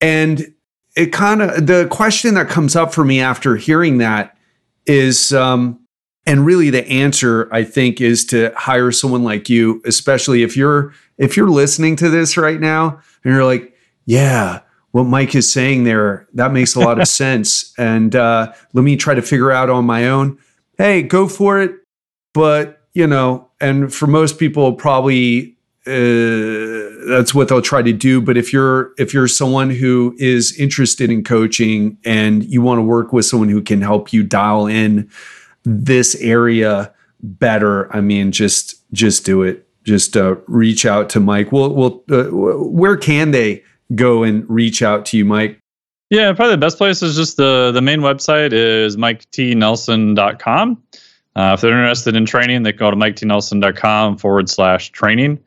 And 0.00 0.54
it 0.96 1.12
kind 1.12 1.42
of 1.42 1.66
the 1.66 1.86
question 1.90 2.34
that 2.34 2.48
comes 2.48 2.76
up 2.76 2.92
for 2.94 3.04
me 3.04 3.20
after 3.20 3.56
hearing 3.56 3.98
that 3.98 4.36
is 4.86 5.32
um, 5.32 5.83
and 6.26 6.46
really 6.46 6.70
the 6.70 6.86
answer 6.88 7.48
i 7.52 7.62
think 7.62 8.00
is 8.00 8.24
to 8.24 8.52
hire 8.56 8.92
someone 8.92 9.22
like 9.24 9.48
you 9.48 9.82
especially 9.84 10.42
if 10.42 10.56
you're 10.56 10.92
if 11.18 11.36
you're 11.36 11.50
listening 11.50 11.96
to 11.96 12.08
this 12.08 12.36
right 12.36 12.60
now 12.60 13.00
and 13.24 13.34
you're 13.34 13.44
like 13.44 13.74
yeah 14.06 14.60
what 14.92 15.04
mike 15.04 15.34
is 15.34 15.52
saying 15.52 15.84
there 15.84 16.24
that 16.34 16.52
makes 16.52 16.74
a 16.74 16.80
lot 16.80 17.00
of 17.00 17.08
sense. 17.22 17.72
And 17.78 18.14
uh, 18.14 18.52
let 18.72 18.82
me 18.82 18.96
try 18.96 19.14
to 19.14 19.22
figure 19.22 19.52
out 19.52 19.70
on 19.70 19.84
my 19.84 20.08
own. 20.08 20.38
Hey 20.76 21.02
go 21.02 21.28
for 21.28 21.60
it. 21.60 21.76
But 22.32 22.80
you 22.92 23.06
know 23.06 23.50
and 23.60 23.92
for 23.92 24.06
most 24.06 24.38
people 24.38 24.72
probably 24.74 25.56
uh, 25.86 27.04
that's 27.08 27.34
what 27.34 27.48
they'll 27.48 27.60
try 27.60 27.82
to 27.82 27.92
do. 27.92 28.20
But 28.20 28.36
if 28.36 28.52
you're 28.52 28.92
if 28.98 29.12
you're 29.12 29.28
someone 29.28 29.70
who 29.70 30.14
is 30.18 30.58
interested 30.58 31.10
in 31.10 31.24
coaching 31.24 31.98
and 32.04 32.44
you 32.44 32.62
want 32.62 32.78
to 32.78 32.82
work 32.82 33.12
with 33.12 33.26
someone 33.26 33.48
who 33.48 33.62
can 33.62 33.82
help 33.82 34.12
you 34.12 34.22
dial 34.22 34.66
in 34.66 35.10
this 35.64 36.14
area 36.16 36.92
better, 37.22 37.94
I 37.94 38.00
mean, 38.00 38.32
just 38.32 38.82
just 38.92 39.24
do 39.24 39.42
it. 39.42 39.66
Just 39.84 40.16
uh, 40.16 40.36
reach 40.46 40.86
out 40.86 41.10
to 41.10 41.20
Mike. 41.20 41.52
Well, 41.52 41.74
well, 41.74 42.02
uh, 42.10 42.24
where 42.30 42.96
can 42.96 43.32
they 43.32 43.62
go 43.94 44.22
and 44.22 44.48
reach 44.48 44.82
out 44.82 45.04
to 45.06 45.18
you, 45.18 45.24
Mike? 45.24 45.58
Yeah, 46.10 46.32
probably 46.32 46.54
the 46.54 46.58
best 46.58 46.78
place 46.78 47.02
is 47.02 47.16
just 47.16 47.36
the 47.36 47.70
the 47.72 47.82
main 47.82 48.00
website 48.00 48.52
is 48.52 48.96
miketnelson.com. 48.96 50.82
Uh, 51.36 51.52
if 51.54 51.60
they're 51.60 51.70
interested 51.72 52.14
in 52.14 52.24
training, 52.24 52.62
they 52.62 52.72
go 52.72 52.90
to 52.90 52.96
miketnelson.com 52.96 54.18
forward 54.18 54.48
slash 54.48 54.90
training. 54.90 55.40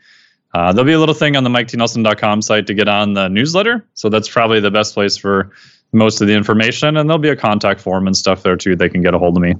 Uh, 0.53 0.73
there'll 0.73 0.85
be 0.85 0.93
a 0.93 0.99
little 0.99 1.15
thing 1.15 1.35
on 1.35 1.43
the 1.43 1.49
miketnelson.com 1.49 2.41
site 2.41 2.67
to 2.67 2.73
get 2.73 2.87
on 2.87 3.13
the 3.13 3.29
newsletter. 3.29 3.85
So 3.93 4.09
that's 4.09 4.27
probably 4.27 4.59
the 4.59 4.71
best 4.71 4.93
place 4.93 5.15
for 5.15 5.51
most 5.93 6.19
of 6.19 6.27
the 6.27 6.33
information. 6.33 6.97
And 6.97 7.09
there'll 7.09 7.19
be 7.19 7.29
a 7.29 7.35
contact 7.35 7.79
form 7.79 8.07
and 8.07 8.17
stuff 8.17 8.43
there 8.43 8.57
too. 8.57 8.75
They 8.75 8.89
can 8.89 9.01
get 9.01 9.13
a 9.13 9.19
hold 9.19 9.37
of 9.37 9.43
me. 9.43 9.55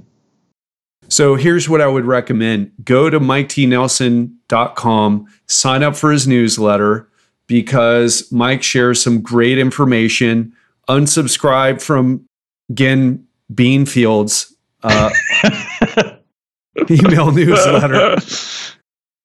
So 1.08 1.36
here's 1.36 1.68
what 1.68 1.80
I 1.80 1.86
would 1.86 2.04
recommend 2.04 2.72
go 2.84 3.08
to 3.10 3.18
miketnelson.com, 3.18 5.26
sign 5.46 5.82
up 5.82 5.96
for 5.96 6.12
his 6.12 6.28
newsletter 6.28 7.08
because 7.46 8.30
Mike 8.30 8.62
shares 8.62 9.02
some 9.02 9.22
great 9.22 9.58
information. 9.58 10.52
Unsubscribe 10.88 11.82
from 11.82 12.26
Gen 12.72 13.26
Beanfield's 13.52 14.54
uh, 14.82 15.10
email 16.90 17.32
newsletter. 17.32 18.16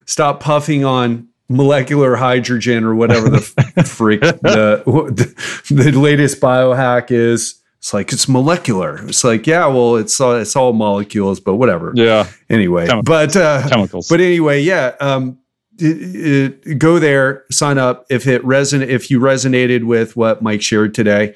Stop 0.05 0.39
puffing 0.39 0.85
on 0.85 1.27
molecular 1.49 2.15
hydrogen 2.15 2.83
or 2.83 2.95
whatever 2.95 3.29
the 3.29 3.39
freak 3.85 4.21
the, 4.21 4.81
the, 4.85 5.73
the 5.73 5.91
latest 5.91 6.41
biohack 6.41 7.11
is. 7.11 7.61
It's 7.83 7.93
like 7.93 8.13
it's 8.13 8.29
molecular. 8.29 9.05
It's 9.09 9.25
like 9.25 9.45
yeah, 9.45 9.65
well, 9.65 9.97
it's 9.97 10.21
all, 10.21 10.37
it's 10.37 10.55
all 10.55 10.71
molecules, 10.71 11.41
but 11.41 11.55
whatever. 11.55 11.91
Yeah. 11.93 12.29
Anyway, 12.49 12.87
chemicals. 12.87 13.05
but 13.05 13.35
uh, 13.35 13.67
chemicals. 13.67 14.07
But 14.07 14.21
anyway, 14.21 14.61
yeah. 14.61 14.95
Um, 15.01 15.37
it, 15.79 16.65
it, 16.65 16.79
go 16.79 16.97
there, 16.97 17.43
sign 17.51 17.77
up 17.77 18.05
if 18.09 18.25
it 18.25 18.41
reson 18.43 18.87
if 18.87 19.11
you 19.11 19.19
resonated 19.19 19.83
with 19.83 20.15
what 20.15 20.41
Mike 20.41 20.61
shared 20.61 20.93
today, 20.93 21.35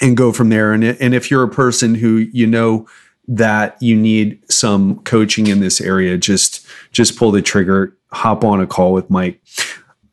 and 0.00 0.16
go 0.16 0.30
from 0.30 0.48
there. 0.48 0.72
And 0.72 0.84
and 0.84 1.12
if 1.12 1.28
you're 1.28 1.42
a 1.42 1.50
person 1.50 1.96
who 1.96 2.18
you 2.18 2.46
know 2.46 2.86
that 3.26 3.76
you 3.82 3.96
need 3.96 4.48
some 4.48 5.00
coaching 5.00 5.48
in 5.48 5.58
this 5.58 5.80
area, 5.80 6.16
just 6.16 6.64
just 6.92 7.18
pull 7.18 7.32
the 7.32 7.42
trigger, 7.42 7.96
hop 8.12 8.44
on 8.44 8.60
a 8.60 8.66
call 8.68 8.92
with 8.92 9.10
Mike. 9.10 9.40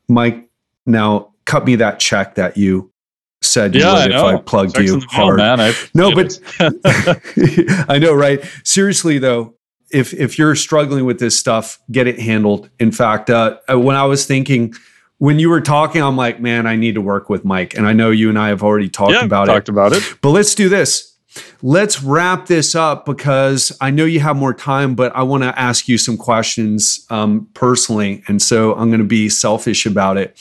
Mike, 0.09 0.49
now 0.87 1.33
cut 1.45 1.65
me 1.65 1.75
that 1.75 1.99
check 1.99 2.33
that 2.33 2.57
you 2.57 2.90
said 3.41 3.75
yeah, 3.75 3.91
I 3.91 4.05
if 4.05 4.13
I 4.13 4.37
plugged 4.37 4.77
you 4.77 5.01
hard. 5.09 5.37
man. 5.37 5.59
I, 5.59 5.73
no, 5.93 6.13
but 6.13 6.39
I 7.89 7.97
know, 7.99 8.13
right? 8.13 8.43
Seriously 8.63 9.17
though, 9.17 9.55
if 9.91 10.13
if 10.13 10.37
you're 10.37 10.55
struggling 10.55 11.05
with 11.05 11.19
this 11.19 11.37
stuff, 11.37 11.79
get 11.91 12.07
it 12.07 12.19
handled. 12.19 12.69
In 12.79 12.91
fact, 12.91 13.29
uh, 13.29 13.57
uh, 13.69 13.79
when 13.79 13.95
I 13.95 14.03
was 14.03 14.25
thinking, 14.25 14.73
when 15.17 15.39
you 15.39 15.49
were 15.49 15.61
talking, 15.61 16.01
I'm 16.01 16.17
like, 16.17 16.39
man, 16.39 16.67
I 16.67 16.75
need 16.75 16.95
to 16.95 17.01
work 17.01 17.29
with 17.29 17.43
Mike, 17.43 17.75
and 17.75 17.87
I 17.87 17.93
know 17.93 18.11
you 18.11 18.29
and 18.29 18.37
I 18.37 18.49
have 18.49 18.63
already 18.63 18.89
talked 18.89 19.13
yeah, 19.13 19.25
about 19.25 19.45
talked 19.45 19.69
it. 19.69 19.71
about 19.71 19.93
it. 19.93 20.03
But 20.21 20.29
let's 20.29 20.55
do 20.55 20.69
this. 20.69 21.07
let's 21.61 22.03
wrap 22.03 22.47
this 22.47 22.75
up 22.75 23.05
because 23.05 23.75
I 23.79 23.89
know 23.89 24.05
you 24.05 24.19
have 24.19 24.35
more 24.35 24.53
time, 24.53 24.95
but 24.95 25.15
I 25.15 25.23
want 25.23 25.43
to 25.43 25.57
ask 25.57 25.87
you 25.87 25.97
some 25.97 26.17
questions 26.17 27.05
um, 27.09 27.47
personally. 27.53 28.23
And 28.27 28.41
so 28.41 28.73
I'm 28.75 28.89
going 28.89 28.99
to 28.99 29.05
be 29.05 29.29
selfish 29.29 29.85
about 29.85 30.17
it. 30.17 30.37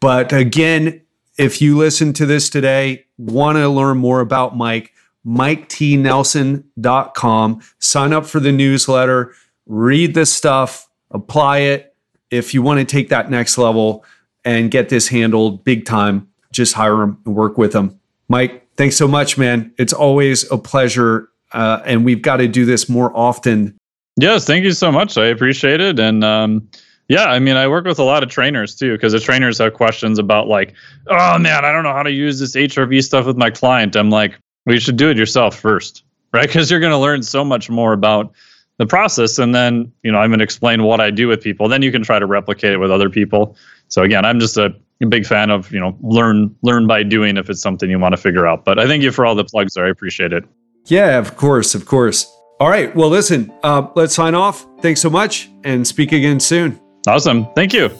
But 0.00 0.32
again, 0.32 1.02
if 1.40 1.60
you 1.62 1.78
listen 1.78 2.12
to 2.12 2.26
this 2.26 2.50
today, 2.50 3.06
want 3.16 3.56
to 3.56 3.66
learn 3.66 3.96
more 3.96 4.20
about 4.20 4.58
Mike, 4.58 4.92
miketnelson.com. 5.26 7.62
Sign 7.78 8.12
up 8.12 8.26
for 8.26 8.40
the 8.40 8.52
newsletter, 8.52 9.32
read 9.64 10.12
this 10.12 10.30
stuff, 10.30 10.86
apply 11.10 11.60
it. 11.60 11.94
If 12.30 12.52
you 12.52 12.60
want 12.60 12.80
to 12.80 12.84
take 12.84 13.08
that 13.08 13.30
next 13.30 13.56
level 13.56 14.04
and 14.44 14.70
get 14.70 14.90
this 14.90 15.08
handled 15.08 15.64
big 15.64 15.86
time, 15.86 16.28
just 16.52 16.74
hire 16.74 17.00
him 17.00 17.16
and 17.24 17.34
work 17.34 17.56
with 17.56 17.74
him. 17.74 17.98
Mike, 18.28 18.68
thanks 18.76 18.96
so 18.96 19.08
much, 19.08 19.38
man. 19.38 19.72
It's 19.78 19.94
always 19.94 20.44
a 20.52 20.58
pleasure. 20.58 21.30
Uh, 21.52 21.80
and 21.86 22.04
we've 22.04 22.20
got 22.20 22.36
to 22.36 22.48
do 22.48 22.66
this 22.66 22.86
more 22.86 23.16
often. 23.16 23.78
Yes, 24.16 24.44
thank 24.44 24.64
you 24.64 24.72
so 24.72 24.92
much. 24.92 25.16
I 25.16 25.28
appreciate 25.28 25.80
it. 25.80 25.98
And 25.98 26.22
um, 26.22 26.68
yeah, 27.10 27.24
I 27.24 27.40
mean, 27.40 27.56
I 27.56 27.66
work 27.66 27.86
with 27.86 27.98
a 27.98 28.04
lot 28.04 28.22
of 28.22 28.28
trainers 28.28 28.76
too, 28.76 28.92
because 28.92 29.12
the 29.12 29.18
trainers 29.18 29.58
have 29.58 29.74
questions 29.74 30.16
about 30.20 30.46
like, 30.46 30.74
oh 31.08 31.38
man, 31.40 31.64
I 31.64 31.72
don't 31.72 31.82
know 31.82 31.92
how 31.92 32.04
to 32.04 32.12
use 32.12 32.38
this 32.38 32.54
HRV 32.54 33.02
stuff 33.02 33.26
with 33.26 33.36
my 33.36 33.50
client. 33.50 33.96
I'm 33.96 34.10
like, 34.10 34.38
well, 34.64 34.74
you 34.74 34.80
should 34.80 34.96
do 34.96 35.10
it 35.10 35.16
yourself 35.16 35.58
first, 35.58 36.04
right? 36.32 36.46
Because 36.46 36.70
you're 36.70 36.78
going 36.78 36.92
to 36.92 36.98
learn 36.98 37.24
so 37.24 37.44
much 37.44 37.68
more 37.68 37.92
about 37.92 38.32
the 38.78 38.86
process, 38.86 39.40
and 39.40 39.52
then 39.52 39.92
you 40.04 40.12
know 40.12 40.18
I'm 40.18 40.30
going 40.30 40.38
to 40.38 40.44
explain 40.44 40.84
what 40.84 41.00
I 41.00 41.10
do 41.10 41.26
with 41.26 41.42
people. 41.42 41.66
Then 41.68 41.82
you 41.82 41.90
can 41.90 42.04
try 42.04 42.20
to 42.20 42.26
replicate 42.26 42.72
it 42.72 42.78
with 42.78 42.92
other 42.92 43.10
people. 43.10 43.56
So 43.88 44.04
again, 44.04 44.24
I'm 44.24 44.38
just 44.38 44.56
a 44.56 44.72
big 45.08 45.26
fan 45.26 45.50
of 45.50 45.72
you 45.72 45.80
know 45.80 45.98
learn 46.02 46.54
learn 46.62 46.86
by 46.86 47.02
doing 47.02 47.36
if 47.36 47.50
it's 47.50 47.60
something 47.60 47.90
you 47.90 47.98
want 47.98 48.12
to 48.12 48.18
figure 48.22 48.46
out. 48.46 48.64
But 48.64 48.78
I 48.78 48.86
thank 48.86 49.02
you 49.02 49.10
for 49.10 49.26
all 49.26 49.34
the 49.34 49.44
plugs 49.44 49.74
there. 49.74 49.84
I 49.84 49.90
appreciate 49.90 50.32
it. 50.32 50.44
Yeah, 50.86 51.18
of 51.18 51.36
course, 51.36 51.74
of 51.74 51.86
course. 51.86 52.24
All 52.60 52.70
right. 52.70 52.94
Well, 52.94 53.08
listen, 53.08 53.52
uh, 53.64 53.88
let's 53.96 54.14
sign 54.14 54.36
off. 54.36 54.64
Thanks 54.80 55.00
so 55.00 55.10
much, 55.10 55.50
and 55.64 55.84
speak 55.84 56.12
again 56.12 56.38
soon. 56.38 56.80
Awesome. 57.06 57.46
Thank 57.54 57.72
you. 57.72 57.90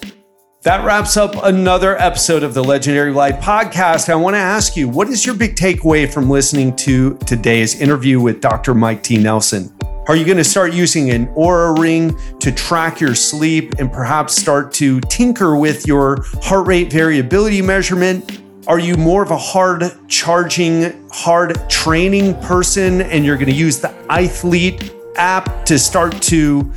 That 0.62 0.84
wraps 0.84 1.16
up 1.16 1.34
another 1.42 1.98
episode 1.98 2.42
of 2.42 2.52
the 2.52 2.62
Legendary 2.62 3.12
Life 3.12 3.36
podcast. 3.36 4.10
I 4.10 4.14
want 4.14 4.34
to 4.34 4.40
ask 4.40 4.76
you, 4.76 4.90
what 4.90 5.08
is 5.08 5.24
your 5.24 5.34
big 5.34 5.56
takeaway 5.56 6.12
from 6.12 6.28
listening 6.28 6.76
to 6.76 7.16
today's 7.26 7.80
interview 7.80 8.20
with 8.20 8.42
Dr. 8.42 8.74
Mike 8.74 9.02
T. 9.02 9.16
Nelson? 9.16 9.74
Are 10.06 10.16
you 10.16 10.26
going 10.26 10.36
to 10.36 10.44
start 10.44 10.74
using 10.74 11.10
an 11.10 11.28
Oura 11.28 11.78
ring 11.78 12.14
to 12.40 12.52
track 12.52 13.00
your 13.00 13.14
sleep 13.14 13.76
and 13.78 13.90
perhaps 13.90 14.36
start 14.36 14.70
to 14.74 15.00
tinker 15.02 15.56
with 15.56 15.86
your 15.86 16.24
heart 16.42 16.66
rate 16.66 16.92
variability 16.92 17.62
measurement? 17.62 18.42
Are 18.66 18.78
you 18.78 18.96
more 18.96 19.22
of 19.22 19.30
a 19.30 19.38
hard 19.38 19.84
charging, 20.08 21.08
hard 21.10 21.70
training 21.70 22.34
person 22.42 23.00
and 23.00 23.24
you're 23.24 23.36
going 23.36 23.48
to 23.48 23.54
use 23.54 23.80
the 23.80 23.88
iThlete 24.10 24.94
app 25.16 25.64
to 25.64 25.78
start 25.78 26.20
to 26.22 26.70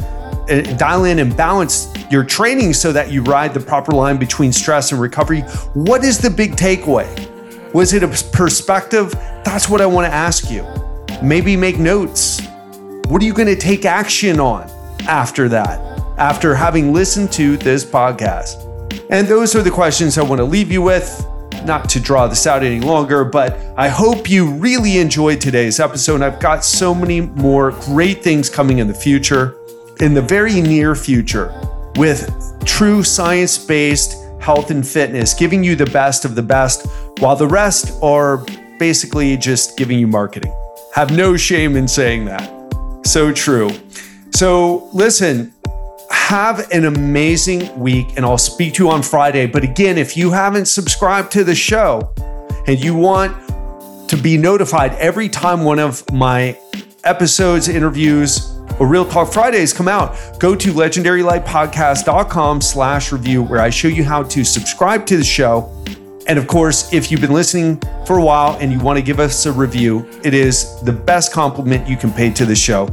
uh, 0.50 0.62
dial 0.78 1.06
in 1.06 1.20
and 1.20 1.36
balance 1.36 1.93
your 2.12 2.24
training 2.24 2.74
so 2.74 2.92
that 2.92 3.12
you 3.12 3.24
ride 3.24 3.54
the 3.54 3.60
proper 3.60 3.92
line 3.92 4.18
between 4.18 4.52
stress 4.52 4.92
and 4.92 5.02
recovery. 5.02 5.42
What 5.74 6.04
is 6.04 6.18
the 6.18 6.30
big 6.30 6.56
takeaway? 6.56 7.30
Was 7.74 7.94
it 7.94 8.04
a 8.04 8.08
perspective? 8.32 9.12
That's 9.44 9.68
what 9.68 9.82
I 9.82 9.86
want 9.86 10.06
to 10.06 10.14
ask 10.14 10.52
you. 10.52 10.66
Maybe 11.24 11.56
make 11.56 11.80
notes. 11.80 12.42
What 13.08 13.22
are 13.22 13.26
you 13.26 13.34
going 13.34 13.48
to 13.48 13.56
take 13.56 13.86
action 13.86 14.40
on 14.40 14.70
after 15.08 15.50
that, 15.50 15.80
after 16.18 16.54
having 16.54 16.94
listened 16.94 17.32
to 17.34 17.58
this 17.58 17.84
podcast? 17.84 18.70
And 19.10 19.28
those 19.28 19.56
are 19.56 19.62
the 19.62 19.72
questions 19.72 20.18
I 20.18 20.24
want 20.24 20.40
to 20.40 20.46
leave 20.46 20.72
you 20.72 20.82
with. 20.82 21.26
Not 21.66 21.90
to 21.90 22.00
draw 22.00 22.28
this 22.28 22.46
out 22.46 22.64
any 22.64 22.80
longer, 22.80 23.24
but 23.24 23.58
I 23.78 23.88
hope 23.88 24.30
you 24.30 24.52
really 24.52 24.98
enjoyed 24.98 25.40
today's 25.40 25.80
episode. 25.80 26.22
I've 26.22 26.40
got 26.40 26.64
so 26.64 26.94
many 26.94 27.22
more 27.22 27.72
great 27.72 28.22
things 28.22 28.50
coming 28.50 28.80
in 28.80 28.88
the 28.88 28.94
future 28.94 29.58
in 30.00 30.14
the 30.14 30.22
very 30.22 30.62
near 30.62 30.96
future 30.96 31.54
with 31.96 32.32
true 32.66 33.04
science 33.04 33.58
based 33.58 34.18
health 34.40 34.72
and 34.72 34.86
fitness, 34.86 35.34
giving 35.34 35.64
you 35.64 35.76
the 35.76 35.86
best 35.88 36.26
of 36.26 36.36
the 36.36 36.44
best, 36.44 36.86
while 37.20 37.36
the 37.36 37.48
rest 37.48 37.98
are 38.04 38.46
basically 38.78 39.38
just 39.38 39.78
giving 39.78 39.98
you 39.98 40.08
marketing. 40.08 40.54
Have 40.94 41.16
no 41.16 41.38
shame 41.38 41.76
in 41.76 41.88
saying 41.88 42.26
that. 42.26 42.50
So 43.06 43.32
true. 43.32 43.72
So, 44.32 44.90
listen, 44.94 45.54
have 46.10 46.72
an 46.72 46.86
amazing 46.86 47.78
week, 47.80 48.08
and 48.16 48.26
I'll 48.26 48.38
speak 48.38 48.76
to 48.76 48.84
you 48.84 48.90
on 48.90 49.04
Friday. 49.04 49.46
But 49.46 49.64
again, 49.64 49.98
if 49.98 50.18
you 50.18 50.32
haven't 50.32 50.66
subscribed 50.66 51.32
to 51.34 51.44
the 51.44 51.56
show 51.56 52.14
and 52.68 52.84
you 52.84 52.96
want 52.96 53.36
to 54.10 54.18
be 54.18 54.38
notified 54.38 54.94
every 54.94 55.30
time 55.30 55.64
one 55.64 55.80
of 55.80 56.04
my 56.12 56.58
episodes, 57.04 57.68
interviews, 57.68 58.53
or 58.84 58.88
Real 58.88 59.06
Talk 59.06 59.32
Fridays 59.32 59.72
come 59.72 59.88
out, 59.88 60.18
go 60.40 60.56
to 60.56 60.74
legendarylifepodcast.com 60.74 62.60
slash 62.60 63.14
review 63.14 63.42
where 63.42 63.62
I 63.62 63.70
show 63.70 63.88
you 63.88 64.04
how 64.04 64.24
to 64.24 64.44
subscribe 64.44 65.06
to 65.06 65.16
the 65.16 65.24
show. 65.24 65.72
And 66.28 66.38
of 66.38 66.48
course, 66.48 66.92
if 66.92 67.10
you've 67.10 67.22
been 67.22 67.32
listening 67.32 67.82
for 68.06 68.18
a 68.18 68.24
while 68.24 68.58
and 68.60 68.74
you 68.74 68.80
want 68.80 68.98
to 68.98 69.02
give 69.02 69.22
us 69.22 69.46
a 69.46 69.54
review, 69.54 70.06
it 70.24 70.34
is 70.34 70.82
the 70.82 70.92
best 70.92 71.32
compliment 71.32 71.88
you 71.88 71.96
can 71.96 72.12
pay 72.12 72.30
to 72.32 72.46
the 72.46 72.56
show. 72.56 72.90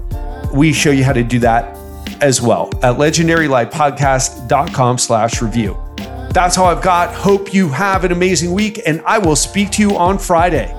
We 0.55 0.73
show 0.73 0.93
you 0.93 1.03
how 1.03 1.13
to 1.13 1.25
do 1.25 1.41
that 1.41 1.77
as 2.23 2.41
well 2.41 2.69
at 2.85 2.97
legendarylifepodcast.com 2.97 4.99
slash 4.99 5.43
review. 5.43 5.77
That's 6.33 6.57
all 6.57 6.67
I've 6.67 6.83
got. 6.83 7.13
Hope 7.13 7.53
you 7.53 7.69
have 7.69 8.05
an 8.05 8.13
amazing 8.13 8.53
week, 8.53 8.81
and 8.87 9.03
I 9.05 9.19
will 9.19 9.35
speak 9.35 9.73
to 9.73 9.83
you 9.83 9.97
on 9.97 10.19
Friday. 10.19 10.73